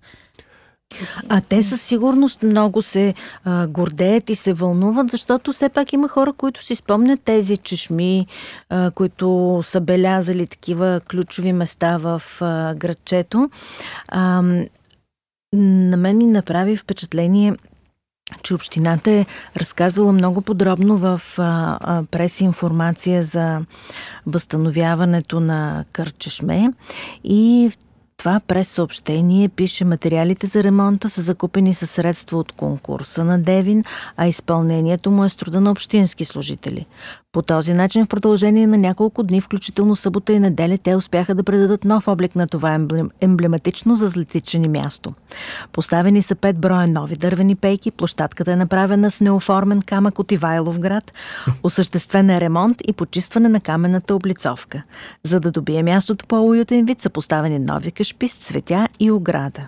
А 1.30 1.42
те 1.42 1.64
със 1.64 1.82
сигурност 1.82 2.44
много 2.44 2.82
се 2.82 3.14
а, 3.44 3.68
гордеят 3.68 4.30
и 4.30 4.36
се 4.36 4.54
вълнуват, 4.54 5.12
защото 5.12 5.52
все 5.52 5.70
пак 5.70 5.94
има 5.94 6.08
хора, 6.08 6.34
които 6.34 6.64
си 6.64 6.76
спомнят 6.76 7.22
тези 7.24 7.58
чешми, 7.58 8.28
а, 8.70 8.92
които 8.92 9.62
са 9.66 9.82
белязали 9.82 10.48
такива 10.48 11.02
ключови 11.10 11.54
места 11.54 11.98
в 11.98 12.22
а, 12.42 12.74
градчето. 12.76 13.50
А, 14.08 14.42
на 15.54 15.98
мен 15.98 16.18
ми 16.18 16.26
направи 16.26 16.78
впечатление 16.78 17.54
че 18.44 18.54
общината 18.54 19.12
е 19.12 19.26
разказвала 19.58 20.14
много 20.14 20.42
подробно 20.42 20.98
в 20.98 21.22
а, 21.38 21.78
а, 21.82 22.04
прес-информация 22.12 23.24
за 23.24 23.62
възстановяването 24.26 25.40
на 25.40 25.86
Кърчешме 25.92 26.74
и 27.24 27.72
в 27.72 27.78
това 28.18 28.40
през 28.48 28.70
съобщение 28.70 29.50
пише 29.50 29.86
материалите 29.86 30.48
за 30.48 30.64
ремонта 30.64 31.10
са 31.10 31.22
закупени 31.22 31.74
със 31.74 31.92
средства 31.92 32.38
от 32.38 32.52
конкурса 32.52 33.24
на 33.24 33.40
Девин, 33.40 33.84
а 34.18 34.28
изпълнението 34.28 35.12
му 35.12 35.26
е 35.26 35.30
труда 35.30 35.62
на 35.62 35.72
общински 35.72 36.26
служители. 36.26 36.86
По 37.32 37.42
този 37.42 37.74
начин 37.74 38.06
в 38.06 38.10
продължение 38.10 38.68
на 38.68 38.78
няколко 38.78 39.24
дни, 39.24 39.42
включително 39.42 39.96
събота 39.96 40.34
и 40.34 40.40
неделя, 40.40 40.78
те 40.78 40.96
успяха 40.96 41.36
да 41.36 41.44
предадат 41.44 41.86
нов 41.86 42.08
облик 42.08 42.36
на 42.36 42.48
това 42.48 42.70
емблем- 42.70 43.10
емблематично 43.22 43.96
за 43.96 44.08
златичени 44.08 44.68
място. 44.68 45.14
Поставени 45.72 46.24
са 46.24 46.36
пет 46.36 46.58
броя 46.58 46.88
нови 46.88 47.16
дървени 47.16 47.56
пейки, 47.56 47.92
площадката 47.92 48.52
е 48.52 48.56
направена 48.56 49.12
с 49.12 49.22
неоформен 49.22 49.82
камък 49.82 50.20
от 50.20 50.32
Ивайлов 50.32 50.80
град, 50.80 51.14
осъществен 51.64 52.30
е 52.30 52.42
ремонт 52.42 52.78
и 52.88 52.94
почистване 52.94 53.50
на 53.50 53.60
каменната 53.60 54.16
облицовка. 54.16 54.84
За 55.24 55.40
да 55.40 55.52
добие 55.52 55.84
мястото 55.84 56.26
по-уютен 56.28 56.86
вид 56.86 57.02
са 57.02 57.10
поставени 57.10 57.60
нови 57.60 57.92
кашпи 57.92 58.28
с 58.28 58.36
цветя 58.36 58.88
и 59.00 59.12
ограда. 59.12 59.68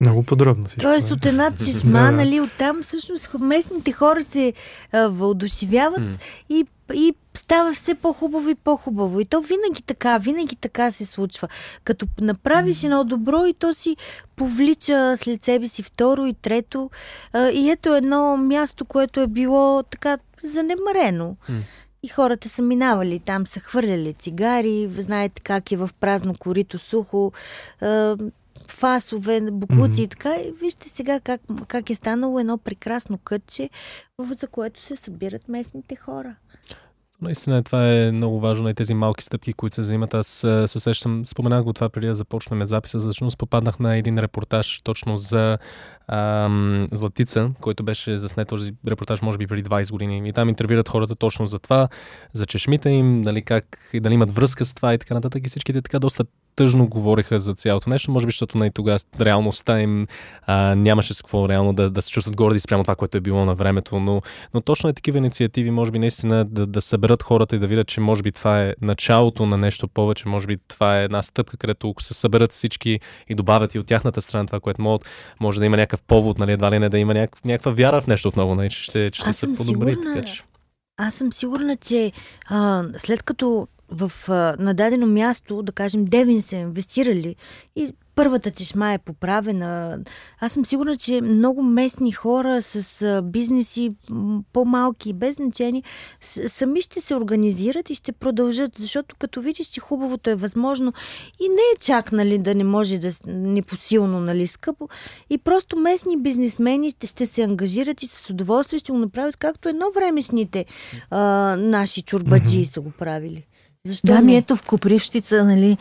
Много 0.00 0.22
подробно 0.22 0.64
всичко. 0.66 0.82
Тоест 0.82 1.10
е. 1.10 1.14
от 1.14 1.26
една 1.26 1.50
чешма, 1.66 1.92
Да, 1.92 2.02
да. 2.02 2.12
нали, 2.12 2.40
оттам 2.40 2.82
всъщност 2.82 3.30
местните 3.40 3.92
хора 3.92 4.22
се 4.22 4.52
а, 4.92 5.08
въодушевяват 5.08 6.00
М. 6.00 6.10
и, 6.48 6.66
и 6.94 7.14
става 7.34 7.72
все 7.72 7.94
по-хубаво 7.94 8.48
и 8.48 8.54
по-хубаво. 8.54 9.20
И 9.20 9.24
то 9.24 9.40
винаги 9.40 9.82
така, 9.82 10.18
винаги 10.18 10.56
така 10.56 10.90
се 10.90 11.06
случва. 11.06 11.48
Като 11.84 12.06
направиш 12.20 12.84
едно 12.84 13.04
добро 13.04 13.44
и 13.44 13.54
то 13.54 13.74
си 13.74 13.96
повлича 14.36 15.16
след 15.16 15.44
себе 15.44 15.68
си 15.68 15.82
второ 15.82 16.26
и 16.26 16.34
трето. 16.34 16.90
И 17.52 17.70
ето 17.70 17.94
едно 17.94 18.36
място, 18.36 18.84
което 18.84 19.20
е 19.20 19.26
било 19.26 19.82
така 19.82 20.18
занемарено. 20.42 21.36
И 22.02 22.08
хората 22.08 22.48
са 22.48 22.62
минавали 22.62 23.18
там, 23.18 23.46
са 23.46 23.60
хвърляли 23.60 24.14
цигари, 24.14 24.90
знаете 24.98 25.42
как 25.42 25.72
е 25.72 25.76
в 25.76 25.90
празно 26.00 26.34
корито 26.38 26.78
сухо, 26.78 27.32
фасове, 28.66 29.40
буклуци 29.52 30.00
Мгм. 30.00 30.02
и 30.02 30.08
така. 30.08 30.34
И 30.34 30.52
вижте 30.60 30.88
сега 30.88 31.20
как, 31.20 31.40
как 31.68 31.90
е 31.90 31.94
станало 31.94 32.40
едно 32.40 32.58
прекрасно 32.58 33.18
кътче, 33.18 33.70
за 34.40 34.48
което 34.48 34.82
се 34.82 34.96
събират 34.96 35.48
местните 35.48 35.96
хора. 35.96 36.36
Наистина 37.22 37.62
това 37.62 37.92
е 37.92 38.12
много 38.12 38.40
важно 38.40 38.68
и 38.68 38.74
тези 38.74 38.94
малки 38.94 39.24
стъпки, 39.24 39.52
които 39.52 39.74
се 39.74 39.80
взимат. 39.80 40.14
Аз 40.14 40.26
се 40.66 40.80
сещам, 40.80 41.26
споменах 41.26 41.64
го 41.64 41.72
това 41.72 41.88
преди 41.88 42.06
да 42.06 42.14
започнем 42.14 42.66
записа, 42.66 42.98
защото 42.98 43.36
попаднах 43.38 43.78
на 43.78 43.96
един 43.96 44.18
репортаж 44.18 44.80
точно 44.84 45.16
за 45.16 45.58
ам, 46.08 46.86
Златица, 46.92 47.50
който 47.60 47.82
беше 47.82 48.16
заснет 48.16 48.48
този 48.48 48.72
репортаж, 48.88 49.22
може 49.22 49.38
би 49.38 49.46
преди 49.46 49.64
20 49.68 49.90
години. 49.90 50.28
И 50.28 50.32
там 50.32 50.48
интервюират 50.48 50.88
хората 50.88 51.14
точно 51.14 51.46
за 51.46 51.58
това, 51.58 51.88
за 52.32 52.46
чешмите 52.46 52.90
им, 52.90 53.22
нали, 53.22 53.42
как 53.42 53.90
и 53.92 54.00
дали 54.00 54.14
имат 54.14 54.34
връзка 54.34 54.64
с 54.64 54.74
това 54.74 54.94
и 54.94 54.98
така 54.98 55.14
нататък. 55.14 55.46
И 55.46 55.48
всичките 55.48 55.82
така 55.82 55.98
доста 55.98 56.24
тъжно 56.58 56.88
говориха 56.88 57.38
за 57.38 57.52
цялото 57.52 57.90
нещо, 57.90 58.10
може 58.10 58.26
би, 58.26 58.30
защото 58.30 58.58
най- 58.58 58.70
тогава 58.70 58.98
реалността 59.20 59.80
им 59.80 60.06
а, 60.46 60.74
нямаше 60.74 61.14
с 61.14 61.22
какво 61.22 61.48
реално 61.48 61.72
да, 61.72 61.90
да 61.90 62.02
се 62.02 62.10
чувстват 62.10 62.36
горди 62.36 62.60
спрямо 62.60 62.82
това, 62.82 62.94
което 62.96 63.18
е 63.18 63.20
било 63.20 63.44
на 63.44 63.54
времето, 63.54 64.00
но, 64.00 64.20
но 64.54 64.60
точно 64.60 64.90
е 64.90 64.92
такива 64.92 65.18
инициативи, 65.18 65.70
може 65.70 65.90
би 65.90 65.98
наистина 65.98 66.44
да, 66.44 66.66
да 66.66 66.80
съберат 66.80 67.22
хората 67.22 67.56
и 67.56 67.58
да 67.58 67.66
видят, 67.66 67.88
че 67.88 68.00
може 68.00 68.22
би 68.22 68.32
това 68.32 68.62
е 68.62 68.74
началото 68.80 69.46
на 69.46 69.56
нещо 69.56 69.88
повече, 69.88 70.28
може 70.28 70.46
би 70.46 70.56
това 70.68 71.00
е 71.00 71.04
една 71.04 71.22
стъпка, 71.22 71.56
където 71.56 71.94
се 72.00 72.14
съберат 72.14 72.52
всички 72.52 73.00
и 73.28 73.34
добавят 73.34 73.74
и 73.74 73.78
от 73.78 73.86
тяхната 73.86 74.20
страна 74.20 74.46
това, 74.46 74.60
което 74.60 74.82
могат, 74.82 75.04
може 75.40 75.60
да 75.60 75.66
има 75.66 75.76
някакъв 75.76 76.02
повод, 76.02 76.38
нали, 76.38 76.52
едва 76.52 76.70
ли 76.70 76.78
не 76.78 76.88
да 76.88 76.98
има 76.98 77.14
някаква, 77.14 77.40
някаква 77.44 77.72
вяра 77.72 78.00
в 78.00 78.06
нещо 78.06 78.28
отново, 78.28 78.54
нали, 78.54 78.70
че 78.70 78.82
ще, 78.82 79.10
че 79.10 79.22
ще 79.22 79.32
се 79.32 79.46
подобри. 79.46 79.94
Сигурна, 79.94 80.14
така, 80.14 80.26
че... 80.26 80.42
Аз 80.96 81.14
съм 81.14 81.32
сигурна, 81.32 81.76
че 81.76 82.12
а, 82.50 82.84
след 82.98 83.22
като 83.22 83.68
в 83.90 84.12
а, 84.28 84.56
нададено 84.58 85.06
място, 85.06 85.62
да 85.62 85.72
кажем, 85.72 86.04
Девин 86.04 86.42
са 86.42 86.56
инвестирали 86.56 87.36
и 87.76 87.92
първата 88.18 88.50
чешма 88.50 88.92
е 88.92 88.98
поправена. 88.98 89.98
Аз 90.40 90.52
съм 90.52 90.66
сигурна, 90.66 90.96
че 90.96 91.20
много 91.20 91.62
местни 91.62 92.12
хора 92.12 92.62
с 92.62 93.22
бизнеси 93.24 93.90
по-малки, 94.52 95.12
без 95.12 95.34
значение, 95.36 95.82
с, 96.20 96.48
сами 96.48 96.82
ще 96.82 97.00
се 97.00 97.14
организират 97.14 97.90
и 97.90 97.94
ще 97.94 98.12
продължат, 98.12 98.70
защото 98.78 99.16
като 99.18 99.40
видиш, 99.40 99.66
че 99.66 99.80
хубавото 99.80 100.30
е 100.30 100.34
възможно 100.34 100.92
и 101.40 101.48
не 101.48 101.54
е 101.54 101.78
чак 101.80 102.12
нали, 102.12 102.38
да 102.38 102.54
не 102.54 102.64
може 102.64 102.98
да 102.98 103.12
непосилно 103.26 104.20
нали, 104.20 104.46
скъпо, 104.46 104.88
и 105.30 105.38
просто 105.38 105.76
местни 105.76 106.22
бизнесмени 106.22 106.90
ще, 106.90 107.06
ще 107.06 107.26
се 107.26 107.42
ангажират 107.42 108.02
и 108.02 108.06
с 108.06 108.30
удоволствие 108.30 108.78
ще 108.78 108.92
го 108.92 108.98
направят, 108.98 109.36
както 109.36 109.68
едно 109.68 109.86
времешните 109.94 110.64
а, 111.10 111.20
наши 111.58 112.02
чурбаджи 112.02 112.66
са 112.66 112.80
го 112.80 112.90
правили. 112.90 113.47
Защо 113.88 114.06
Да, 114.06 114.20
ми 114.20 114.36
ето 114.36 114.56
в 114.56 114.62
Копривщица, 114.62 115.44
нали, 115.44 115.76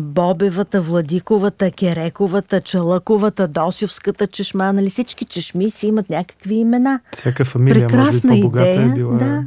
Бобевата, 0.00 0.80
Владиковата, 0.80 1.70
Керековата, 1.70 2.60
Чалъковата, 2.60 3.48
Досивската 3.48 4.26
чешма, 4.26 4.72
нали, 4.72 4.90
всички 4.90 5.24
чешми 5.24 5.70
си 5.70 5.86
имат 5.86 6.10
някакви 6.10 6.54
имена. 6.54 7.00
Всяка 7.12 7.44
фамилия, 7.44 7.74
може 7.74 7.86
би 7.86 7.92
Прекрасна 7.96 8.30
по-богата 8.34 8.70
идея, 8.70 8.86
е 8.86 8.94
била. 8.94 9.16
да. 9.18 9.44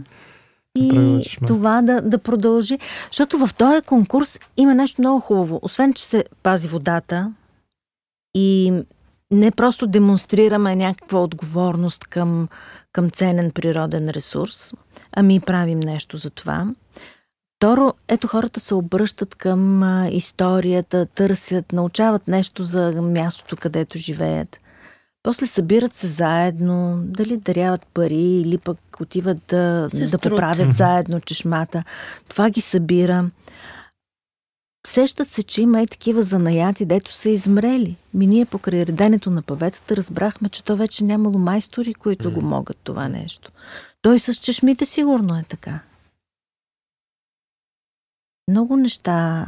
И 0.80 1.22
това 1.48 1.82
да, 1.82 2.02
да 2.02 2.18
продължи. 2.18 2.80
Защото 3.12 3.38
в 3.38 3.54
този 3.54 3.82
конкурс 3.82 4.40
има 4.58 4.76
нещо 4.76 5.02
много 5.02 5.20
хубаво. 5.20 5.60
Освен, 5.62 5.94
че 5.94 6.06
се 6.06 6.24
пази 6.44 6.68
водата 6.68 7.34
и 8.36 8.74
не 9.32 9.52
просто 9.52 9.88
демонстрираме 9.88 10.76
някаква 10.76 11.24
отговорност 11.24 12.04
към, 12.04 12.48
към 12.92 13.10
ценен 13.10 13.52
природен 13.52 14.10
ресурс, 14.10 14.74
ами 15.12 15.40
правим 15.40 15.80
нещо 15.80 16.18
за 16.18 16.30
това. 16.30 16.68
Второ, 17.58 17.94
ето 18.08 18.28
хората 18.28 18.60
се 18.60 18.76
обръщат 18.76 19.36
към 19.36 19.84
историята, 20.12 21.06
търсят, 21.06 21.72
научават 21.72 22.28
нещо 22.28 22.64
за 22.64 23.02
мястото, 23.02 23.58
където 23.58 23.98
живеят. 23.98 24.60
После 25.24 25.48
събират 25.48 25.94
се 25.94 26.08
заедно, 26.08 27.00
дали 27.04 27.38
даряват 27.38 27.88
пари 27.94 28.16
или 28.16 28.58
пък 28.58 28.78
отиват 29.02 29.38
да, 29.48 29.88
да 30.12 30.18
поправят 30.18 30.74
заедно 30.74 31.22
чешмата. 31.22 31.84
Това 32.30 32.50
ги 32.50 32.62
събира. 32.62 33.30
Сещат 34.88 35.28
се, 35.28 35.44
че 35.44 35.62
има 35.62 35.82
и 35.82 35.88
такива 35.88 36.22
занаяти, 36.22 36.86
дето 36.86 37.14
са 37.14 37.30
измрели. 37.30 37.96
Ми 38.14 38.28
ние 38.28 38.46
покрай 38.46 38.86
реденето 38.86 39.32
на 39.32 39.42
паветата 39.42 39.96
разбрахме, 39.96 40.50
че 40.50 40.64
то 40.64 40.76
вече 40.76 41.04
нямало 41.04 41.40
майстори, 41.40 41.94
които 41.94 42.32
го 42.32 42.42
могат 42.42 42.78
това 42.84 43.08
нещо. 43.08 43.52
Той 44.02 44.20
с 44.20 44.36
чешмите 44.36 44.86
сигурно 44.86 45.36
е 45.36 45.44
така. 45.50 45.80
Много 48.50 48.76
неща 48.76 49.48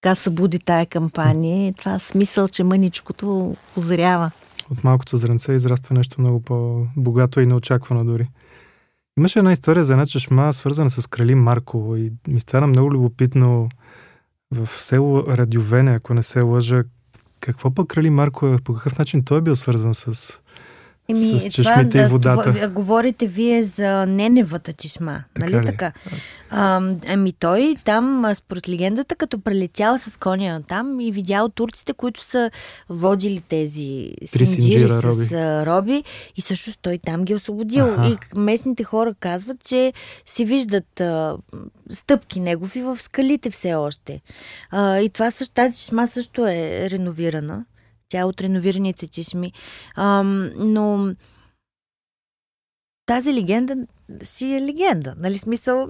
така 0.00 0.14
събуди 0.14 0.58
тая 0.58 0.86
кампания 0.86 1.68
и 1.68 1.72
това 1.72 1.98
смисъл, 1.98 2.48
че 2.48 2.64
мъничкото 2.64 3.56
озрява. 3.76 4.30
От 4.70 4.84
малкото 4.84 5.16
зренце 5.16 5.52
израства 5.52 5.94
нещо 5.94 6.20
много 6.20 6.40
по-богато 6.40 7.40
и 7.40 7.46
неочаквано 7.46 8.04
дори. 8.04 8.28
Имаше 9.18 9.38
една 9.38 9.52
история 9.52 9.84
за 9.84 9.92
една 9.92 10.06
чешма, 10.06 10.52
свързана 10.52 10.90
с 10.90 11.06
крали 11.06 11.34
Марко 11.34 11.96
и 11.96 12.12
ми 12.28 12.40
стана 12.40 12.66
много 12.66 12.92
любопитно 12.92 13.68
в 14.52 14.68
село 14.82 15.24
Радювене, 15.26 15.94
ако 15.94 16.14
не 16.14 16.22
се 16.22 16.40
лъжа, 16.40 16.82
какво 17.40 17.74
пък 17.74 17.88
крали 17.88 18.10
Марко 18.10 18.46
е, 18.46 18.58
по 18.58 18.74
какъв 18.74 18.98
начин 18.98 19.24
той 19.24 19.38
е 19.38 19.40
бил 19.40 19.56
свързан 19.56 19.94
с... 19.94 20.39
С 21.16 21.48
чешмите 21.48 21.98
и 21.98 22.00
да, 22.00 22.08
водата. 22.08 22.52
Това, 22.52 22.68
говорите 22.68 23.26
вие 23.26 23.62
за 23.62 24.06
Неневата 24.06 24.72
чешма, 24.72 25.24
Така 25.34 25.50
нали 25.50 25.62
ли? 25.62 25.66
така? 25.66 25.92
А, 26.50 26.82
ами 27.08 27.32
той 27.32 27.74
там, 27.84 28.32
според 28.34 28.68
легендата, 28.68 29.14
като 29.14 29.40
прелетял 29.40 29.98
с 29.98 30.18
коня 30.18 30.62
там 30.68 31.00
и 31.00 31.12
видял 31.12 31.48
турците, 31.48 31.92
които 31.92 32.24
са 32.24 32.50
водили 32.88 33.42
тези 33.48 34.14
синджири 34.24 34.88
с 34.88 35.02
роби. 35.02 35.28
роби 35.66 36.04
и 36.36 36.42
също 36.42 36.78
той 36.82 36.98
там 36.98 37.24
ги 37.24 37.32
е 37.32 37.36
освободил. 37.36 37.84
Аха. 37.84 38.08
И 38.08 38.38
местните 38.38 38.84
хора 38.84 39.14
казват, 39.20 39.64
че 39.64 39.92
си 40.26 40.44
виждат 40.44 41.00
а, 41.00 41.36
стъпки 41.90 42.40
негови 42.40 42.82
в 42.82 43.02
скалите 43.02 43.50
все 43.50 43.74
още. 43.74 44.20
А, 44.70 44.98
и 44.98 45.08
това 45.08 45.30
също, 45.30 45.54
тази 45.54 45.78
чешма 45.78 46.06
също 46.06 46.46
е 46.46 46.90
реновирана. 46.90 47.64
Тя 48.10 48.20
е 48.20 48.24
от 48.24 48.40
реновираните 48.40 49.08
чешми. 49.08 49.52
Ам, 49.96 50.50
но 50.56 51.14
тази 53.06 53.34
легенда 53.34 53.76
си 54.22 54.54
е 54.54 54.60
легенда, 54.60 55.14
нали 55.18 55.38
смисъл? 55.38 55.88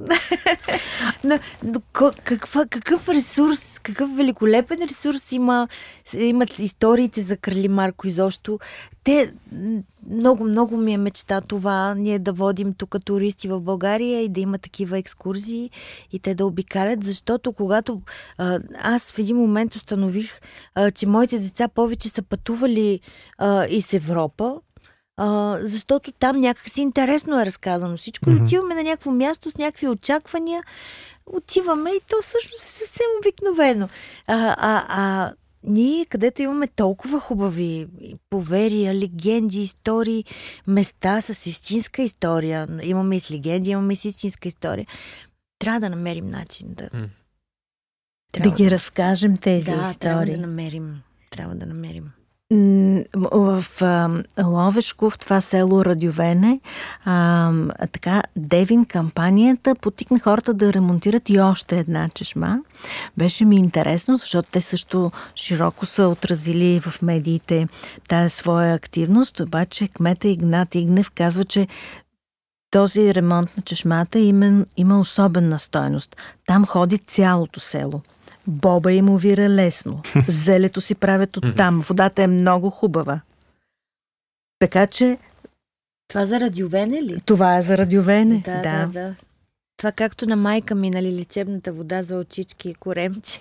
но, 1.25 1.39
но, 1.64 1.81
каква, 2.25 2.66
какъв 2.66 3.09
ресурс, 3.09 3.79
какъв 3.79 4.16
великолепен 4.16 4.79
ресурс 4.89 5.33
има, 5.33 5.68
имат 6.18 6.59
историите 6.59 7.23
за 7.23 7.37
Крали 7.37 7.68
Марко 7.68 8.07
изобщо. 8.07 8.59
Те, 9.05 9.33
много, 10.11 10.45
много 10.45 10.77
ми 10.77 10.93
е 10.93 10.99
мечта 10.99 11.41
това, 11.41 11.95
ние 11.95 12.18
да 12.18 12.33
водим 12.33 12.75
тук 12.75 12.97
туристи 13.05 13.49
в 13.49 13.61
България 13.61 14.23
и 14.23 14.29
да 14.29 14.41
има 14.41 14.59
такива 14.59 14.99
екскурзии 14.99 15.71
и 16.12 16.18
те 16.18 16.35
да 16.35 16.47
обикалят, 16.47 17.05
защото 17.05 17.53
когато 17.53 18.03
а, 18.39 18.61
аз 18.79 19.12
в 19.12 19.18
един 19.18 19.37
момент 19.37 19.75
установих, 19.75 20.41
а, 20.75 20.91
че 20.91 21.07
моите 21.07 21.39
деца 21.39 21.68
повече 21.68 22.09
са 22.09 22.23
пътували 22.23 23.01
а, 23.39 23.66
из 23.66 23.93
Европа, 23.93 24.61
а, 25.23 25.59
защото 25.61 26.12
там 26.12 26.41
някакси 26.41 26.81
интересно 26.81 27.41
е 27.41 27.47
разказано 27.47 27.97
всичко. 27.97 28.27
Mm-hmm. 28.27 28.39
И 28.39 28.43
отиваме 28.43 28.75
на 28.75 28.83
някакво 28.83 29.11
място 29.11 29.51
с 29.51 29.59
някакви 29.59 29.89
очаквания, 29.89 30.62
отиваме 31.27 31.91
и 31.91 32.01
то 32.09 32.16
всъщност 32.23 32.62
е 32.62 32.66
съвсем 32.66 33.07
обикновено. 33.21 33.89
А, 34.27 34.57
а, 34.59 34.85
а 34.89 35.33
ние, 35.64 36.05
където 36.05 36.43
имаме 36.43 36.66
толкова 36.66 37.21
хубави 37.21 37.87
поверия, 38.31 38.95
легенди, 38.95 39.61
истории, 39.61 40.25
места 40.66 41.21
с 41.21 41.47
истинска 41.47 42.03
история, 42.03 42.68
имаме 42.83 43.16
и 43.16 43.21
с 43.21 43.31
легенди, 43.31 43.71
имаме 43.71 43.93
и 43.93 43.97
с 43.97 44.05
истинска 44.05 44.49
история, 44.49 44.87
трябва 45.59 45.81
да 45.81 45.91
намерим 45.91 46.27
начин 46.27 46.68
да... 46.71 46.89
М. 46.93 47.09
да 48.43 48.51
ги 48.51 48.71
разкажем 48.71 49.37
тези 49.37 49.66
да, 49.66 49.73
трябва 49.73 49.91
истории. 49.91 50.37
да 50.37 50.41
намерим. 50.41 51.03
Трябва 51.31 51.55
да 51.55 51.66
намерим. 51.66 52.12
В 53.14 53.64
Ловешко, 54.44 55.11
в 55.11 55.18
това 55.18 55.40
село 55.40 55.84
Радювене, 55.84 56.61
а, 57.05 57.53
така, 57.92 58.22
Девин 58.36 58.84
кампанията 58.84 59.74
потикна 59.74 60.20
хората 60.20 60.55
да 60.55 60.72
ремонтират 60.72 61.28
и 61.28 61.40
още 61.40 61.78
една 61.78 62.09
чешма. 62.09 62.59
Беше 63.16 63.44
ми 63.44 63.57
интересно, 63.57 64.16
защото 64.16 64.48
те 64.53 64.61
също 64.61 65.12
широко 65.36 65.86
са 65.86 66.09
отразили 66.09 66.80
в 66.80 67.03
медиите 67.03 67.68
тая 68.09 68.30
своя 68.30 68.74
активност, 68.74 69.40
обаче 69.40 69.88
кмета 69.88 70.28
Игнат 70.28 70.74
Игнев 70.74 71.11
казва, 71.11 71.44
че 71.44 71.66
този 72.70 73.14
ремонт 73.14 73.57
на 73.57 73.62
чешмата 73.62 74.18
има, 74.18 74.66
има 74.76 75.01
особена 75.01 75.59
стойност. 75.59 76.16
Там 76.46 76.66
ходи 76.66 76.98
цялото 76.98 77.61
село. 77.61 78.01
Боба 78.47 78.93
им 78.93 79.09
увира 79.09 79.49
лесно. 79.49 80.03
Зелето 80.28 80.80
си 80.80 80.95
правят 80.95 81.36
оттам. 81.36 81.80
Водата 81.80 82.22
е 82.22 82.26
много 82.26 82.70
хубава. 82.70 83.20
Така 84.59 84.86
че 84.86 85.18
Това 86.09 86.26
за 86.26 86.41
радиовене 86.41 87.03
ли? 87.03 87.20
това 87.26 87.57
е 87.57 87.62
за 87.62 87.78
радиовене. 87.78 88.43
Да, 88.45 88.62
да, 88.62 88.86
да. 88.86 89.14
Това 89.76 89.93
както 89.93 90.26
на 90.26 90.36
майка 90.36 90.74
ми, 90.74 90.91
нали, 90.91 91.16
лечебната 91.16 91.72
вода 91.72 92.03
за 92.03 92.16
очички 92.16 92.68
и 92.70 92.74
коремче. 92.74 93.41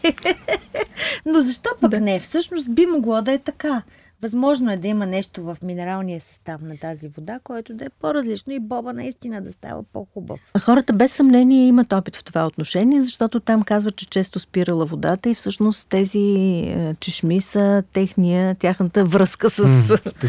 Но 1.26 1.42
защо 1.42 1.70
пък 1.82 1.92
Да. 1.92 2.00
не? 2.00 2.20
Всъщност 2.20 2.76
би 2.76 2.86
могло 2.86 3.22
да 3.22 3.32
е 3.32 3.40
така. 3.40 3.82
Възможно 4.22 4.72
е 4.72 4.78
да 4.78 4.88
има 4.88 5.06
нещо 5.06 5.44
в 5.44 5.58
минералния 5.64 6.22
състав 6.22 6.62
на 6.62 6.78
тази 6.78 7.08
вода, 7.08 7.40
което 7.44 7.74
да 7.74 7.86
е 7.86 7.90
по-различно 7.90 8.54
и 8.54 8.60
боба 8.60 8.94
наистина 8.94 9.42
да 9.42 9.52
става 9.52 9.84
по-хубав. 9.94 10.40
Хората 10.62 10.94
без 10.94 11.12
съмнение 11.12 11.68
имат 11.68 11.94
опит 11.94 12.16
в 12.16 12.24
това 12.24 12.46
отношение, 12.46 13.02
защото 13.02 13.40
там 13.40 13.64
казват, 13.64 13.96
че 13.96 14.06
често 14.06 14.40
спирала 14.40 14.86
водата 14.86 15.30
и 15.30 15.36
всъщност 15.36 15.90
тези 15.90 16.20
е, 16.20 16.96
чешми 17.00 17.42
са 17.42 17.84
техния, 17.94 18.56
тяхната 18.56 19.06
връзка 19.06 19.50
с, 19.50 19.64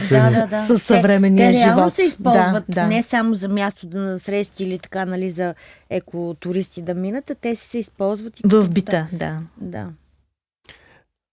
да, 0.08 0.30
да, 0.30 0.46
да. 0.46 0.66
с 0.66 0.78
съвременния 0.78 1.52
те, 1.52 1.58
те 1.58 1.64
живот. 1.64 1.94
се 1.94 2.02
използват 2.02 2.64
да, 2.68 2.74
да. 2.74 2.86
не 2.86 3.02
само 3.02 3.34
за 3.34 3.48
място 3.48 3.86
да 3.86 3.98
насрещи 3.98 4.64
или 4.64 4.78
така, 4.78 5.04
нали, 5.04 5.30
за 5.30 5.54
екотуристи 5.90 6.82
да 6.82 6.94
минат, 6.94 7.30
а 7.30 7.34
те 7.34 7.54
се 7.54 7.78
използват 7.78 8.40
и 8.40 8.42
в 8.44 8.68
бита, 8.68 9.08
да. 9.12 9.38
да. 9.60 9.88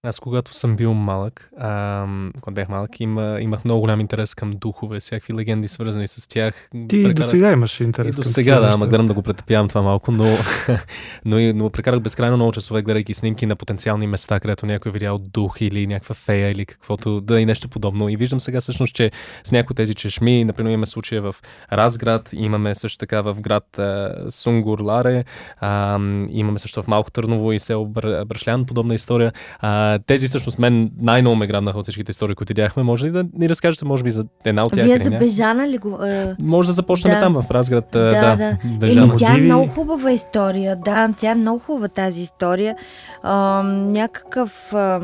Аз 0.07 0.19
когато 0.19 0.53
съм 0.53 0.75
бил 0.75 0.93
малък, 0.93 1.49
а, 1.57 2.05
когато 2.41 2.55
бях 2.55 2.69
малък, 2.69 2.99
има, 2.99 3.37
имах 3.41 3.65
много 3.65 3.81
голям 3.81 3.99
интерес 3.99 4.35
към 4.35 4.49
духове, 4.49 4.99
всякакви 4.99 5.33
легенди 5.33 5.67
свързани 5.67 6.07
с 6.07 6.27
тях. 6.27 6.69
Ти 6.71 6.87
Прекарах... 6.87 7.13
до 7.13 7.23
сега 7.23 7.51
имаш 7.51 7.79
интерес 7.79 8.15
и 8.15 8.19
до 8.19 8.23
сега, 8.23 8.59
да, 8.59 8.71
ама 8.73 8.87
гледам 8.87 9.05
да 9.05 9.13
го 9.13 9.21
претъпявам 9.21 9.67
това 9.67 9.81
малко, 9.81 10.11
но, 10.11 10.37
но, 11.25 11.53
но 11.55 11.69
прекарах 11.69 11.99
безкрайно 11.99 12.35
много 12.35 12.51
часове, 12.51 12.81
гледайки 12.81 13.13
снимки 13.13 13.45
на 13.45 13.55
потенциални 13.55 14.07
места, 14.07 14.39
където 14.39 14.65
някой 14.65 14.89
е 14.89 14.93
видял 14.93 15.17
дух 15.17 15.61
или 15.61 15.87
някаква 15.87 16.15
фея 16.15 16.51
или 16.51 16.65
каквото, 16.65 17.21
да 17.21 17.39
и 17.39 17.45
нещо 17.45 17.69
подобно. 17.69 18.09
И 18.09 18.15
виждам 18.15 18.39
сега 18.39 18.61
всъщност, 18.61 18.95
че 18.95 19.11
с 19.43 19.51
някои 19.51 19.75
тези 19.75 19.95
чешми, 19.95 20.45
например, 20.45 20.71
имаме 20.71 20.85
случая 20.85 21.21
в 21.21 21.35
Разград, 21.73 22.29
имаме 22.33 22.75
също 22.75 22.97
така 22.97 23.21
в 23.21 23.41
град 23.41 23.79
а, 23.79 24.15
Сунгур 24.29 24.79
Ларе, 24.79 25.23
а, 25.59 25.99
имаме 26.29 26.59
също 26.59 26.81
в 26.83 26.87
Малко 26.87 27.11
Търново 27.11 27.51
и 27.51 27.59
село 27.59 27.85
Брашлян, 28.25 28.65
подобна 28.65 28.95
история. 28.95 29.31
А, 29.59 29.96
тези 29.99 30.27
всъщност 30.27 30.59
мен 30.59 30.91
най-много 31.01 31.35
ме 31.35 31.47
грабнаха 31.47 31.79
от 31.79 31.85
всичките 31.85 32.11
истории, 32.11 32.35
които 32.35 32.49
видяхме. 32.49 32.83
Може 32.83 33.05
ли 33.05 33.11
да 33.11 33.25
ни 33.33 33.49
разкажете, 33.49 33.85
може 33.85 34.03
би, 34.03 34.11
за 34.11 34.25
една 34.45 34.63
от 34.63 34.73
тях? 34.73 34.85
Вие 34.85 34.97
за 34.97 35.11
Бежана 35.11 35.67
ли 35.67 35.77
го... 35.77 36.03
Е... 36.03 36.35
Може 36.41 36.67
да 36.67 36.73
започнем 36.73 37.13
да. 37.13 37.19
там, 37.19 37.41
в 37.41 37.51
Разград. 37.51 37.85
Да, 37.91 38.09
да. 38.09 38.35
да. 38.35 38.57
Бежана. 38.63 39.07
Еми, 39.07 39.17
тя 39.17 39.33
е 39.33 39.37
много 39.37 39.67
хубава 39.67 40.11
история. 40.11 40.75
Да, 40.75 41.13
тя 41.17 41.31
е 41.31 41.35
много 41.35 41.59
хубава 41.59 41.87
тази 41.87 42.21
история. 42.21 42.75
А, 43.23 43.63
някакъв 43.63 44.73
а, 44.73 45.01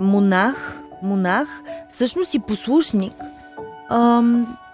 монах, 0.00 0.80
монах, 1.02 1.48
всъщност 1.88 2.34
и 2.34 2.38
послушник, 2.38 3.14
а, 3.88 4.22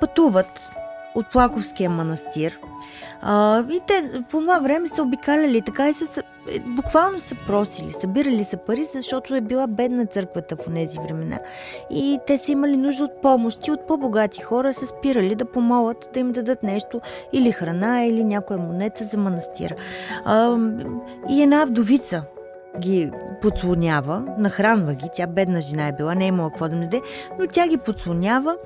пътуват 0.01 0.71
от 1.15 1.27
Плаковския 1.33 1.91
манастир. 1.91 2.59
А, 3.23 3.65
и 3.71 3.81
те 3.87 4.23
по 4.31 4.41
това 4.41 4.59
време 4.59 4.89
са 4.89 5.03
обикаляли 5.03 5.63
така 5.63 5.89
и 5.89 5.93
са 5.93 6.23
е, 6.51 6.59
буквално 6.61 7.21
са 7.21 7.35
просили, 7.47 7.93
събирали 7.93 8.45
са 8.45 8.57
пари, 8.57 8.85
защото 8.85 9.35
е 9.35 9.41
била 9.41 9.67
бедна 9.67 10.07
църквата 10.07 10.57
в 10.57 10.75
тези 10.75 10.99
времена. 10.99 11.39
И 11.91 12.19
те 12.27 12.39
са 12.39 12.53
имали 12.53 12.77
нужда 12.77 13.05
от 13.05 13.23
помощи, 13.23 13.71
от 13.71 13.87
по-богати 13.87 14.43
хора 14.43 14.73
са 14.73 14.87
спирали 14.87 15.35
да 15.35 15.45
помолят 15.45 16.11
да 16.15 16.21
им 16.21 16.33
дадат 16.33 16.63
нещо 16.63 17.01
или 17.33 17.53
храна, 17.53 18.05
или 18.05 18.25
някоя 18.25 18.59
монета 18.59 19.05
за 19.05 19.19
манастира. 19.19 19.75
А, 20.25 20.57
и 21.31 21.43
една 21.43 21.65
вдовица 21.65 22.23
ги 22.79 23.11
подслонява, 23.43 24.25
нахранва 24.39 24.95
ги, 24.95 25.07
тя 25.15 25.27
бедна 25.27 25.61
жена 25.61 25.89
е 25.89 25.93
била, 25.93 26.15
не 26.15 26.25
е 26.25 26.29
имала 26.29 26.51
какво 26.51 26.69
да 26.69 26.77
даде, 26.77 27.01
но 27.39 27.47
тя 27.47 27.69
ги 27.69 27.77
подслонява 27.77 28.57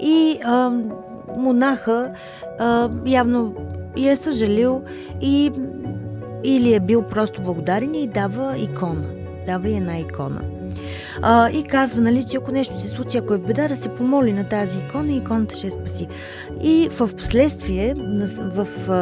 и 0.00 0.38
а, 0.44 0.70
монаха 1.36 2.12
а, 2.58 2.90
явно 3.06 3.54
я 3.96 4.12
е 4.12 4.16
съжалил 4.16 4.82
и 5.20 5.52
или 6.44 6.74
е 6.74 6.80
бил 6.80 7.02
просто 7.02 7.42
благодарен 7.42 7.94
и 7.94 8.06
дава 8.06 8.58
икона. 8.58 9.08
Дава 9.46 9.68
и 9.68 9.76
една 9.76 9.98
икона. 9.98 10.40
А, 11.22 11.50
и 11.50 11.64
казва, 11.64 12.00
нали, 12.00 12.24
че 12.24 12.36
ако 12.36 12.52
нещо 12.52 12.80
се 12.80 12.88
случи, 12.88 13.18
ако 13.18 13.34
е 13.34 13.38
в 13.38 13.46
беда, 13.46 13.68
да 13.68 13.76
се 13.76 13.88
помоли 13.88 14.32
на 14.32 14.44
тази 14.44 14.78
икона 14.78 15.12
и 15.12 15.16
иконата 15.16 15.56
ще 15.56 15.70
спаси. 15.70 16.06
И 16.62 16.88
в 16.88 17.10
последствие, 17.16 17.94
в, 18.54 18.66
в, 18.86 18.96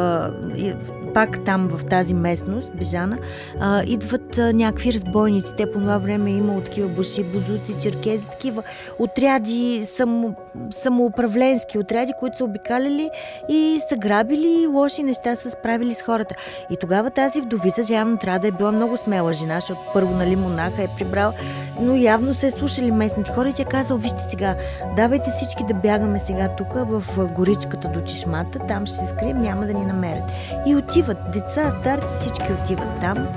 пак 1.15 1.43
там 1.45 1.67
в 1.67 1.85
тази 1.85 2.13
местност, 2.13 2.71
Бежана, 2.75 3.17
а, 3.59 3.83
идват 3.87 4.37
а, 4.37 4.53
някакви 4.53 4.93
разбойници. 4.93 5.53
Те 5.57 5.71
по 5.71 5.79
това 5.79 5.97
време 5.97 6.31
е 6.31 6.33
имало 6.33 6.61
такива 6.61 6.87
буши, 6.89 7.23
бузуци, 7.23 7.73
черкези, 7.81 8.27
такива 8.27 8.63
отряди, 8.99 9.83
само, 9.83 10.35
самоуправленски 10.71 11.77
отряди, 11.77 12.13
които 12.19 12.37
са 12.37 12.43
обикаляли 12.43 13.09
и 13.49 13.79
са 13.89 13.97
грабили 13.97 14.67
лоши 14.67 15.03
неща, 15.03 15.35
са 15.35 15.51
справили 15.51 15.93
с 15.93 16.01
хората. 16.01 16.35
И 16.71 16.77
тогава 16.77 17.09
тази 17.09 17.41
вдовица 17.41 17.93
явно 17.93 18.17
трябва 18.17 18.39
да 18.39 18.47
е 18.47 18.51
била 18.51 18.71
много 18.71 18.97
смела 18.97 19.33
жена, 19.33 19.55
защото 19.55 19.81
първо, 19.93 20.15
нали, 20.15 20.35
монаха 20.35 20.83
е 20.83 20.87
прибрал, 20.97 21.33
но 21.81 21.95
явно 21.95 22.33
се 22.33 22.47
е 22.47 22.51
слушали 22.51 22.91
местните 22.91 23.31
хора 23.31 23.49
и 23.49 23.53
тя 23.53 23.65
казал, 23.65 23.97
вижте 23.97 24.23
сега, 24.23 24.55
давайте 24.95 25.29
всички 25.29 25.63
да 25.67 25.73
бягаме 25.73 26.19
сега 26.19 26.47
тук 26.47 26.73
в 26.73 27.27
горичката 27.27 27.87
до 27.87 28.01
чешмата, 28.01 28.59
там 28.59 28.85
ще 28.85 28.97
се 28.97 29.07
скрием, 29.07 29.41
няма 29.41 29.65
да 29.65 29.73
ни 29.73 29.85
намерят. 29.85 30.31
И 30.65 30.75
отиват, 31.05 31.31
деца, 31.31 31.69
старци, 31.69 32.17
всички 32.17 32.53
отиват 32.53 32.99
там. 33.01 33.27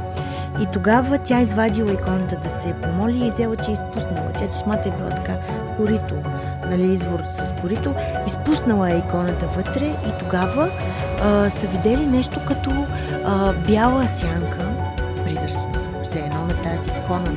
И 0.60 0.66
тогава 0.72 1.18
тя 1.18 1.40
извадила 1.40 1.92
иконата 1.92 2.36
да 2.36 2.50
се 2.50 2.74
помоли 2.82 3.26
и 3.26 3.30
взела, 3.30 3.56
че 3.56 3.70
е 3.70 3.74
изпуснала. 3.74 4.32
Тя 4.38 4.46
чешмата 4.46 4.88
е 4.88 4.92
била 4.92 5.10
така 5.10 5.38
корито, 5.76 6.14
нали, 6.70 6.92
извор 6.92 7.20
с 7.30 7.54
корито. 7.60 7.94
Изпуснала 8.26 8.90
е 8.90 8.98
иконата 8.98 9.46
вътре 9.46 9.84
и 9.84 10.18
тогава 10.18 10.70
а, 11.22 11.50
са 11.50 11.66
видели 11.66 12.06
нещо 12.06 12.40
като 12.48 12.86
а, 13.24 13.52
бяла 13.52 14.08
сянка, 14.08 14.68
призрачна, 15.24 15.80
все 16.02 16.18
едно 16.18 16.46
на 16.46 16.62
тази 16.62 16.90
икона 16.90 17.32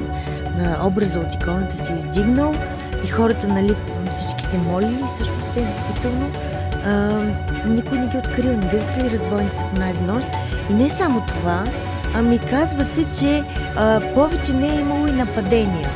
на 0.57 0.87
образа 0.87 1.19
от 1.19 1.33
иконата 1.33 1.77
се 1.77 1.93
е 1.93 1.95
издигнал 1.95 2.53
и 3.05 3.07
хората, 3.07 3.47
нали, 3.47 3.75
всички 4.11 4.43
се 4.43 4.57
молили 4.57 5.03
всъщност 5.07 5.47
те 5.53 5.61
действително 5.61 6.31
а, 6.85 7.21
никой 7.67 7.97
не 7.97 8.07
ги 8.07 8.17
открил, 8.17 8.57
не 8.57 8.69
ги 8.69 8.75
открили 8.75 9.11
разбойните 9.11 9.65
в 9.71 9.79
тази 9.79 10.03
нощ. 10.03 10.27
И 10.69 10.73
не 10.73 10.89
само 10.89 11.23
това, 11.27 11.65
ами 12.13 12.39
казва 12.39 12.83
се, 12.83 13.05
че 13.19 13.43
а, 13.75 14.13
повече 14.13 14.53
не 14.53 14.75
е 14.75 14.79
имало 14.79 15.07
и 15.07 15.11
нападения. 15.11 15.89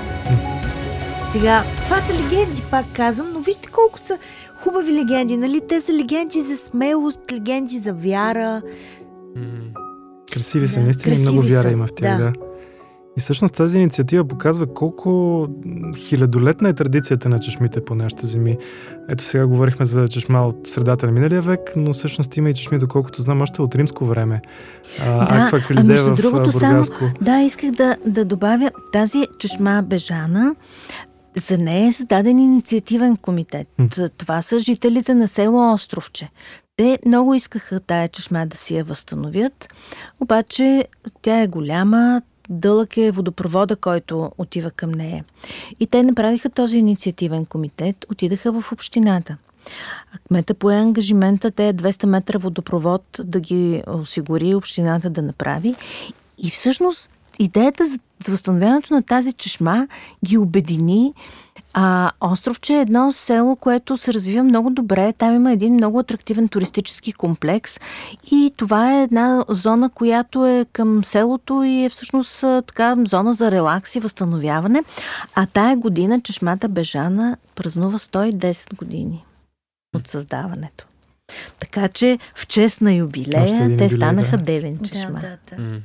Сега, 1.31 1.63
това 1.83 1.95
са 1.95 2.13
легенди, 2.13 2.63
пак 2.71 2.85
казвам, 2.93 3.27
но 3.33 3.39
вижте 3.39 3.69
колко 3.69 3.99
са 3.99 4.17
хубави 4.55 4.93
легенди, 4.93 5.37
нали? 5.37 5.61
Те 5.69 5.81
са 5.81 5.93
легенди 5.93 6.41
за 6.41 6.57
смелост, 6.57 7.19
легенди 7.31 7.79
за 7.79 7.93
вяра. 7.93 8.61
Красиви 10.33 10.67
са, 10.67 10.79
да, 10.79 10.83
наистина 10.83 11.15
много 11.19 11.41
вяра 11.41 11.63
са. 11.63 11.69
има 11.69 11.87
в 11.87 11.93
тях, 11.97 12.17
да. 12.17 12.23
да. 12.23 12.33
И 13.17 13.21
всъщност 13.21 13.53
тази 13.53 13.77
инициатива 13.77 14.27
показва 14.27 14.73
колко 14.73 15.47
хилядолетна 15.97 16.69
е 16.69 16.73
традицията 16.73 17.29
на 17.29 17.39
чешмите 17.39 17.85
по 17.85 17.95
нашите 17.95 18.27
земи. 18.27 18.57
Ето 19.09 19.23
сега 19.23 19.47
говорихме 19.47 19.85
за 19.85 20.07
чешма 20.07 20.47
от 20.47 20.67
средата 20.67 21.05
на 21.05 21.11
миналия 21.11 21.41
век, 21.41 21.73
но 21.75 21.93
всъщност 21.93 22.37
има 22.37 22.49
и 22.49 22.53
чешми, 22.53 22.79
доколкото 22.79 23.21
знам, 23.21 23.41
още 23.41 23.61
от 23.61 23.75
римско 23.75 24.05
време. 24.05 24.41
А, 25.05 25.37
да, 25.37 25.45
Аква 25.45 25.61
а 25.77 25.83
между 25.83 26.15
в 26.15 26.17
другото, 26.17 26.51
само, 26.51 26.83
да, 27.21 27.39
исках 27.39 27.71
да, 27.71 27.95
да 28.05 28.25
добавя 28.25 28.71
тази 28.93 29.23
чешма 29.39 29.83
Бежана, 29.85 30.55
за 31.37 31.57
нея 31.57 31.87
е 31.87 31.91
създаден 31.91 32.39
инициативен 32.39 33.17
комитет. 33.17 33.67
М. 33.77 33.89
Това 34.17 34.41
са 34.41 34.59
жителите 34.59 35.13
на 35.13 35.27
село 35.27 35.73
Островче. 35.73 36.29
Те 36.77 36.99
много 37.05 37.33
искаха 37.33 37.79
тая 37.79 38.07
чешма 38.07 38.45
да 38.47 38.57
си 38.57 38.75
я 38.75 38.83
възстановят, 38.83 39.73
обаче 40.19 40.85
тя 41.21 41.41
е 41.41 41.47
голяма, 41.47 42.21
дълъг 42.49 42.97
е 42.97 43.11
водопровода, 43.11 43.75
който 43.75 44.31
отива 44.37 44.71
към 44.71 44.91
нея. 44.91 45.25
И 45.79 45.87
те 45.87 46.03
направиха 46.03 46.49
този 46.49 46.77
инициативен 46.77 47.45
комитет, 47.45 48.05
отидаха 48.11 48.61
в 48.61 48.71
общината. 48.71 49.37
Кмета 50.27 50.53
пое 50.53 50.75
ангажимента 50.75 51.51
те 51.51 51.73
200 51.73 52.05
метра 52.05 52.37
водопровод 52.37 53.03
да 53.23 53.39
ги 53.39 53.83
осигури 53.87 54.55
общината 54.55 55.09
да 55.09 55.21
направи. 55.21 55.75
И 56.37 56.49
всъщност 56.49 57.09
идеята 57.39 57.85
за 57.85 58.31
възстановяването 58.31 58.93
на 58.93 59.03
тази 59.03 59.33
чешма 59.33 59.87
ги 60.25 60.37
обедини 60.37 61.13
а, 61.77 62.11
Островче 62.21 62.73
е 62.73 62.81
едно 62.81 63.11
село, 63.11 63.55
което 63.55 63.97
се 63.97 64.13
развива 64.13 64.43
много 64.43 64.69
добре. 64.69 65.13
Там 65.13 65.35
има 65.35 65.51
един 65.51 65.73
много 65.73 65.99
атрактивен 65.99 66.47
туристически 66.47 67.13
комплекс 67.13 67.79
и 68.31 68.53
това 68.57 68.93
е 68.93 69.03
една 69.03 69.45
зона, 69.49 69.89
която 69.89 70.45
е 70.45 70.65
към 70.73 71.03
селото 71.03 71.63
и 71.63 71.83
е 71.85 71.89
всъщност 71.89 72.41
така 72.41 72.95
зона 73.07 73.33
за 73.33 73.51
релакс 73.51 73.95
и 73.95 73.99
възстановяване. 73.99 74.83
А 75.35 75.45
тая 75.45 75.77
година 75.77 76.21
чешмата 76.21 76.69
Бежана 76.69 77.37
празнува 77.55 77.97
110 77.97 78.75
години 78.75 79.25
от 79.95 80.07
създаването. 80.07 80.85
Така 81.59 81.87
че 81.87 82.19
в 82.35 82.47
чест 82.47 82.81
на 82.81 82.93
юбилея 82.93 83.77
те 83.77 83.89
станаха 83.89 84.37
да. 84.37 84.43
девен 84.43 84.79
чешма. 84.79 85.19
Да, 85.19 85.37
да, 85.51 85.63
да. 85.63 85.79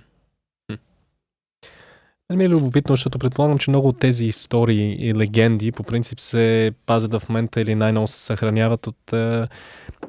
Не 2.31 2.37
ми 2.37 2.45
е 2.45 2.49
любопитно, 2.49 2.97
защото 2.97 3.19
предполагам, 3.19 3.59
че 3.59 3.71
много 3.71 3.89
от 3.89 3.99
тези 3.99 4.25
истории 4.25 5.09
и 5.09 5.15
легенди 5.15 5.73
по 5.73 5.83
принцип 5.83 6.21
се 6.21 6.73
пазят 6.87 7.15
в 7.15 7.29
момента 7.29 7.61
или 7.61 7.75
най-ново 7.75 8.07
се 8.07 8.21
съхраняват 8.21 8.87
от, 8.87 8.97
да 9.11 9.49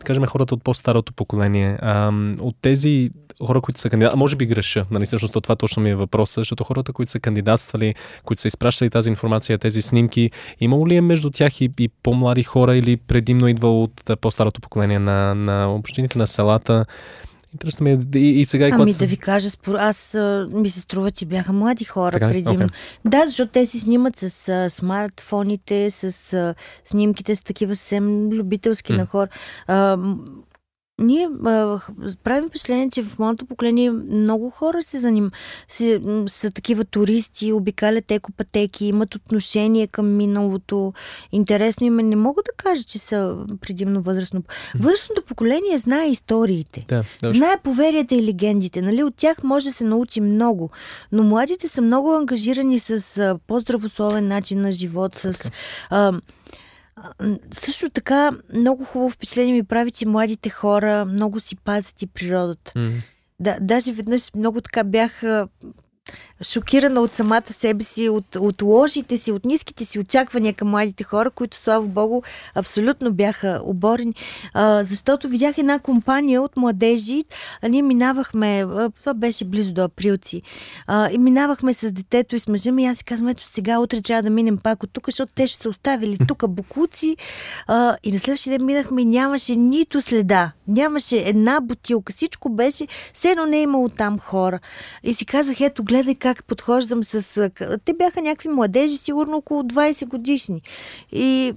кажем, 0.03 0.26
хората 0.26 0.55
от 0.55 0.63
по-старото 0.63 1.13
поколение. 1.13 1.78
От 2.41 2.55
тези 2.61 3.09
хора, 3.45 3.61
които 3.61 3.80
са 3.80 3.89
кандидат, 3.89 4.13
а 4.13 4.17
може 4.17 4.36
би 4.36 4.45
греша, 4.45 4.86
нали, 4.91 5.05
всъщност 5.05 5.34
това 5.43 5.55
точно 5.55 5.84
ми 5.84 5.89
е 5.89 5.95
въпросът, 5.95 6.36
защото 6.36 6.63
хората, 6.63 6.93
които 6.93 7.11
са 7.11 7.19
кандидатствали, 7.19 7.95
които 8.26 8.41
са 8.41 8.47
изпращали 8.47 8.89
тази 8.89 9.09
информация, 9.09 9.57
тези 9.57 9.82
снимки, 9.82 10.32
имало 10.59 10.88
ли 10.88 10.95
е 10.95 11.01
между 11.01 11.30
тях 11.30 11.61
и, 11.61 11.69
и 11.80 11.88
по-млади 11.88 12.43
хора 12.43 12.76
или 12.76 12.97
предимно 12.97 13.47
идва 13.47 13.82
от 13.82 14.11
по-старото 14.22 14.61
поколение 14.61 14.99
на, 14.99 15.36
на 15.36 15.74
общините, 15.74 16.17
на 16.17 16.28
селата? 16.28 16.86
Интересно 17.53 17.83
ми 17.83 17.91
е 17.91 18.19
и, 18.19 18.39
и 18.39 18.45
сега... 18.45 18.69
Ами 18.71 18.93
да 18.93 19.05
ви 19.05 19.17
кажа, 19.17 19.49
спор... 19.49 19.75
аз 19.75 20.15
а, 20.15 20.47
ми 20.51 20.69
се 20.69 20.79
струва, 20.79 21.11
че 21.11 21.25
бяха 21.25 21.53
млади 21.53 21.85
хора 21.85 22.11
така, 22.11 22.29
преди. 22.29 22.49
Okay. 22.49 22.69
Да, 23.05 23.23
защото 23.27 23.51
те 23.51 23.65
си 23.65 23.79
снимат 23.79 24.17
с 24.17 24.49
а, 24.49 24.69
смартфоните, 24.69 25.89
с 25.89 26.33
а, 26.33 26.55
снимките 26.85 27.35
с 27.35 27.43
такива 27.43 27.75
съвсем 27.75 28.29
любителски 28.29 28.93
mm. 28.93 28.97
на 28.97 29.05
хора. 29.05 29.27
А, 29.67 29.97
ние 31.01 31.29
а, 31.45 31.79
правим 32.23 32.49
впечатление, 32.49 32.89
че 32.89 33.03
в 33.03 33.19
моето 33.19 33.45
поколение 33.45 33.91
много 33.91 34.49
хора 34.49 34.83
се 34.83 34.99
заним, 34.99 35.31
се, 35.67 36.01
са 36.27 36.51
такива 36.51 36.85
туристи, 36.85 37.53
обикалят 37.53 38.11
екопатеки, 38.11 38.85
имат 38.85 39.15
отношение 39.15 39.87
към 39.87 40.15
миналото. 40.15 40.93
Интересно 41.31 41.87
им 41.87 41.99
е. 41.99 42.03
Не 42.03 42.15
мога 42.15 42.41
да 42.45 42.63
кажа, 42.63 42.83
че 42.83 42.99
са 42.99 43.35
предимно 43.61 44.01
възрастно. 44.01 44.43
Възрастното 44.79 45.21
поколение 45.21 45.77
знае 45.77 46.07
историите. 46.07 46.85
Да, 46.87 47.03
да. 47.23 47.31
Знае 47.31 47.57
поверията 47.63 48.15
и 48.15 48.25
легендите. 48.25 48.81
Нали? 48.81 49.03
От 49.03 49.15
тях 49.15 49.43
може 49.43 49.69
да 49.69 49.73
се 49.73 49.83
научи 49.83 50.21
много. 50.21 50.69
Но 51.11 51.23
младите 51.23 51.67
са 51.67 51.81
много 51.81 52.13
ангажирани 52.13 52.79
с 52.79 53.17
а, 53.17 53.37
по-здравословен 53.47 54.27
начин 54.27 54.61
на 54.61 54.71
живот, 54.71 55.15
с... 55.15 55.51
А, 55.89 56.13
също 57.53 57.89
така, 57.89 58.31
много 58.53 58.85
хубаво 58.85 59.09
впечатление 59.09 59.53
ми 59.53 59.63
прави, 59.63 59.91
че 59.91 60.07
младите 60.07 60.49
хора 60.49 61.05
много 61.05 61.39
си 61.39 61.55
пазят 61.55 62.01
и 62.01 62.07
природата. 62.07 62.71
Mm. 62.75 63.01
Да, 63.39 63.57
даже 63.61 63.91
веднъж 63.91 64.33
много 64.35 64.61
така 64.61 64.83
бях 64.83 65.21
шокирана 66.43 67.01
от 67.01 67.13
самата 67.13 67.53
себе 67.53 67.83
си, 67.83 68.09
от, 68.09 68.35
от 68.35 68.61
лошите 68.61 69.17
си, 69.17 69.31
от 69.31 69.45
ниските 69.45 69.85
си 69.85 69.99
очаквания 69.99 70.53
към 70.53 70.69
младите 70.69 71.03
хора, 71.03 71.31
които, 71.31 71.57
слава 71.57 71.87
Богу, 71.87 72.21
абсолютно 72.55 73.13
бяха 73.13 73.61
оборени. 73.63 74.13
А, 74.53 74.83
защото 74.83 75.27
видях 75.27 75.57
една 75.57 75.79
компания 75.79 76.41
от 76.41 76.57
младежи, 76.57 77.23
а 77.61 77.67
ние 77.67 77.81
минавахме, 77.81 78.65
това 78.99 79.13
беше 79.13 79.45
близо 79.45 79.73
до 79.73 79.83
априлци, 79.83 80.41
а, 80.87 81.11
и 81.11 81.17
минавахме 81.17 81.73
с 81.73 81.91
детето 81.91 82.35
и 82.35 82.39
с 82.39 82.47
мъжа 82.47 82.71
ми, 82.71 82.85
аз 82.85 82.97
си 82.97 83.03
казвам, 83.03 83.29
ето 83.29 83.47
сега, 83.47 83.79
утре 83.79 84.01
трябва 84.01 84.23
да 84.23 84.29
минем 84.29 84.57
пак 84.57 84.83
от 84.83 84.89
тук, 84.93 85.07
защото 85.07 85.33
те 85.35 85.47
ще 85.47 85.63
са 85.63 85.69
оставили 85.69 86.17
тук 86.27 86.49
букуци. 86.49 87.17
А, 87.67 87.97
и 88.03 88.11
на 88.11 88.19
следващия 88.19 88.57
ден 88.57 88.65
минахме 88.65 89.01
и 89.01 89.05
нямаше 89.05 89.55
нито 89.55 90.01
следа. 90.01 90.51
Нямаше 90.67 91.17
една 91.17 91.61
бутилка. 91.61 92.13
Всичко 92.13 92.49
беше, 92.49 92.87
все 93.13 93.29
едно 93.29 93.45
не 93.45 93.57
е 93.57 93.61
имало 93.61 93.89
там 93.89 94.19
хора. 94.19 94.59
И 95.03 95.13
си 95.13 95.25
казах, 95.25 95.61
ето, 95.61 95.83
гледай 95.83 96.15
как 96.15 96.30
подхождам 96.43 97.03
с... 97.03 97.49
Те 97.86 97.93
бяха 97.93 98.21
някакви 98.21 98.49
младежи, 98.49 98.97
сигурно 98.97 99.38
около 99.38 99.63
20 99.63 100.07
годишни. 100.07 100.61
И 101.11 101.53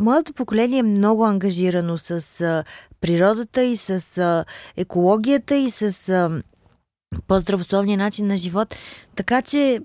моето 0.00 0.32
поколение 0.32 0.78
е 0.78 0.82
много 0.82 1.24
ангажирано 1.24 1.98
с 1.98 2.64
природата 3.00 3.62
и 3.62 3.76
с 3.76 4.44
екологията 4.76 5.56
и 5.56 5.70
с 5.70 6.30
по-здравословния 7.26 7.98
начин 7.98 8.26
на 8.26 8.36
живот. 8.36 8.74
Така 9.16 9.42
че 9.42 9.80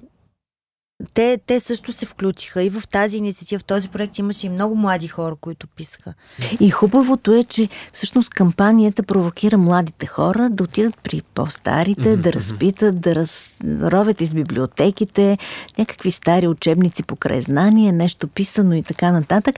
те, 1.13 1.39
те 1.45 1.59
също 1.59 1.91
се 1.91 2.05
включиха 2.05 2.63
и 2.63 2.69
в 2.69 2.83
тази 2.91 3.17
инициатива, 3.17 3.59
в 3.59 3.63
този 3.63 3.89
проект 3.89 4.17
имаше 4.17 4.45
и 4.45 4.49
много 4.49 4.75
млади 4.75 5.07
хора, 5.07 5.35
които 5.41 5.67
писаха. 5.67 6.13
И 6.59 6.69
хубавото 6.69 7.33
е, 7.33 7.43
че 7.43 7.69
всъщност 7.93 8.29
кампанията 8.29 9.03
провокира 9.03 9.57
младите 9.57 10.05
хора 10.05 10.49
да 10.49 10.63
отидат 10.63 10.97
при 11.03 11.21
по-старите, 11.33 12.01
mm-hmm. 12.01 12.21
да 12.21 12.33
разпитат, 12.33 13.01
да 13.01 13.15
разровят 13.15 14.21
из 14.21 14.33
библиотеките, 14.33 15.37
някакви 15.77 16.11
стари 16.11 16.47
учебници 16.47 17.03
по 17.03 17.17
знание, 17.39 17.91
нещо 17.91 18.27
писано 18.27 18.73
и 18.73 18.83
така 18.83 19.11
нататък. 19.11 19.55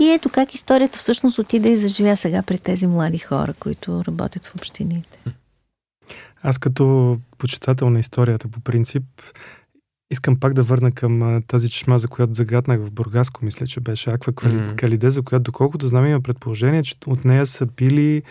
И 0.00 0.10
ето 0.10 0.28
как 0.28 0.54
историята 0.54 0.98
всъщност 0.98 1.38
отиде 1.38 1.68
и 1.68 1.76
заживя 1.76 2.16
сега 2.16 2.42
при 2.42 2.58
тези 2.58 2.86
млади 2.86 3.18
хора, 3.18 3.54
които 3.58 4.04
работят 4.08 4.46
в 4.46 4.54
общините. 4.54 5.18
Аз 6.42 6.58
като 6.58 7.16
почитател 7.38 7.90
на 7.90 7.98
историята 7.98 8.48
по 8.48 8.60
принцип 8.60 9.04
Искам 10.12 10.36
пак 10.36 10.54
да 10.54 10.62
върна 10.62 10.92
към 10.92 11.22
а, 11.22 11.40
тази 11.46 11.70
чешма, 11.70 11.98
за 11.98 12.08
която 12.08 12.34
загаднах 12.34 12.80
в 12.80 12.90
Бургаско, 12.90 13.44
мисля, 13.44 13.66
че 13.66 13.80
беше 13.80 14.10
Аква 14.10 14.32
mm-hmm. 14.32 14.76
Калиде, 14.76 15.10
за 15.10 15.22
която, 15.22 15.42
доколкото 15.42 15.86
знам, 15.86 16.06
има 16.06 16.20
предположение, 16.20 16.82
че 16.82 16.94
от 17.06 17.24
нея 17.24 17.46
са 17.46 17.66
пили 17.66 18.22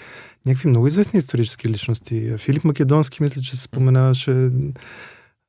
някакви 0.45 0.69
много 0.69 0.87
известни 0.87 1.17
исторически 1.17 1.69
личности. 1.69 2.33
Филип 2.37 2.63
Македонски, 2.63 3.23
мисля, 3.23 3.41
че 3.41 3.55
се 3.55 3.61
споменаваше. 3.61 4.49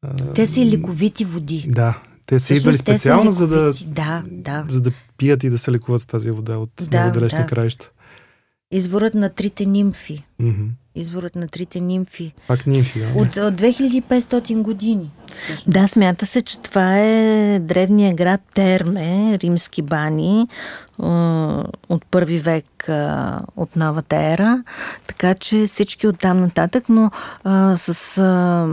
А... 0.03 0.16
Те 0.35 0.47
са 0.47 0.61
и 0.61 0.70
лековити 0.70 1.24
води. 1.24 1.66
Да, 1.68 2.03
те 2.26 2.39
са 2.39 2.55
идвали 2.55 2.78
специално, 2.78 3.33
за 3.33 3.47
да, 3.47 3.72
да, 3.87 4.24
да. 4.30 4.64
за 4.68 4.80
да 4.80 4.93
пият 5.16 5.45
и 5.45 5.51
да 5.51 5.59
се 5.59 5.72
лекуват 5.72 6.01
с 6.01 6.07
тази 6.07 6.30
вода 6.30 6.59
от 6.59 6.70
да, 6.91 7.01
много 7.01 7.14
далечни 7.14 7.39
да. 7.39 7.47
краища. 7.47 7.91
Изворът 8.70 9.14
на 9.14 9.30
трите 9.30 9.66
нимфи. 9.66 10.24
Mm-hmm. 10.41 10.68
Изворът 10.95 11.36
на 11.36 11.47
трите 11.47 11.80
нимфи. 11.80 12.34
Пак 12.49 12.66
нимфи, 12.66 12.99
да. 12.99 13.07
От, 13.07 13.36
от 13.36 13.61
2500 13.61 14.62
години. 14.62 15.11
Всъщност. 15.36 15.70
Да, 15.70 15.86
смята 15.86 16.26
се, 16.26 16.43
че 16.43 16.59
това 16.59 16.99
е 16.99 17.59
древния 17.59 18.14
град 18.14 18.40
Терме, 18.55 19.38
римски 19.38 19.82
бани 19.82 20.49
от 21.88 22.05
първи 22.11 22.38
век 22.38 22.88
от 23.57 23.76
новата 23.76 24.16
ера. 24.16 24.62
Така 25.07 25.34
че 25.34 25.66
всички 25.66 26.07
оттам 26.07 26.40
нататък, 26.40 26.84
но 26.88 27.11
а, 27.45 27.76
с 27.76 28.18
а, 28.18 28.68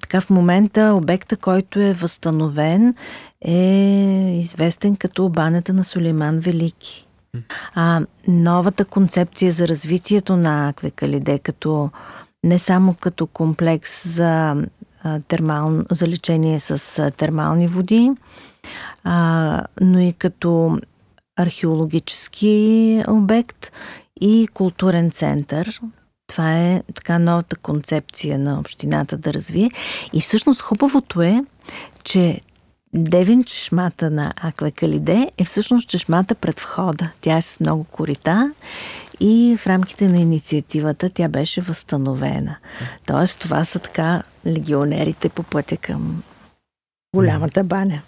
така 0.00 0.20
в 0.20 0.30
момента 0.30 0.94
обекта, 0.94 1.36
който 1.36 1.80
е 1.80 1.92
възстановен, 1.92 2.94
е 3.40 4.38
известен 4.40 4.96
като 4.96 5.28
банята 5.28 5.72
на 5.72 5.84
Сулейман 5.84 6.38
Велики. 6.38 7.03
А, 7.74 8.00
новата 8.28 8.84
концепция 8.84 9.52
за 9.52 9.68
развитието 9.68 10.36
на 10.36 10.68
Аквекалиде 10.68 11.38
като 11.38 11.90
не 12.44 12.58
само 12.58 12.94
като 12.94 13.26
комплекс 13.26 14.08
за, 14.08 14.56
термал, 15.28 15.84
за 15.90 16.08
лечение 16.08 16.60
с 16.60 17.10
термални 17.16 17.68
води, 17.68 18.10
а, 19.04 19.62
но 19.80 19.98
и 19.98 20.12
като 20.12 20.78
археологически 21.36 23.02
обект 23.08 23.72
и 24.20 24.48
културен 24.54 25.10
център. 25.10 25.80
Това 26.26 26.58
е 26.58 26.82
така 26.94 27.18
новата 27.18 27.56
концепция 27.56 28.38
на 28.38 28.60
общината 28.60 29.18
да 29.18 29.34
развие. 29.34 29.70
И 30.12 30.20
всъщност 30.20 30.60
хубавото 30.60 31.22
е, 31.22 31.44
че 32.04 32.40
Девин 32.96 33.44
чешмата 33.44 34.10
на 34.10 34.34
Аквекалиде 34.36 35.30
е 35.38 35.44
всъщност 35.44 35.88
чешмата 35.88 36.34
пред 36.34 36.60
входа. 36.60 37.10
Тя 37.20 37.36
е 37.36 37.42
с 37.42 37.60
много 37.60 37.84
корита 37.84 38.52
и 39.20 39.56
в 39.58 39.66
рамките 39.66 40.08
на 40.08 40.18
инициативата 40.18 41.10
тя 41.10 41.28
беше 41.28 41.60
възстановена. 41.60 42.56
Тоест 43.06 43.38
това 43.38 43.64
са 43.64 43.78
така 43.78 44.22
легионерите 44.46 45.28
по 45.28 45.42
пътя 45.42 45.76
към 45.76 46.22
голямата 47.14 47.64
баня. 47.64 48.02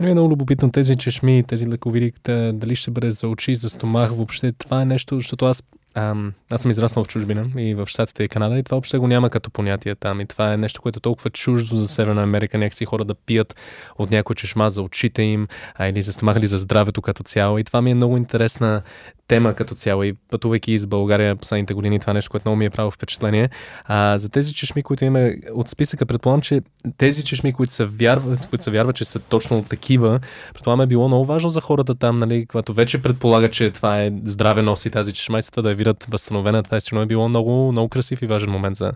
Нали 0.00 0.10
е 0.10 0.14
много 0.14 0.30
любопитно 0.30 0.70
тези 0.70 0.94
чешми, 0.94 1.44
тези 1.48 1.66
лековири, 1.68 2.12
дали 2.52 2.76
ще 2.76 2.90
бъде 2.90 3.10
за 3.10 3.28
очи, 3.28 3.54
за 3.54 3.70
стомах, 3.70 4.10
въобще 4.10 4.52
това 4.52 4.82
е 4.82 4.84
нещо, 4.84 5.18
защото 5.18 5.46
аз 5.46 5.62
а, 5.94 6.14
аз 6.50 6.62
съм 6.62 6.70
израснал 6.70 7.04
в 7.04 7.08
чужбина 7.08 7.46
и 7.56 7.74
в 7.74 7.86
Штатите 7.86 8.22
и 8.22 8.28
Канада 8.28 8.58
и 8.58 8.62
това 8.62 8.74
въобще 8.74 8.98
го 8.98 9.06
няма 9.06 9.30
като 9.30 9.50
понятие 9.50 9.94
там. 9.94 10.20
И 10.20 10.26
това 10.26 10.52
е 10.52 10.56
нещо, 10.56 10.82
което 10.82 10.98
е 10.98 11.00
толкова 11.00 11.30
чуждо 11.30 11.76
за 11.76 11.88
Северна 11.88 12.22
Америка. 12.22 12.58
Някакси 12.58 12.84
хора 12.84 13.04
да 13.04 13.14
пият 13.14 13.56
от 13.98 14.10
някой 14.10 14.34
чешма 14.34 14.70
за 14.70 14.82
очите 14.82 15.22
им 15.22 15.46
а, 15.74 15.86
или 15.88 16.02
за 16.02 16.12
стомаха 16.12 16.38
или 16.38 16.46
за 16.46 16.58
здравето 16.58 17.02
като 17.02 17.22
цяло. 17.22 17.58
И 17.58 17.64
това 17.64 17.82
ми 17.82 17.90
е 17.90 17.94
много 17.94 18.16
интересна 18.16 18.82
тема 19.28 19.54
като 19.54 19.74
цяло 19.74 20.02
и 20.04 20.12
пътувайки 20.30 20.72
из 20.72 20.86
България 20.86 21.36
последните 21.36 21.74
години, 21.74 22.00
това 22.00 22.10
е 22.10 22.14
нещо, 22.14 22.30
което 22.30 22.48
много 22.48 22.58
ми 22.58 22.64
е 22.64 22.70
правило 22.70 22.90
впечатление. 22.90 23.50
А, 23.84 24.18
за 24.18 24.28
тези 24.28 24.54
чешми, 24.54 24.82
които 24.82 25.04
имаме 25.04 25.36
от 25.54 25.68
списъка, 25.68 26.06
предполагам, 26.06 26.40
че 26.40 26.60
тези 26.98 27.24
чешми, 27.24 27.52
които 27.52 27.72
се 27.72 27.84
вярват, 27.84 28.46
които 28.50 28.64
се 28.64 28.70
вярват, 28.70 28.96
че 28.96 29.04
са 29.04 29.20
точно 29.20 29.64
такива, 29.64 30.20
предполагам 30.54 30.80
е 30.80 30.86
било 30.86 31.08
много 31.08 31.24
важно 31.24 31.50
за 31.50 31.60
хората 31.60 31.94
там, 31.94 32.18
нали, 32.18 32.46
когато 32.46 32.74
вече 32.74 33.02
предполага, 33.02 33.50
че 33.50 33.70
това 33.70 34.02
е 34.02 34.12
здраве 34.24 34.62
носи 34.62 34.90
тази 34.90 35.12
чешма 35.12 35.38
и 35.38 35.62
да 35.62 35.70
я 35.70 35.76
видят 35.84 36.06
възстановена, 36.10 36.62
това 36.62 36.76
е, 36.76 37.02
е 37.02 37.06
било 37.06 37.28
много, 37.28 37.72
много 37.72 37.88
красив 37.88 38.22
и 38.22 38.26
важен 38.26 38.50
момент 38.50 38.76
за, 38.76 38.92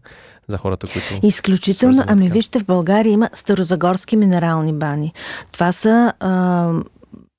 за 0.49 0.59
хората, 0.59 0.87
които. 0.87 1.27
Изключително. 1.27 2.05
Ами 2.07 2.29
вижте, 2.29 2.59
в 2.59 2.65
България 2.65 3.13
има 3.13 3.31
старозагорски 3.35 4.17
минерални 4.17 4.73
бани. 4.73 5.13
Това 5.53 5.73
са 5.73 6.13
а, 6.21 6.73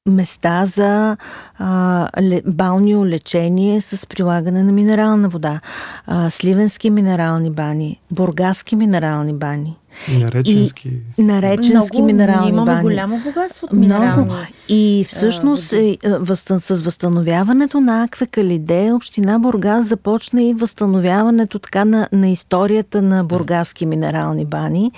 места 0.10 0.66
за 0.66 1.18
а, 1.60 2.07
ле, 2.22 2.41
балнио 2.45 3.05
лечение 3.05 3.82
с 3.82 4.07
прилагане 4.07 4.64
на 4.64 4.72
минерална 4.72 5.30
вода, 5.30 5.60
а, 6.05 6.30
сливенски 6.30 6.89
минерални 6.89 7.49
бани, 7.49 8.01
бургаски 8.12 8.76
минерални 8.76 9.34
бани. 9.34 9.76
Нареченски. 10.20 10.91
И, 11.18 11.24
нареченски 11.24 11.97
много, 11.97 12.05
минерални 12.05 12.49
имаме 12.49 12.72
бани. 12.72 12.82
голямо 12.82 13.20
богатство 13.26 13.66
от 13.66 13.74
минерални. 13.74 14.24
Много. 14.24 14.34
И 14.70 15.05
всъщност 15.10 15.74
е, 15.74 15.97
възстан, 16.03 16.60
с 16.60 16.82
възстановяването 16.82 17.82
на 17.82 18.03
Акве 18.03 18.26
Калиде, 18.26 18.91
община 18.91 19.39
Бургас 19.39 19.86
започна 19.86 20.43
и 20.43 20.53
възстановяването 20.53 21.60
така 21.60 21.86
на, 21.86 22.07
на 22.12 22.30
историята 22.30 23.01
на 23.01 23.24
бургаски 23.24 23.86
минерални 23.86 24.45
бани. 24.45 24.91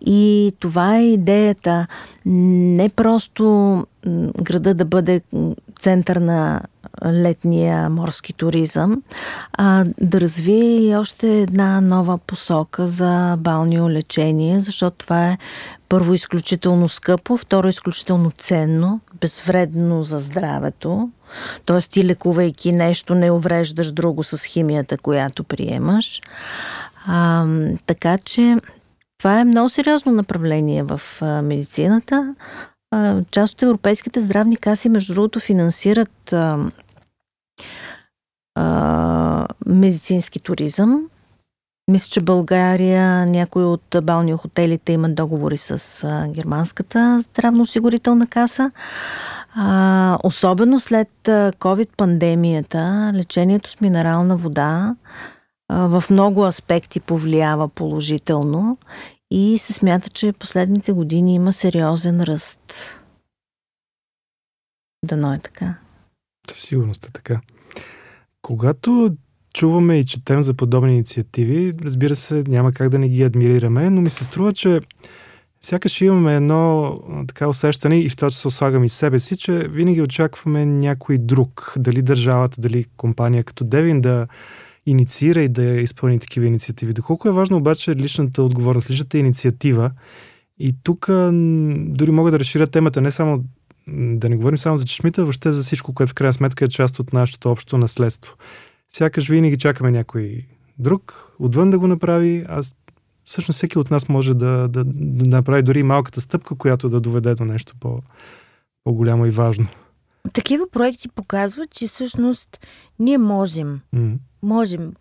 И 0.00 0.52
това 0.60 0.96
е 0.96 1.02
идеята. 1.02 1.86
Не 2.26 2.88
просто 2.88 3.84
града 4.42 4.74
да 4.74 4.84
бъде 4.84 5.20
център 5.78 6.16
на 6.16 6.62
летния 7.06 7.90
морски 7.90 8.32
туризъм, 8.32 9.02
а 9.52 9.84
да 10.00 10.20
развие 10.20 10.88
и 10.88 10.96
още 10.96 11.40
една 11.40 11.80
нова 11.80 12.18
посока 12.18 12.86
за 12.86 13.36
балнио 13.38 13.90
лечение, 13.90 14.60
защото 14.60 14.96
това 14.96 15.28
е 15.28 15.38
първо 15.88 16.14
изключително 16.14 16.88
скъпо, 16.88 17.36
второ 17.36 17.68
изключително 17.68 18.30
ценно, 18.30 19.00
безвредно 19.20 20.02
за 20.02 20.18
здравето. 20.18 21.10
Тоест 21.64 21.90
ти 21.90 22.04
лекувайки 22.04 22.72
нещо, 22.72 23.14
не 23.14 23.30
увреждаш 23.30 23.92
друго 23.92 24.24
с 24.24 24.44
химията, 24.44 24.98
която 24.98 25.44
приемаш. 25.44 26.20
А, 27.06 27.46
така 27.86 28.18
че 28.18 28.56
това 29.18 29.40
е 29.40 29.44
много 29.44 29.68
сериозно 29.68 30.12
направление 30.12 30.82
в 30.82 31.00
медицината. 31.42 32.34
Част 33.30 33.54
от 33.54 33.62
европейските 33.62 34.20
здравни 34.20 34.56
каси, 34.56 34.88
между 34.88 35.14
другото, 35.14 35.40
финансират 35.40 36.32
а, 36.32 36.58
а, 38.54 39.46
медицински 39.66 40.40
туризъм. 40.40 41.08
Мисля, 41.90 42.08
че 42.10 42.20
България, 42.20 43.26
някои 43.26 43.64
от 43.64 43.96
балниохотелите 44.02 44.92
имат 44.92 45.14
договори 45.14 45.56
с 45.56 46.04
а, 46.04 46.28
германската 46.28 47.20
здравноосигурителна 47.20 48.26
каса. 48.26 48.70
А, 49.54 50.18
особено 50.24 50.80
след 50.80 51.10
COVID-пандемията, 51.26 53.12
лечението 53.14 53.70
с 53.70 53.80
минерална 53.80 54.36
вода 54.36 54.96
а, 55.68 55.86
в 55.86 56.04
много 56.10 56.44
аспекти 56.46 57.00
повлиява 57.00 57.68
положително 57.68 58.78
и 59.30 59.58
се 59.58 59.72
смята, 59.72 60.08
че 60.10 60.32
последните 60.32 60.92
години 60.92 61.34
има 61.34 61.52
сериозен 61.52 62.22
ръст. 62.22 62.74
Дано 65.04 65.32
е 65.32 65.38
така. 65.38 65.78
Със 66.50 66.58
сигурност 66.58 67.06
е 67.06 67.12
така. 67.12 67.40
Когато 68.42 69.16
чуваме 69.54 69.98
и 69.98 70.04
четем 70.04 70.42
за 70.42 70.54
подобни 70.54 70.92
инициативи, 70.92 71.74
разбира 71.84 72.16
се, 72.16 72.44
няма 72.46 72.72
как 72.72 72.88
да 72.88 72.98
не 72.98 73.08
ги 73.08 73.22
адмирираме, 73.22 73.90
но 73.90 74.00
ми 74.00 74.10
се 74.10 74.24
струва, 74.24 74.52
че 74.52 74.80
сякаш 75.60 76.00
имаме 76.00 76.36
едно 76.36 76.94
така 77.28 77.48
усещане 77.48 78.00
и 78.00 78.08
в 78.08 78.16
това, 78.16 78.30
че 78.30 78.38
се 78.38 78.48
ослагам 78.48 78.84
и 78.84 78.88
себе 78.88 79.18
си, 79.18 79.36
че 79.36 79.52
винаги 79.52 80.02
очакваме 80.02 80.66
някой 80.66 81.18
друг, 81.18 81.74
дали 81.78 82.02
държавата, 82.02 82.60
дали 82.60 82.84
компания 82.96 83.44
като 83.44 83.64
Девин 83.64 84.00
да 84.00 84.26
инициира 84.86 85.42
и 85.42 85.48
да 85.48 85.64
изпълни 85.64 86.18
такива 86.18 86.46
инициативи. 86.46 86.92
Доколко 86.92 87.28
е 87.28 87.32
важно 87.32 87.56
обаче 87.56 87.96
личната 87.96 88.42
отговорност, 88.42 88.90
личната 88.90 89.18
инициатива 89.18 89.90
и 90.58 90.74
тук 90.82 91.06
дори 91.70 92.10
мога 92.10 92.30
да 92.30 92.38
разширя 92.38 92.66
темата 92.66 93.00
не 93.00 93.10
само 93.10 93.44
да 93.88 94.28
не 94.28 94.36
говорим 94.36 94.58
само 94.58 94.78
за 94.78 94.84
чешмите, 94.84 95.22
въобще 95.22 95.52
за 95.52 95.62
всичко, 95.62 95.94
което 95.94 96.10
в 96.10 96.14
крайна 96.14 96.32
сметка 96.32 96.64
е 96.64 96.68
част 96.68 96.98
от 96.98 97.12
нашето 97.12 97.50
общо 97.50 97.78
наследство. 97.78 98.36
Сякаш 98.92 99.28
винаги 99.28 99.58
чакаме 99.58 99.90
някой 99.90 100.46
друг 100.78 101.32
отвън 101.38 101.70
да 101.70 101.78
го 101.78 101.86
направи, 101.86 102.44
а 102.48 102.62
всъщност 103.24 103.56
всеки 103.56 103.78
от 103.78 103.90
нас 103.90 104.08
може 104.08 104.34
да, 104.34 104.68
да, 104.68 104.84
да 104.84 105.36
направи 105.36 105.62
дори 105.62 105.82
малката 105.82 106.20
стъпка, 106.20 106.54
която 106.54 106.88
да 106.88 107.00
доведе 107.00 107.34
до 107.34 107.44
нещо 107.44 107.74
по, 107.80 108.02
по-голямо 108.84 109.26
и 109.26 109.30
важно. 109.30 109.66
Такива 110.32 110.70
проекти 110.72 111.08
показват, 111.08 111.70
че 111.70 111.86
всъщност 111.86 112.66
ние 112.98 113.18
можем. 113.18 113.80
Mm. 113.94 114.16
Можем. 114.42 114.92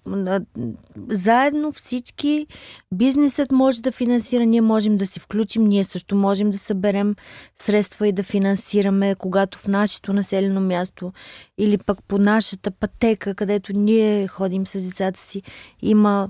Заедно 1.09 1.71
всички, 1.71 2.47
бизнесът 2.93 3.51
може 3.51 3.82
да 3.82 3.91
финансира, 3.91 4.45
ние 4.45 4.61
можем 4.61 4.97
да 4.97 5.07
се 5.07 5.19
включим, 5.19 5.63
ние 5.63 5.84
също 5.84 6.15
можем 6.15 6.51
да 6.51 6.57
съберем 6.57 7.15
средства 7.57 8.07
и 8.07 8.11
да 8.11 8.23
финансираме, 8.23 9.15
когато 9.15 9.57
в 9.57 9.67
нашето 9.67 10.13
населено 10.13 10.61
място 10.61 11.11
или 11.57 11.78
пък 11.78 12.03
по 12.07 12.17
нашата 12.17 12.71
пътека, 12.71 13.36
където 13.36 13.73
ние 13.73 14.28
ходим 14.28 14.67
с 14.67 14.84
децата 14.84 15.19
си, 15.19 15.41
има 15.82 16.30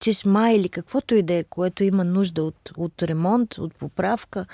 чешма 0.00 0.50
или 0.52 0.68
каквото 0.68 1.14
и 1.14 1.22
да 1.22 1.34
е, 1.34 1.44
което 1.44 1.84
има 1.84 2.04
нужда 2.04 2.42
от, 2.42 2.72
от 2.76 3.02
ремонт, 3.02 3.58
от 3.58 3.74
поправка. 3.74 4.46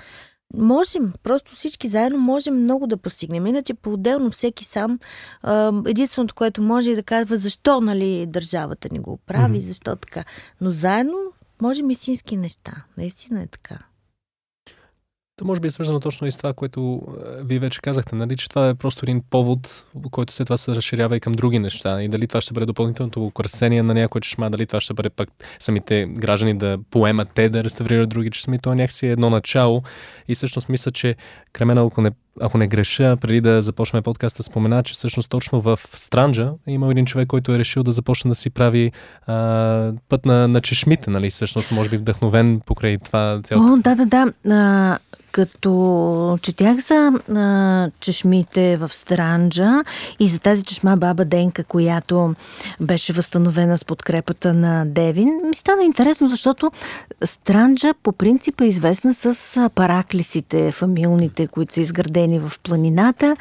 Можем, 0.57 1.13
просто 1.23 1.55
всички 1.55 1.89
заедно 1.89 2.19
можем 2.19 2.63
много 2.63 2.87
да 2.87 2.97
постигнем. 2.97 3.47
Иначе 3.47 3.75
по-отделно 3.75 4.31
всеки 4.31 4.65
сам, 4.65 4.99
единственото, 5.87 6.35
което 6.35 6.63
може 6.63 6.91
е 6.91 6.97
да 6.97 7.03
казва 7.03 7.37
защо 7.37 7.81
нали, 7.81 8.27
държавата 8.27 8.89
ни 8.93 8.99
го 8.99 9.19
прави, 9.27 9.59
mm-hmm. 9.59 9.67
защо 9.67 9.97
така. 9.97 10.25
Но 10.61 10.71
заедно 10.71 11.19
можем 11.63 11.91
истински 11.91 12.37
неща. 12.37 12.73
Наистина 12.97 13.43
е 13.43 13.47
така. 13.47 13.79
То 15.41 15.47
може 15.47 15.61
би 15.61 15.67
е 15.67 15.71
свързано 15.71 16.01
точно 16.01 16.27
и 16.27 16.33
с 16.33 16.37
това, 16.37 16.53
което 16.53 17.03
е, 17.41 17.43
вие 17.45 17.59
вече 17.59 17.81
казахте, 17.81 18.15
нали, 18.17 18.37
че 18.37 18.49
това 18.49 18.69
е 18.69 18.75
просто 18.75 19.05
един 19.05 19.23
повод, 19.31 19.87
който 20.11 20.33
след 20.33 20.47
това 20.47 20.57
се 20.57 20.75
разширява 20.75 21.17
и 21.17 21.21
към 21.21 21.33
други 21.33 21.59
неща. 21.59 22.03
И 22.03 22.09
дали 22.09 22.27
това 22.27 22.41
ще 22.41 22.55
бъде 22.55 22.67
допълнителното 22.67 23.27
украсение 23.27 23.83
на 23.83 23.95
някоя 23.95 24.23
чешма, 24.23 24.51
дали 24.51 24.67
това 24.67 24.81
ще 24.81 24.95
бъде 24.95 25.11
пък 25.11 25.29
самите 25.59 26.07
граждани 26.07 26.59
да 26.59 26.79
поемат 26.91 27.29
те 27.35 27.49
да 27.49 27.65
реставрират 27.65 28.09
други 28.09 28.31
чешми, 28.31 28.59
то 28.59 28.75
някакси 28.75 29.07
е 29.07 29.11
едно 29.11 29.31
начало. 29.31 29.83
И 30.29 30.35
всъщност 30.35 30.69
мисля, 30.69 30.91
че 30.91 31.17
Кремена, 31.53 31.87
ако 31.87 32.01
не, 32.01 32.11
ако 32.41 32.59
не 32.59 32.67
греша, 32.67 33.17
преди 33.21 33.41
да 33.41 33.63
започнем 33.63 34.03
подкаста, 34.03 34.43
спомена, 34.43 34.83
че 34.83 34.95
всъщност 34.95 35.29
точно 35.29 35.61
в 35.61 35.79
Странджа 35.95 36.53
има 36.67 36.91
един 36.91 37.07
човек, 37.07 37.29
който 37.29 37.53
е 37.53 37.59
решил 37.59 37.83
да 37.83 37.93
започне 37.93 38.29
да 38.29 38.35
си 38.35 38.51
прави 38.51 38.93
а, 39.27 39.93
път 40.09 40.27
на, 40.27 40.49
на 40.49 40.61
чешмите, 40.61 41.11
нали? 41.11 41.31
Всъщност, 41.31 41.73
може 41.73 41.91
би 41.91 41.97
вдъхновен 41.97 42.61
покрай 42.67 42.99
това 42.99 43.41
цялото. 43.45 43.73
О, 43.73 43.77
да, 43.77 43.95
да, 43.95 44.07
да. 44.07 44.33
А, 44.51 44.99
като 45.33 46.39
четях 46.43 46.79
за 46.79 47.13
а, 47.35 47.91
чешмите 48.01 48.77
в 48.77 48.95
Странджа 48.95 49.71
и 50.21 50.29
за 50.29 50.41
тази 50.41 50.63
чешма 50.63 50.97
Баба 50.97 51.25
Денка, 51.25 51.65
която 51.65 52.35
беше 52.81 53.13
възстановена 53.13 53.79
с 53.79 53.85
подкрепата 53.85 54.55
на 54.55 54.87
Девин, 54.87 55.29
ми 55.49 55.57
стана 55.57 55.85
интересно, 55.85 56.29
защото 56.29 56.73
Странджа 57.25 57.95
по 58.03 58.13
принцип 58.13 58.61
е 58.61 58.65
известна 58.65 59.15
с 59.15 59.71
параклисите, 59.75 60.73
фамилните, 60.73 61.47
които 61.47 61.75
са 61.75 61.81
изградени 61.81 62.20
в 62.29 62.53
планината 62.63 63.37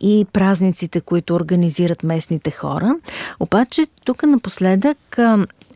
и 0.00 0.26
празниците, 0.32 1.00
които 1.00 1.34
организират 1.34 2.02
местните 2.02 2.50
хора. 2.50 2.94
Обаче 3.40 3.86
тук 4.04 4.22
напоследък 4.22 5.18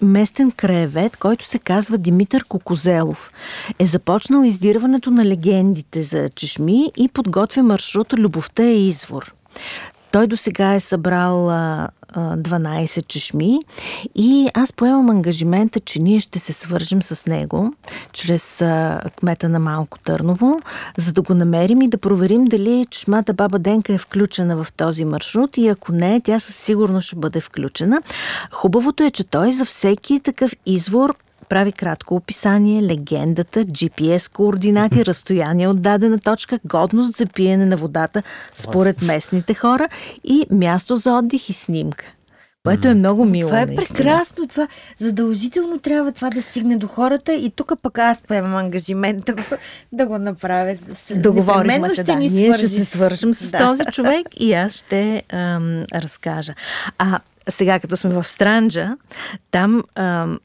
местен 0.02 0.50
краевед, 0.50 1.16
който 1.16 1.46
се 1.46 1.58
казва 1.58 1.98
Димитър 1.98 2.44
Кокозелов, 2.44 3.32
е 3.78 3.86
започнал 3.86 4.44
издирването 4.44 5.10
на 5.10 5.24
легендите 5.24 6.02
за 6.02 6.28
чешми 6.28 6.92
и 6.96 7.08
подготвя 7.08 7.62
маршрута 7.62 8.16
Любовта 8.16 8.62
е 8.62 8.76
извор. 8.76 9.32
Той 10.12 10.26
до 10.26 10.36
сега 10.36 10.74
е 10.74 10.80
събрал 10.80 11.50
а, 11.50 11.88
а, 12.12 12.36
12 12.36 13.06
чешми 13.06 13.58
и 14.14 14.48
аз 14.54 14.72
поемам 14.72 15.10
ангажимента, 15.10 15.80
че 15.80 16.02
ние 16.02 16.20
ще 16.20 16.38
се 16.38 16.52
свържем 16.52 17.02
с 17.02 17.26
него 17.26 17.74
чрез 18.12 18.64
кмета 19.16 19.48
на 19.48 19.58
Малко 19.58 19.98
Търново, 19.98 20.60
за 20.96 21.12
да 21.12 21.22
го 21.22 21.34
намерим 21.34 21.82
и 21.82 21.88
да 21.88 21.98
проверим 21.98 22.44
дали 22.44 22.86
чешмата 22.90 23.32
Баба 23.32 23.58
Денка 23.58 23.92
е 23.92 23.98
включена 23.98 24.64
в 24.64 24.72
този 24.72 25.04
маршрут 25.04 25.56
и 25.56 25.68
ако 25.68 25.92
не, 25.92 26.20
тя 26.20 26.40
със 26.40 26.56
сигурност 26.56 27.06
ще 27.06 27.16
бъде 27.16 27.40
включена. 27.40 28.02
Хубавото 28.52 29.02
е, 29.02 29.10
че 29.10 29.24
той 29.24 29.52
за 29.52 29.64
всеки 29.64 30.20
такъв 30.20 30.52
извор 30.66 31.14
прави 31.48 31.72
кратко 31.72 32.14
описание, 32.14 32.82
легендата, 32.82 33.64
GPS 33.64 34.32
координати, 34.32 35.04
разстояние 35.04 35.68
от 35.68 35.82
дадена 35.82 36.18
точка, 36.18 36.58
годност 36.64 37.16
за 37.16 37.26
пиене 37.26 37.66
на 37.66 37.76
водата 37.76 38.22
според 38.54 39.02
местните 39.02 39.54
хора 39.54 39.88
и 40.24 40.46
място 40.50 40.96
за 40.96 41.12
отдих 41.12 41.50
и 41.50 41.52
снимка. 41.52 42.04
Което 42.66 42.88
е 42.88 42.94
много 42.94 43.24
мило. 43.24 43.48
Това 43.48 43.60
е 43.60 43.66
наистина. 43.66 43.96
прекрасно. 43.96 44.46
Това 44.46 44.68
задължително 44.98 45.78
трябва 45.78 46.12
това 46.12 46.30
да 46.30 46.42
стигне 46.42 46.76
до 46.76 46.86
хората 46.86 47.34
и 47.34 47.50
тук 47.50 47.72
пък 47.82 47.98
аз 47.98 48.20
поемам 48.20 48.56
ангажимент 48.56 49.24
да 49.24 49.34
го, 49.34 49.42
да 49.92 50.06
го 50.06 50.18
направя. 50.18 50.76
Договорихме 51.16 51.90
се, 51.90 52.02
да. 52.02 52.14
Ни 52.14 52.28
Ние 52.28 52.52
ще 52.52 52.68
се 52.68 52.84
свържем 52.84 53.34
с 53.34 53.50
да. 53.50 53.58
този 53.58 53.82
човек 53.92 54.26
и 54.36 54.52
аз 54.52 54.72
ще 54.72 55.22
ам, 55.32 55.84
разкажа. 55.94 56.54
А 56.98 57.20
сега, 57.48 57.80
като 57.80 57.96
сме 57.96 58.10
в 58.10 58.24
Странджа, 58.24 58.96
там 59.50 59.82
ам, 59.94 60.38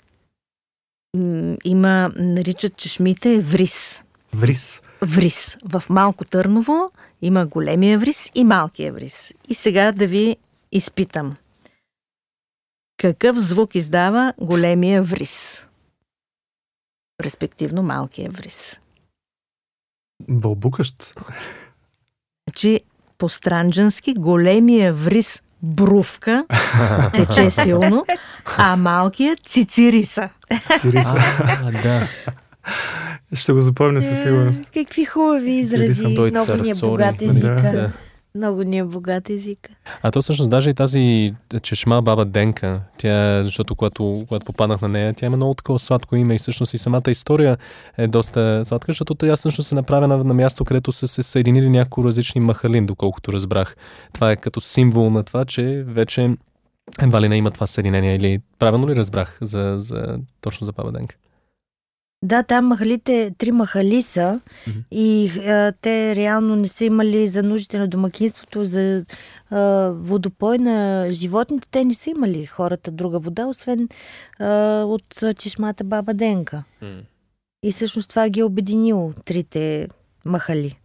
има, 1.63 2.11
наричат 2.15 2.77
чешмите 2.77 3.41
врис. 3.41 4.03
Врис. 4.33 4.81
Врис. 5.01 5.57
В 5.65 5.83
Малко 5.89 6.25
Търново 6.25 6.91
има 7.21 7.45
големия 7.45 7.99
врис 7.99 8.31
и 8.35 8.43
малкия 8.43 8.93
врис. 8.93 9.33
И 9.49 9.55
сега 9.55 9.91
да 9.91 10.07
ви 10.07 10.37
изпитам. 10.71 11.35
Какъв 12.97 13.37
звук 13.37 13.75
издава 13.75 14.33
големия 14.37 15.03
врис? 15.03 15.65
Респективно 17.21 17.83
малкия 17.83 18.31
врис. 18.31 18.79
Бълбукащ. 20.29 21.13
Значи 22.47 22.79
по 23.17 23.29
странджански 23.29 24.13
големия 24.13 24.93
врис 24.93 25.43
брувка 25.63 26.45
тече 27.11 27.49
силно, 27.49 28.05
а 28.57 28.75
малкият 28.75 29.39
цицириса. 29.39 30.29
Цириса. 30.79 31.15
А, 31.63 31.71
да. 31.83 32.07
Ще 33.33 33.53
го 33.53 33.59
запомня 33.59 34.01
със 34.01 34.23
сигурност. 34.23 34.69
Е, 34.75 34.83
Какви 34.83 35.05
хубави 35.05 35.51
изрази. 35.51 36.15
Той 36.15 36.29
Много 36.29 36.53
ни 36.53 36.69
е 36.69 36.75
богат 36.75 37.21
езика. 37.21 37.71
Да. 37.73 37.91
Много 38.35 38.63
ни 38.63 38.77
е 38.77 38.83
богат 38.83 39.29
езика. 39.29 39.71
А 40.01 40.11
то 40.11 40.21
всъщност 40.21 40.51
даже 40.51 40.69
и 40.69 40.73
тази 40.73 41.29
чешма 41.61 42.01
баба 42.01 42.25
Денка, 42.25 42.81
тя, 42.97 43.43
защото 43.43 43.75
когато, 43.75 44.23
когато 44.27 44.45
попаднах 44.45 44.81
на 44.81 44.87
нея, 44.87 45.13
тя 45.13 45.25
има 45.25 45.37
много 45.37 45.53
такова 45.53 45.79
сладко 45.79 46.15
име 46.15 46.35
и 46.35 46.37
всъщност 46.37 46.73
и 46.73 46.77
самата 46.77 47.03
история 47.07 47.57
е 47.97 48.07
доста 48.07 48.65
сладка, 48.65 48.91
защото 48.91 49.15
тя 49.15 49.35
всъщност 49.35 49.71
е 49.71 49.75
направена 49.75 50.23
на 50.23 50.33
място, 50.33 50.65
където 50.65 50.91
са 50.91 51.07
се 51.07 51.23
съединили 51.23 51.69
няколко 51.69 52.03
различни 52.03 52.41
махалин, 52.41 52.85
доколкото 52.85 53.33
разбрах. 53.33 53.75
Това 54.13 54.31
е 54.31 54.35
като 54.35 54.61
символ 54.61 55.09
на 55.09 55.23
това, 55.23 55.45
че 55.45 55.83
вече 55.87 56.35
едва 57.01 57.21
ли 57.21 57.29
не 57.29 57.37
има 57.37 57.51
това 57.51 57.67
съединение 57.67 58.15
или 58.15 58.39
правилно 58.59 58.89
ли 58.89 58.95
разбрах 58.95 59.37
за, 59.41 59.75
за, 59.77 60.19
точно 60.41 60.65
за 60.65 60.71
баба 60.71 60.91
Денка? 60.91 61.15
Да, 62.23 62.43
там 62.43 62.65
махалите, 62.65 63.31
три 63.37 63.51
махали 63.51 64.01
са 64.01 64.39
Мгм. 64.67 64.79
и 64.91 65.29
а, 65.39 65.71
те 65.73 66.15
реално 66.15 66.55
не 66.55 66.67
са 66.67 66.85
имали 66.85 67.27
за 67.27 67.43
нуждите 67.43 67.79
на 67.79 67.87
домакинството, 67.87 68.65
за 68.65 69.05
а, 69.49 69.59
водопой 69.91 70.57
на 70.57 71.07
животните. 71.11 71.67
Те 71.71 71.85
не 71.85 71.93
са 71.93 72.09
имали 72.09 72.45
хората 72.45 72.91
друга 72.91 73.19
вода, 73.19 73.45
освен 73.45 73.87
а, 74.39 74.47
от 74.83 75.03
чешмата 75.35 75.83
Баба 75.83 76.13
Денка. 76.13 76.63
И 77.63 77.71
всъщност 77.71 78.09
това 78.09 78.29
ги 78.29 78.39
е 78.39 78.43
обединило 78.43 79.13
трите 79.15 79.87
махали. 80.25 80.77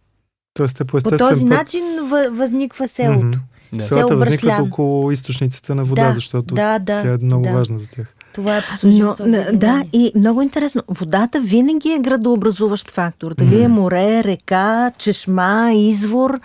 Тоест 0.53 0.77
те 0.77 0.85
по 0.85 0.97
По 0.99 1.09
този 1.09 1.41
път... 1.41 1.49
начин 1.49 1.81
въ- 2.01 2.29
възниква 2.29 2.87
селото. 2.87 3.25
Мгм. 3.25 3.37
Да. 3.73 3.83
Селата 3.83 4.15
възникват 4.15 4.59
около 4.61 5.11
източниците 5.11 5.75
на 5.75 5.83
вода, 5.85 6.07
Да, 6.07 6.13
защото 6.13 6.53
да, 6.55 6.79
да, 6.79 7.01
тя 7.01 7.13
е 7.13 7.17
много 7.17 7.43
да. 7.43 7.53
важна 7.53 7.79
за 7.79 7.89
тях. 7.89 8.13
Това 8.37 8.57
е 8.57 8.61
н- 8.83 9.51
да, 9.53 9.83
и 9.93 10.11
много 10.15 10.41
интересно. 10.41 10.83
Водата 10.89 11.39
винаги 11.39 11.89
е 11.89 11.99
градообразуващ 11.99 12.91
фактор. 12.91 13.33
Дали 13.33 13.63
е 13.63 13.67
море, 13.67 14.23
река, 14.23 14.91
чешма, 14.97 15.71
извор, 15.73 16.39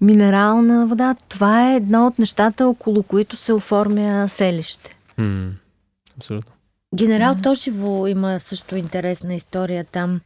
минерална 0.00 0.86
вода. 0.86 1.14
Това 1.28 1.72
е 1.72 1.76
едно 1.76 2.06
от 2.06 2.18
нещата, 2.18 2.68
около 2.68 3.02
които 3.02 3.36
се 3.36 3.52
оформя 3.52 4.28
селище. 4.28 4.90
Абсолютно. 6.18 6.52
Генерал 6.94 7.36
Тошево 7.42 8.06
има 8.06 8.40
също 8.40 8.76
интересна 8.76 9.34
история 9.34 9.84
там. 9.84 10.20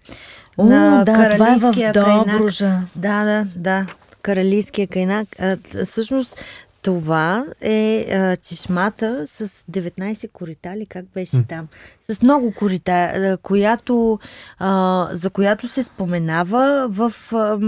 О, 0.59 0.64
На 0.64 1.05
да, 1.05 1.12
това 1.12 1.25
е 1.25 1.29
в 1.29 1.61
Каралийския 1.61 1.93
кайнак. 1.95 2.27
Добружа. 2.29 2.77
Да, 2.97 3.25
да, 3.25 3.47
да. 3.57 3.87
Каралийския 4.23 4.87
кайнак. 4.87 5.29
А, 5.41 5.57
всъщност 5.85 6.37
това 6.83 7.45
е 7.61 8.07
а, 8.12 8.37
чешмата 8.37 9.26
с 9.26 9.49
19 9.49 10.33
корита, 10.33 10.76
ли 10.76 10.87
как 10.87 11.05
беше 11.14 11.43
там? 11.49 11.68
С 12.11 12.22
много 12.22 12.53
корита, 12.53 12.93
а, 12.93 13.39
която, 13.43 14.18
а, 14.59 15.09
за 15.12 15.31
която 15.31 15.68
се 15.68 15.83
споменава 15.83 16.87
в 16.91 17.12
а, 17.33 17.59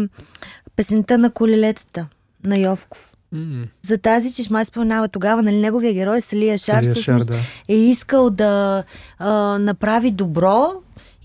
песента 0.77 1.19
на 1.19 1.31
колелетата 1.31 2.07
на 2.45 2.59
Йовков. 2.59 3.13
М, 3.33 3.65
За 3.83 3.99
тази 3.99 4.33
чешма 4.33 4.65
споменава 4.65 5.09
тогава, 5.09 5.43
нали, 5.43 5.57
неговия 5.57 5.93
герой 5.93 6.21
Салия 6.21 6.59
Шар, 6.59 6.75
Салия 6.75 6.93
всъщност 6.93 7.29
Шар, 7.29 7.37
да. 7.37 7.75
е 7.75 7.77
искал 7.77 8.31
да 8.31 8.85
а, 9.19 9.31
направи 9.59 10.11
добро 10.11 10.73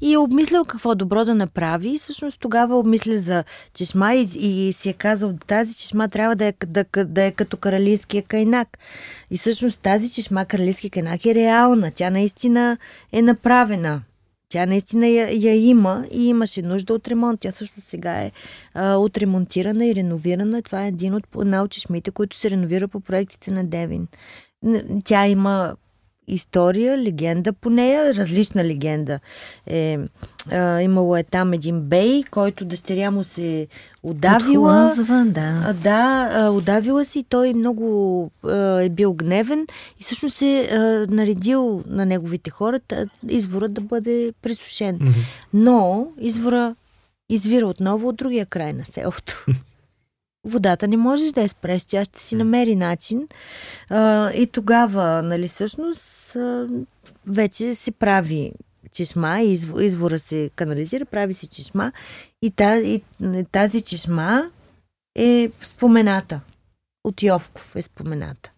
и 0.02 0.14
е 0.14 0.18
обмислял 0.18 0.66
какво 0.66 0.96
добро 0.96 1.26
да 1.26 1.36
направи. 1.36 1.90
И 1.90 1.98
всъщност 1.98 2.40
тогава 2.40 2.80
обмисля 2.80 3.18
за 3.18 3.44
чешма 3.74 4.14
и, 4.14 4.30
и 4.36 4.74
си 4.74 4.90
е 4.90 4.94
казал, 4.94 5.34
тази 5.48 5.76
чешма 5.76 6.08
трябва 6.08 6.36
да 6.36 6.46
е, 6.46 6.54
да, 6.68 6.86
да 7.06 7.24
е 7.24 7.32
като 7.32 7.58
каралийския 7.58 8.24
кайнак. 8.24 8.78
И 9.32 9.38
всъщност 9.38 9.82
тази 9.82 10.12
чешма, 10.12 10.46
каралийския 10.46 10.92
кайнак 10.92 11.26
е 11.26 11.36
реална. 11.36 11.92
Тя 11.96 12.10
наистина 12.10 12.78
е 13.12 13.22
направена. 13.22 14.02
Тя 14.50 14.66
наистина 14.66 15.08
я, 15.08 15.30
я 15.32 15.70
има 15.70 16.06
и 16.12 16.28
имаше 16.28 16.62
нужда 16.62 16.94
от 16.94 17.08
ремонт. 17.08 17.40
Тя 17.40 17.52
също 17.52 17.82
сега 17.88 18.22
е 18.22 18.32
а, 18.74 18.96
отремонтирана 18.96 19.86
и 19.86 19.96
реновирана. 19.96 20.62
Това 20.62 20.86
е 20.86 20.88
един 20.88 21.14
от, 21.14 21.24
една 21.42 21.64
от 21.64 21.72
чешмите, 21.72 22.12
които 22.12 22.38
се 22.38 22.50
реновира 22.50 22.88
по 22.88 23.00
проектите 23.00 23.52
на 23.52 23.64
Девин. 23.64 24.08
Тя 25.06 25.28
има 25.28 25.76
история, 26.28 26.98
легенда 26.98 27.54
по 27.54 27.70
нея, 27.70 28.16
различна 28.16 28.64
легенда. 28.66 29.20
Е, 29.68 30.00
а, 30.52 30.82
имало 30.82 31.18
е 31.18 31.24
там 31.24 31.54
един 31.54 31.82
бей, 31.82 32.24
който 32.32 32.66
дъщеря 32.66 33.12
му 33.12 33.24
се 33.24 33.68
удавила. 34.04 34.86
Отхлъзва, 34.86 35.26
да. 35.26 35.62
А, 35.66 35.74
да, 35.74 36.30
а, 36.34 36.52
удавила 36.52 37.06
си, 37.06 37.26
той 37.30 37.54
много 37.54 38.32
а, 38.44 38.82
е 38.82 38.90
бил 38.90 39.14
гневен 39.14 39.68
и 40.00 40.04
всъщност 40.04 40.42
е 40.42 40.70
а, 40.72 40.78
наредил 41.10 41.84
на 41.88 42.06
неговите 42.06 42.50
хора 42.50 42.80
извора 43.30 43.70
да 43.70 43.82
бъде 43.82 44.34
пресушен. 44.42 45.00
Но 45.54 46.08
извора 46.20 46.76
извира 47.30 47.68
отново 47.68 48.08
от 48.08 48.16
другия 48.16 48.46
край 48.46 48.74
на 48.74 48.86
селото. 48.86 49.46
Водата 50.46 50.88
не 50.88 50.98
можеш 50.98 51.32
да 51.32 51.42
я 51.42 51.50
спреш, 51.50 51.86
тя 51.86 52.06
ще 52.06 52.20
си 52.20 52.36
намери 52.36 52.76
начин. 52.76 53.28
А, 53.90 54.32
и 54.32 54.48
тогава, 54.48 55.22
нали, 55.22 55.48
всъщност, 55.48 56.36
а, 56.36 56.68
вече 57.28 57.76
се 57.76 57.92
прави 57.92 58.52
чешма, 58.92 59.38
изв- 59.40 59.82
извора 59.82 60.20
се 60.20 60.50
канализира, 60.56 61.06
прави 61.06 61.34
се 61.34 61.48
чешма 61.48 61.92
и 62.42 62.52
тази, 62.52 63.02
и 63.22 63.46
тази 63.52 63.82
чешма 63.82 64.52
е 65.16 65.52
спомената. 65.64 66.40
От 67.04 67.24
Йовков 67.24 67.76
е 67.76 67.82
спомената. 67.82 68.52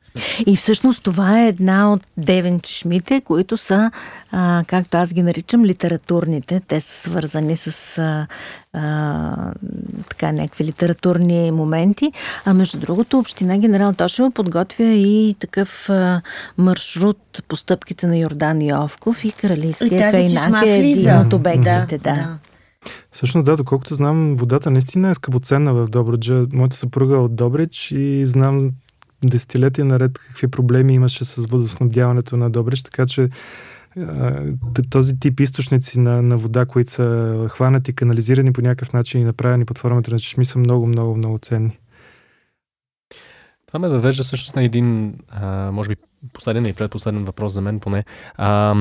И 0.45 0.55
всъщност 0.55 1.03
това 1.03 1.41
е 1.41 1.47
една 1.47 1.93
от 1.93 2.01
девен 2.17 2.59
чешмите, 2.59 3.21
които 3.21 3.57
са, 3.57 3.91
а, 4.31 4.63
както 4.67 4.97
аз 4.97 5.13
ги 5.13 5.23
наричам, 5.23 5.65
литературните. 5.65 6.61
Те 6.67 6.81
са 6.81 7.01
свързани 7.01 7.57
с 7.57 7.97
а, 7.97 8.27
а, 8.73 9.53
така 10.09 10.31
някакви 10.31 10.63
литературни 10.63 11.51
моменти. 11.51 12.11
А 12.45 12.53
между 12.53 12.79
другото, 12.79 13.19
Община 13.19 13.57
Генерал 13.57 13.93
Тошева 13.93 14.31
подготвя 14.31 14.83
и 14.83 15.35
такъв 15.39 15.89
а, 15.89 16.21
маршрут 16.57 17.43
по 17.47 17.55
стъпките 17.55 18.07
на 18.07 18.17
Йордан 18.17 18.61
Йовков 18.61 19.25
и 19.25 19.31
Каралийския 19.31 20.11
кайнак 20.11 20.65
е 20.65 20.77
един 20.77 21.17
от 21.17 21.33
обектите. 21.33 21.97
Да, 21.97 21.97
да. 21.97 22.37
Всъщност, 23.11 23.45
да, 23.45 23.57
доколкото 23.57 23.95
знам, 23.95 24.35
водата 24.35 24.71
наистина 24.71 25.09
е 25.09 25.15
скъпоценна 25.15 25.73
в 25.73 25.87
Добруджа. 25.87 26.43
Моята 26.53 26.75
съпруга 26.75 27.15
е 27.15 27.19
от 27.19 27.35
Добрич 27.35 27.91
и 27.91 28.25
знам 28.25 28.71
десетилетия 29.25 29.85
наред 29.85 30.17
какви 30.17 30.47
проблеми 30.47 30.93
имаше 30.93 31.25
с 31.25 31.35
водоснабдяването 31.35 32.37
на 32.37 32.49
Добрич, 32.49 32.83
така 32.83 33.05
че 33.05 33.29
този 34.89 35.19
тип 35.19 35.39
източници 35.39 35.99
на, 35.99 36.21
на 36.21 36.37
вода, 36.37 36.65
които 36.65 36.91
са 36.91 37.47
хванати, 37.49 37.93
канализирани 37.93 38.53
по 38.53 38.61
някакъв 38.61 38.93
начин 38.93 39.21
и 39.21 39.23
направени 39.23 39.65
под 39.65 39.77
формата 39.77 40.11
на 40.11 40.19
чешми, 40.19 40.45
са 40.45 40.59
много, 40.59 40.87
много, 40.87 41.15
много 41.15 41.37
ценни. 41.37 41.79
Това 43.67 43.79
ме 43.79 43.89
въвежда 43.89 44.23
всъщност 44.23 44.55
на 44.55 44.63
един, 44.63 45.17
а, 45.29 45.71
може 45.71 45.89
би, 45.89 45.95
последен 46.33 46.65
и 46.65 46.73
предпоследен 46.73 47.25
въпрос 47.25 47.53
за 47.53 47.61
мен 47.61 47.79
поне. 47.79 48.03
А, 48.35 48.75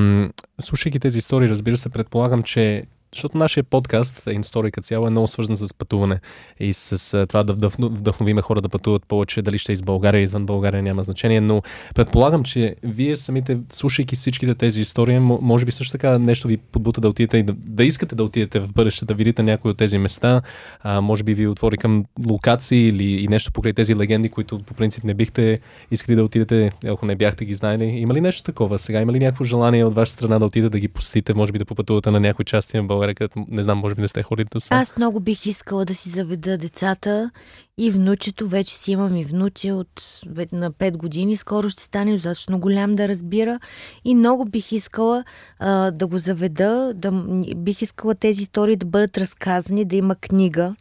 слушайки 0.60 1.00
тези 1.00 1.18
истории, 1.18 1.48
разбира 1.48 1.76
се, 1.76 1.88
предполагам, 1.88 2.42
че 2.42 2.84
защото 3.14 3.38
нашия 3.38 3.64
подкаст, 3.64 4.22
Инстори 4.30 4.70
като 4.70 4.86
цяло, 4.86 5.06
е 5.06 5.10
много 5.10 5.28
свързан 5.28 5.56
с 5.56 5.74
пътуване 5.74 6.20
и 6.60 6.72
с 6.72 7.26
това 7.26 7.42
да 7.42 7.52
вдъхновиме 7.78 8.42
хора 8.42 8.60
да 8.60 8.68
пътуват 8.68 9.06
повече, 9.06 9.42
дали 9.42 9.58
ще 9.58 9.72
е 9.72 9.74
из 9.74 9.82
България, 9.82 10.20
извън 10.20 10.46
България, 10.46 10.82
няма 10.82 11.02
значение, 11.02 11.40
но 11.40 11.62
предполагам, 11.94 12.44
че 12.44 12.76
вие 12.82 13.16
самите, 13.16 13.58
слушайки 13.72 14.16
всичките 14.16 14.54
тези 14.54 14.80
истории, 14.80 15.18
може 15.18 15.64
би 15.64 15.72
също 15.72 15.92
така 15.92 16.18
нещо 16.18 16.48
ви 16.48 16.56
подбута 16.56 17.00
да 17.00 17.08
отидете 17.08 17.38
и 17.38 17.42
да, 17.42 17.52
да 17.52 17.84
искате 17.84 18.14
да 18.14 18.24
отидете 18.24 18.60
в 18.60 18.72
бъдеще, 18.72 19.04
да 19.04 19.14
видите 19.14 19.42
някои 19.42 19.70
от 19.70 19.76
тези 19.76 19.98
места, 19.98 20.42
а, 20.80 21.00
може 21.00 21.22
би 21.22 21.34
ви 21.34 21.46
отвори 21.46 21.76
към 21.76 22.04
локации 22.28 22.88
или 22.88 23.24
и 23.24 23.28
нещо 23.28 23.52
покрай 23.52 23.72
тези 23.72 23.96
легенди, 23.96 24.28
които 24.28 24.62
по 24.62 24.74
принцип 24.74 25.04
не 25.04 25.14
бихте 25.14 25.60
искали 25.90 26.16
да 26.16 26.24
отидете, 26.24 26.70
ако 26.86 27.06
не 27.06 27.16
бяхте 27.16 27.44
ги 27.44 27.54
знаели. 27.54 27.84
Има 27.84 28.14
ли 28.14 28.20
нещо 28.20 28.42
такова 28.42 28.78
сега? 28.78 29.00
Има 29.00 29.12
ли 29.12 29.18
някакво 29.18 29.44
желание 29.44 29.84
от 29.84 29.94
ваша 29.94 30.12
страна 30.12 30.38
да 30.38 30.46
отидете 30.46 30.70
да 30.70 30.78
ги 30.78 30.88
посетите, 30.88 31.34
може 31.34 31.52
би 31.52 31.58
да 31.58 31.64
попътувате 31.64 32.10
на 32.10 32.20
някои 32.20 32.44
части 32.44 32.76
на 32.76 32.84
България? 32.84 32.97
България, 32.98 33.14
където 33.14 33.44
не 33.48 33.62
знам, 33.62 33.78
може 33.78 33.94
би 33.94 34.02
не 34.02 34.08
сте 34.08 34.22
ходили 34.22 34.48
до 34.52 34.60
сега? 34.60 34.76
Аз 34.80 34.96
много 34.96 35.20
бих 35.20 35.46
искала 35.46 35.84
да 35.84 35.94
си 35.94 36.10
заведа 36.10 36.58
децата 36.58 37.30
и 37.78 37.90
внучето. 37.90 38.48
Вече 38.48 38.74
си 38.74 38.92
имам 38.92 39.16
и 39.16 39.24
внуче 39.24 39.72
от 39.72 40.20
на 40.52 40.70
5 40.72 40.96
години. 40.96 41.36
Скоро 41.36 41.70
ще 41.70 41.82
стане 41.82 42.12
достатъчно 42.12 42.58
голям 42.58 42.94
да 42.94 43.08
разбира. 43.08 43.60
И 44.04 44.14
много 44.14 44.44
бих 44.44 44.72
искала 44.72 45.24
а, 45.58 45.90
да 45.90 46.06
го 46.06 46.18
заведа. 46.18 46.92
Да, 46.94 47.12
бих 47.56 47.82
искала 47.82 48.14
тези 48.14 48.42
истории 48.42 48.76
да 48.76 48.86
бъдат 48.86 49.18
разказани, 49.18 49.84
да 49.84 49.96
има 49.96 50.14
книга 50.14 50.74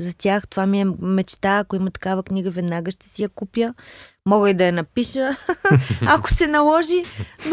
за 0.00 0.14
тях. 0.14 0.48
Това 0.48 0.66
ми 0.66 0.80
е 0.80 0.86
мечта. 1.00 1.58
Ако 1.58 1.76
има 1.76 1.90
такава 1.90 2.22
книга, 2.22 2.50
веднага 2.50 2.90
ще 2.90 3.08
си 3.08 3.22
я 3.22 3.28
купя. 3.28 3.74
Мога 4.26 4.50
и 4.50 4.54
да 4.54 4.64
я 4.64 4.72
напиша, 4.72 5.36
ако 6.06 6.34
се 6.34 6.46
наложи, 6.46 7.04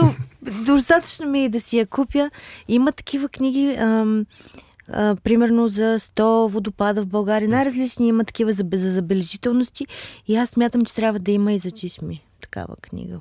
но 0.02 0.16
достатъчно 0.42 1.28
ми 1.28 1.46
е 1.46 1.50
да 1.50 1.62
си 1.62 1.78
я 1.78 1.86
купя. 1.86 2.32
Има 2.68 2.92
такива 2.92 3.30
книги, 3.30 3.76
ам, 3.80 4.26
а, 4.90 5.16
примерно 5.16 5.68
за 5.68 6.00
100 6.00 6.48
водопада 6.48 7.02
в 7.02 7.08
България. 7.08 7.50
Най-различни 7.50 8.08
има 8.08 8.26
такива 8.26 8.52
за, 8.52 8.64
за 8.74 8.92
забележителности 8.92 9.88
и 10.28 10.36
аз 10.36 10.50
смятам, 10.50 10.86
че 10.86 10.96
трябва 10.96 11.20
да 11.20 11.32
има 11.32 11.54
и 11.54 11.58
за 11.58 11.72
чешми 11.72 12.26
такава 12.42 12.76
книга. 12.76 13.20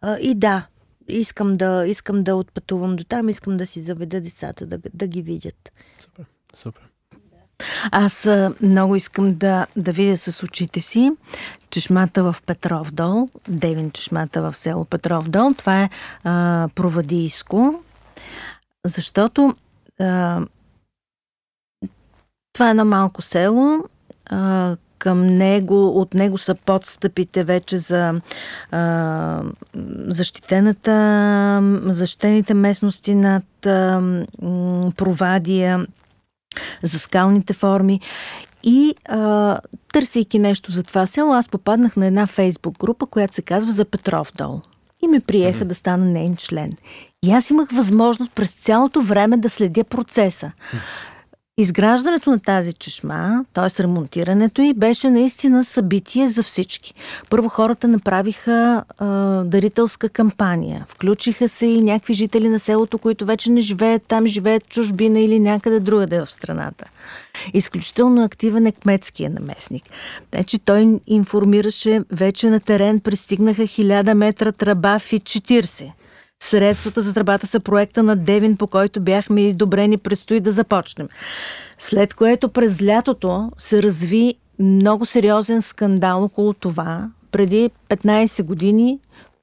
А, 0.00 0.18
и 0.18 0.34
да, 0.34 0.66
искам 1.08 1.56
да, 1.56 1.86
искам 1.86 2.24
да 2.24 2.36
отпътувам 2.36 2.96
до 2.96 3.04
там, 3.04 3.28
искам 3.28 3.56
да 3.56 3.66
си 3.66 3.80
заведа 3.80 4.20
децата, 4.20 4.66
да, 4.66 4.78
да 4.94 5.06
ги 5.06 5.22
видят. 5.22 5.72
Супер, 6.00 6.24
супер. 6.54 6.93
Аз 7.90 8.28
много 8.62 8.96
искам 8.96 9.34
да, 9.34 9.66
да 9.76 9.92
видя 9.92 10.16
с 10.16 10.42
очите 10.42 10.80
си 10.80 11.10
чешмата 11.74 12.32
в 12.32 12.36
Петров 12.46 12.92
дол, 12.92 13.28
Девин 13.48 13.90
чешмата 13.90 14.42
в 14.42 14.56
село 14.56 14.84
Петров 14.84 15.28
дол. 15.28 15.54
Това 15.54 15.82
е 15.82 15.90
а, 16.24 16.68
провадийско, 16.74 17.74
защото 18.86 19.54
а, 20.00 20.40
това 22.52 22.66
е 22.66 22.70
едно 22.70 22.84
малко 22.84 23.22
село, 23.22 23.84
а, 24.26 24.76
към 24.98 25.26
него, 25.26 26.00
от 26.00 26.14
него 26.14 26.38
са 26.38 26.54
подстъпите 26.54 27.44
вече 27.44 27.78
за 27.78 28.20
а, 28.70 29.42
защитената, 30.06 31.60
защитените 31.84 32.54
местности 32.54 33.14
над 33.14 33.66
а, 33.66 34.02
Провадия, 34.96 35.86
за 36.82 36.98
скалните 36.98 37.52
форми. 37.52 38.00
И 38.62 38.94
а, 39.08 39.58
търсейки 39.92 40.38
нещо 40.38 40.72
за 40.72 40.82
това 40.82 41.06
село, 41.06 41.32
аз 41.32 41.48
попаднах 41.48 41.96
на 41.96 42.06
една 42.06 42.26
фейсбук 42.26 42.78
група, 42.78 43.06
която 43.06 43.34
се 43.34 43.42
казва 43.42 43.72
За 43.72 43.84
Петров 43.84 44.32
дол. 44.36 44.60
И 45.02 45.08
ме 45.08 45.20
приеха 45.20 45.64
mm-hmm. 45.64 45.68
да 45.68 45.74
стана 45.74 46.04
нейн 46.04 46.36
член. 46.36 46.72
И 47.22 47.32
аз 47.32 47.50
имах 47.50 47.68
възможност 47.72 48.32
през 48.32 48.50
цялото 48.50 49.00
време 49.00 49.36
да 49.36 49.50
следя 49.50 49.84
процеса. 49.84 50.52
Изграждането 51.58 52.30
на 52.30 52.40
тази 52.40 52.72
чешма, 52.72 53.44
т.е. 53.52 53.82
ремонтирането 53.82 54.62
й, 54.62 54.74
беше 54.74 55.10
наистина 55.10 55.64
събитие 55.64 56.28
за 56.28 56.42
всички. 56.42 56.94
Първо 57.30 57.48
хората 57.48 57.88
направиха 57.88 58.84
а, 58.98 59.06
дарителска 59.44 60.08
кампания. 60.08 60.86
Включиха 60.88 61.48
се 61.48 61.66
и 61.66 61.82
някакви 61.82 62.14
жители 62.14 62.48
на 62.48 62.60
селото, 62.60 62.98
които 62.98 63.24
вече 63.24 63.50
не 63.50 63.60
живеят 63.60 64.02
там, 64.08 64.26
живеят 64.26 64.68
чужбина 64.68 65.20
или 65.20 65.40
някъде 65.40 65.80
другаде 65.80 66.20
в 66.20 66.30
страната. 66.30 66.84
Изключително 67.52 68.24
активен 68.24 68.66
е 68.66 68.72
кметския 68.72 69.30
наместник. 69.30 69.84
Значи 70.34 70.58
той 70.58 71.00
информираше 71.06 72.02
вече 72.12 72.50
на 72.50 72.60
терен, 72.60 73.00
пристигнаха 73.00 73.62
1000 73.62 74.14
метра 74.14 74.52
тръба 74.52 74.96
и 75.12 75.20
40. 75.20 75.90
Средствата 76.42 77.00
за 77.00 77.14
тръбата 77.14 77.46
са 77.46 77.60
проекта 77.60 78.02
на 78.02 78.16
Девин, 78.16 78.56
по 78.56 78.66
който 78.66 79.00
бяхме 79.00 79.42
издобрени, 79.46 79.98
предстои 79.98 80.40
да 80.40 80.50
започнем. 80.50 81.08
След 81.78 82.14
което 82.14 82.48
през 82.48 82.82
лятото 82.82 83.50
се 83.58 83.82
разви 83.82 84.34
много 84.58 85.06
сериозен 85.06 85.62
скандал 85.62 86.24
около 86.24 86.54
това. 86.54 87.10
Преди 87.30 87.70
15 87.88 88.42
години 88.42 88.98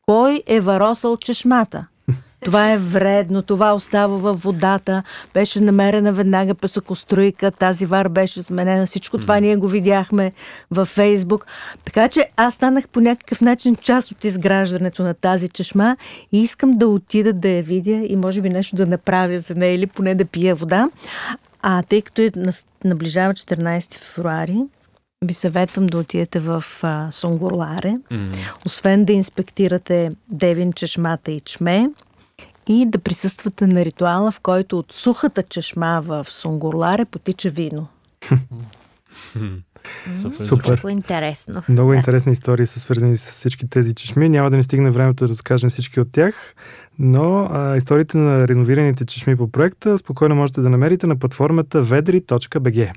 кой 0.07 0.43
е 0.47 0.59
варосал 0.59 1.17
чешмата? 1.17 1.87
Това 2.45 2.71
е 2.71 2.77
вредно, 2.77 3.41
това 3.41 3.73
остава 3.73 4.17
във 4.17 4.43
водата. 4.43 5.03
Беше 5.33 5.61
намерена 5.61 6.13
веднага 6.13 6.55
песокоструйка, 6.55 7.51
тази 7.51 7.85
вар 7.85 8.09
беше 8.09 8.43
сменена. 8.43 8.85
Всичко 8.85 9.17
това 9.17 9.39
ние 9.39 9.55
го 9.55 9.67
видяхме 9.67 10.31
във 10.71 10.87
Фейсбук. 10.87 11.45
Така 11.85 12.07
че 12.07 12.29
аз 12.37 12.53
станах 12.53 12.87
по 12.87 13.01
някакъв 13.01 13.41
начин 13.41 13.75
част 13.75 14.11
от 14.11 14.23
изграждането 14.23 15.03
на 15.03 15.13
тази 15.13 15.49
чешма 15.49 15.97
и 16.31 16.41
искам 16.41 16.73
да 16.73 16.87
отида 16.87 17.33
да 17.33 17.49
я 17.49 17.63
видя 17.63 18.05
и 18.07 18.15
може 18.15 18.41
би 18.41 18.49
нещо 18.49 18.75
да 18.75 18.85
направя 18.85 19.39
за 19.39 19.55
нея 19.55 19.75
или 19.75 19.87
поне 19.87 20.15
да 20.15 20.25
пия 20.25 20.55
вода. 20.55 20.89
А 21.61 21.83
тъй 21.83 22.01
като 22.01 22.21
е 22.21 22.31
наближава 22.83 23.33
14 23.33 23.97
февруари, 23.97 24.57
ви 25.25 25.33
съветвам 25.33 25.87
да 25.87 25.97
отидете 25.97 26.39
в 26.39 26.63
а, 26.81 27.11
Сунгурларе. 27.11 27.97
Mm. 28.11 28.35
Освен 28.65 29.05
да 29.05 29.13
инспектирате 29.13 30.11
Девин, 30.29 30.73
чешмата 30.73 31.31
и 31.31 31.39
чме, 31.39 31.89
и 32.67 32.85
да 32.85 32.99
присъствате 32.99 33.67
на 33.67 33.85
ритуала, 33.85 34.31
в 34.31 34.39
който 34.39 34.79
от 34.79 34.93
сухата 34.93 35.43
чешма 35.43 36.01
в 36.05 36.27
Сунгурларе 36.29 37.05
потича 37.05 37.49
вино. 37.49 37.87
Супер. 40.33 40.69
Много 40.69 40.89
интересно. 40.89 41.63
Много 41.69 41.91
да. 41.91 41.97
интересни 41.97 42.31
истории 42.31 42.65
са 42.65 42.79
свързани 42.79 43.17
с 43.17 43.31
всички 43.31 43.69
тези 43.69 43.93
чешми. 43.93 44.29
Няма 44.29 44.49
да 44.49 44.57
ни 44.57 44.63
стигне 44.63 44.91
времето 44.91 45.23
да 45.23 45.29
разкажем 45.29 45.69
всички 45.69 45.99
от 45.99 46.11
тях, 46.11 46.55
но 46.99 47.49
а, 47.51 47.75
историите 47.77 48.17
на 48.17 48.47
реновираните 48.47 49.05
чешми 49.05 49.37
по 49.37 49.51
проекта 49.51 49.97
спокойно 49.97 50.35
можете 50.35 50.61
да 50.61 50.69
намерите 50.69 51.07
на 51.07 51.15
платформата 51.15 51.85
vedri.bg. 51.85 52.91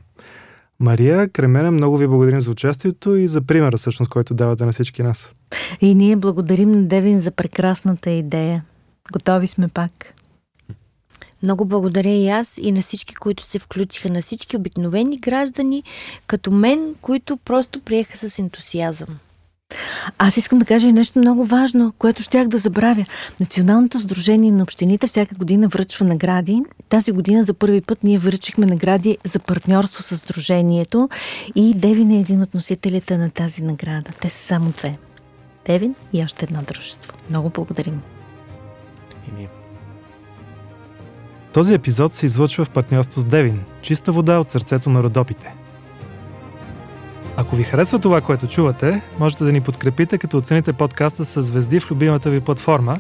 Мария 0.80 1.28
Кремена, 1.28 1.70
много 1.70 1.96
ви 1.96 2.06
благодарим 2.06 2.40
за 2.40 2.50
участието 2.50 3.16
и 3.16 3.28
за 3.28 3.42
примера, 3.42 3.76
всъщност, 3.76 4.10
който 4.10 4.34
давате 4.34 4.64
на 4.64 4.72
всички 4.72 5.02
нас. 5.02 5.32
И 5.80 5.94
ние 5.94 6.16
благодарим 6.16 6.70
на 6.70 6.84
Девин 6.84 7.20
за 7.20 7.30
прекрасната 7.30 8.10
идея. 8.10 8.64
Готови 9.12 9.46
сме 9.46 9.68
пак. 9.68 10.14
Много 11.42 11.64
благодаря 11.64 12.10
и 12.10 12.28
аз 12.28 12.58
и 12.58 12.72
на 12.72 12.82
всички, 12.82 13.14
които 13.14 13.42
се 13.42 13.58
включиха, 13.58 14.10
на 14.10 14.22
всички 14.22 14.56
обикновени 14.56 15.16
граждани, 15.16 15.82
като 16.26 16.50
мен, 16.50 16.94
които 17.02 17.36
просто 17.36 17.80
приеха 17.80 18.16
с 18.16 18.38
ентусиазъм. 18.38 19.08
Аз 20.18 20.36
искам 20.36 20.58
да 20.58 20.64
кажа 20.64 20.88
и 20.88 20.92
нещо 20.92 21.18
много 21.18 21.44
важно, 21.44 21.92
което 21.98 22.22
щях 22.22 22.48
да 22.48 22.58
забравя. 22.58 23.04
Националното 23.40 24.00
сдружение 24.00 24.52
на 24.52 24.62
общините 24.62 25.06
всяка 25.06 25.34
година 25.34 25.68
връчва 25.68 26.06
награди. 26.06 26.62
Тази 26.88 27.12
година 27.12 27.42
за 27.42 27.54
първи 27.54 27.80
път 27.80 28.04
ние 28.04 28.18
връчихме 28.18 28.66
награди 28.66 29.18
за 29.24 29.38
партньорство 29.38 30.02
с 30.02 30.16
Сдружението 30.16 31.08
и 31.54 31.74
Девин 31.74 32.10
е 32.10 32.20
един 32.20 32.42
от 32.42 32.54
носителите 32.54 33.18
на 33.18 33.30
тази 33.30 33.62
награда. 33.62 34.10
Те 34.20 34.30
са 34.30 34.46
само 34.46 34.70
две. 34.70 34.98
Девин 35.66 35.94
и 36.12 36.24
още 36.24 36.44
едно 36.44 36.62
дружество. 36.62 37.12
Много 37.30 37.50
благодарим. 37.50 38.02
И 39.34 39.38
ние. 39.38 39.48
Този 41.52 41.74
епизод 41.74 42.12
се 42.12 42.26
излъчва 42.26 42.64
в 42.64 42.70
партньорство 42.70 43.20
с 43.20 43.24
Девин, 43.24 43.60
чиста 43.82 44.12
вода 44.12 44.38
от 44.38 44.50
сърцето 44.50 44.90
на 44.90 45.02
родопите. 45.02 45.54
Ако 47.36 47.56
ви 47.56 47.62
харесва 47.62 47.98
това, 47.98 48.20
което 48.20 48.46
чувате, 48.46 49.02
можете 49.18 49.44
да 49.44 49.52
ни 49.52 49.60
подкрепите, 49.60 50.18
като 50.18 50.36
оцените 50.36 50.72
подкаста 50.72 51.24
с 51.24 51.42
звезди 51.42 51.80
в 51.80 51.90
любимата 51.90 52.30
ви 52.30 52.40
платформа 52.40 52.98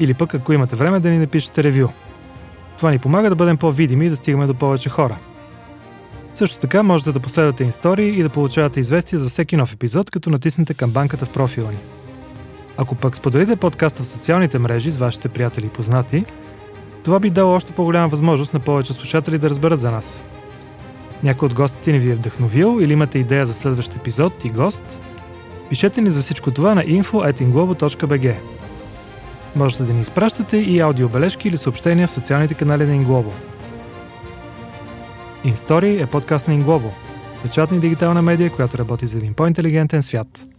или 0.00 0.14
пък 0.14 0.34
ако 0.34 0.52
имате 0.52 0.76
време 0.76 1.00
да 1.00 1.10
ни 1.10 1.18
напишете 1.18 1.62
ревю. 1.62 1.88
Това 2.76 2.90
ни 2.90 2.98
помага 2.98 3.28
да 3.28 3.34
бъдем 3.34 3.56
по-видими 3.56 4.06
и 4.06 4.08
да 4.08 4.16
стигаме 4.16 4.46
до 4.46 4.54
повече 4.54 4.88
хора. 4.88 5.16
Също 6.34 6.58
така 6.58 6.82
можете 6.82 7.12
да 7.12 7.20
последвате 7.20 7.64
истории 7.64 8.18
и 8.18 8.22
да 8.22 8.28
получавате 8.28 8.80
известия 8.80 9.18
за 9.18 9.30
всеки 9.30 9.56
нов 9.56 9.72
епизод, 9.72 10.10
като 10.10 10.30
натиснете 10.30 10.74
камбанката 10.74 11.26
в 11.26 11.32
профила 11.32 11.70
ни. 11.70 11.78
Ако 12.76 12.94
пък 12.94 13.16
споделите 13.16 13.56
подкаста 13.56 14.02
в 14.02 14.06
социалните 14.06 14.58
мрежи 14.58 14.90
с 14.90 14.96
вашите 14.96 15.28
приятели 15.28 15.66
и 15.66 15.68
познати, 15.68 16.24
това 17.04 17.20
би 17.20 17.30
дало 17.30 17.52
още 17.52 17.72
по-голяма 17.72 18.08
възможност 18.08 18.54
на 18.54 18.60
повече 18.60 18.92
слушатели 18.92 19.38
да 19.38 19.50
разберат 19.50 19.80
за 19.80 19.90
нас. 19.90 20.22
Някой 21.22 21.46
от 21.46 21.54
гостите 21.54 21.92
ни 21.92 21.98
ви 21.98 22.10
е 22.10 22.14
вдъхновил 22.14 22.78
или 22.80 22.92
имате 22.92 23.18
идея 23.18 23.46
за 23.46 23.54
следващ 23.54 23.96
епизод 23.96 24.44
и 24.44 24.50
гост, 24.50 25.00
пишете 25.68 26.00
ни 26.00 26.10
за 26.10 26.22
всичко 26.22 26.50
това 26.50 26.74
на 26.74 26.84
info.inglobo.bg. 26.84 28.34
Можете 29.56 29.82
да 29.82 29.92
ни 29.92 30.02
изпращате 30.02 30.56
и 30.56 30.80
аудиобележки 30.80 31.48
или 31.48 31.58
съобщения 31.58 32.08
в 32.08 32.10
социалните 32.10 32.54
канали 32.54 32.86
на 32.86 33.04
Inglobo. 33.04 33.30
InStory 35.44 36.02
е 36.02 36.06
подкаст 36.06 36.48
на 36.48 36.54
Inglobo, 36.54 36.90
печатна 37.42 37.76
и 37.76 37.80
дигитална 37.80 38.22
медия, 38.22 38.50
която 38.50 38.78
работи 38.78 39.06
за 39.06 39.18
един 39.18 39.34
по-интелигентен 39.34 40.02
свят– 40.02 40.46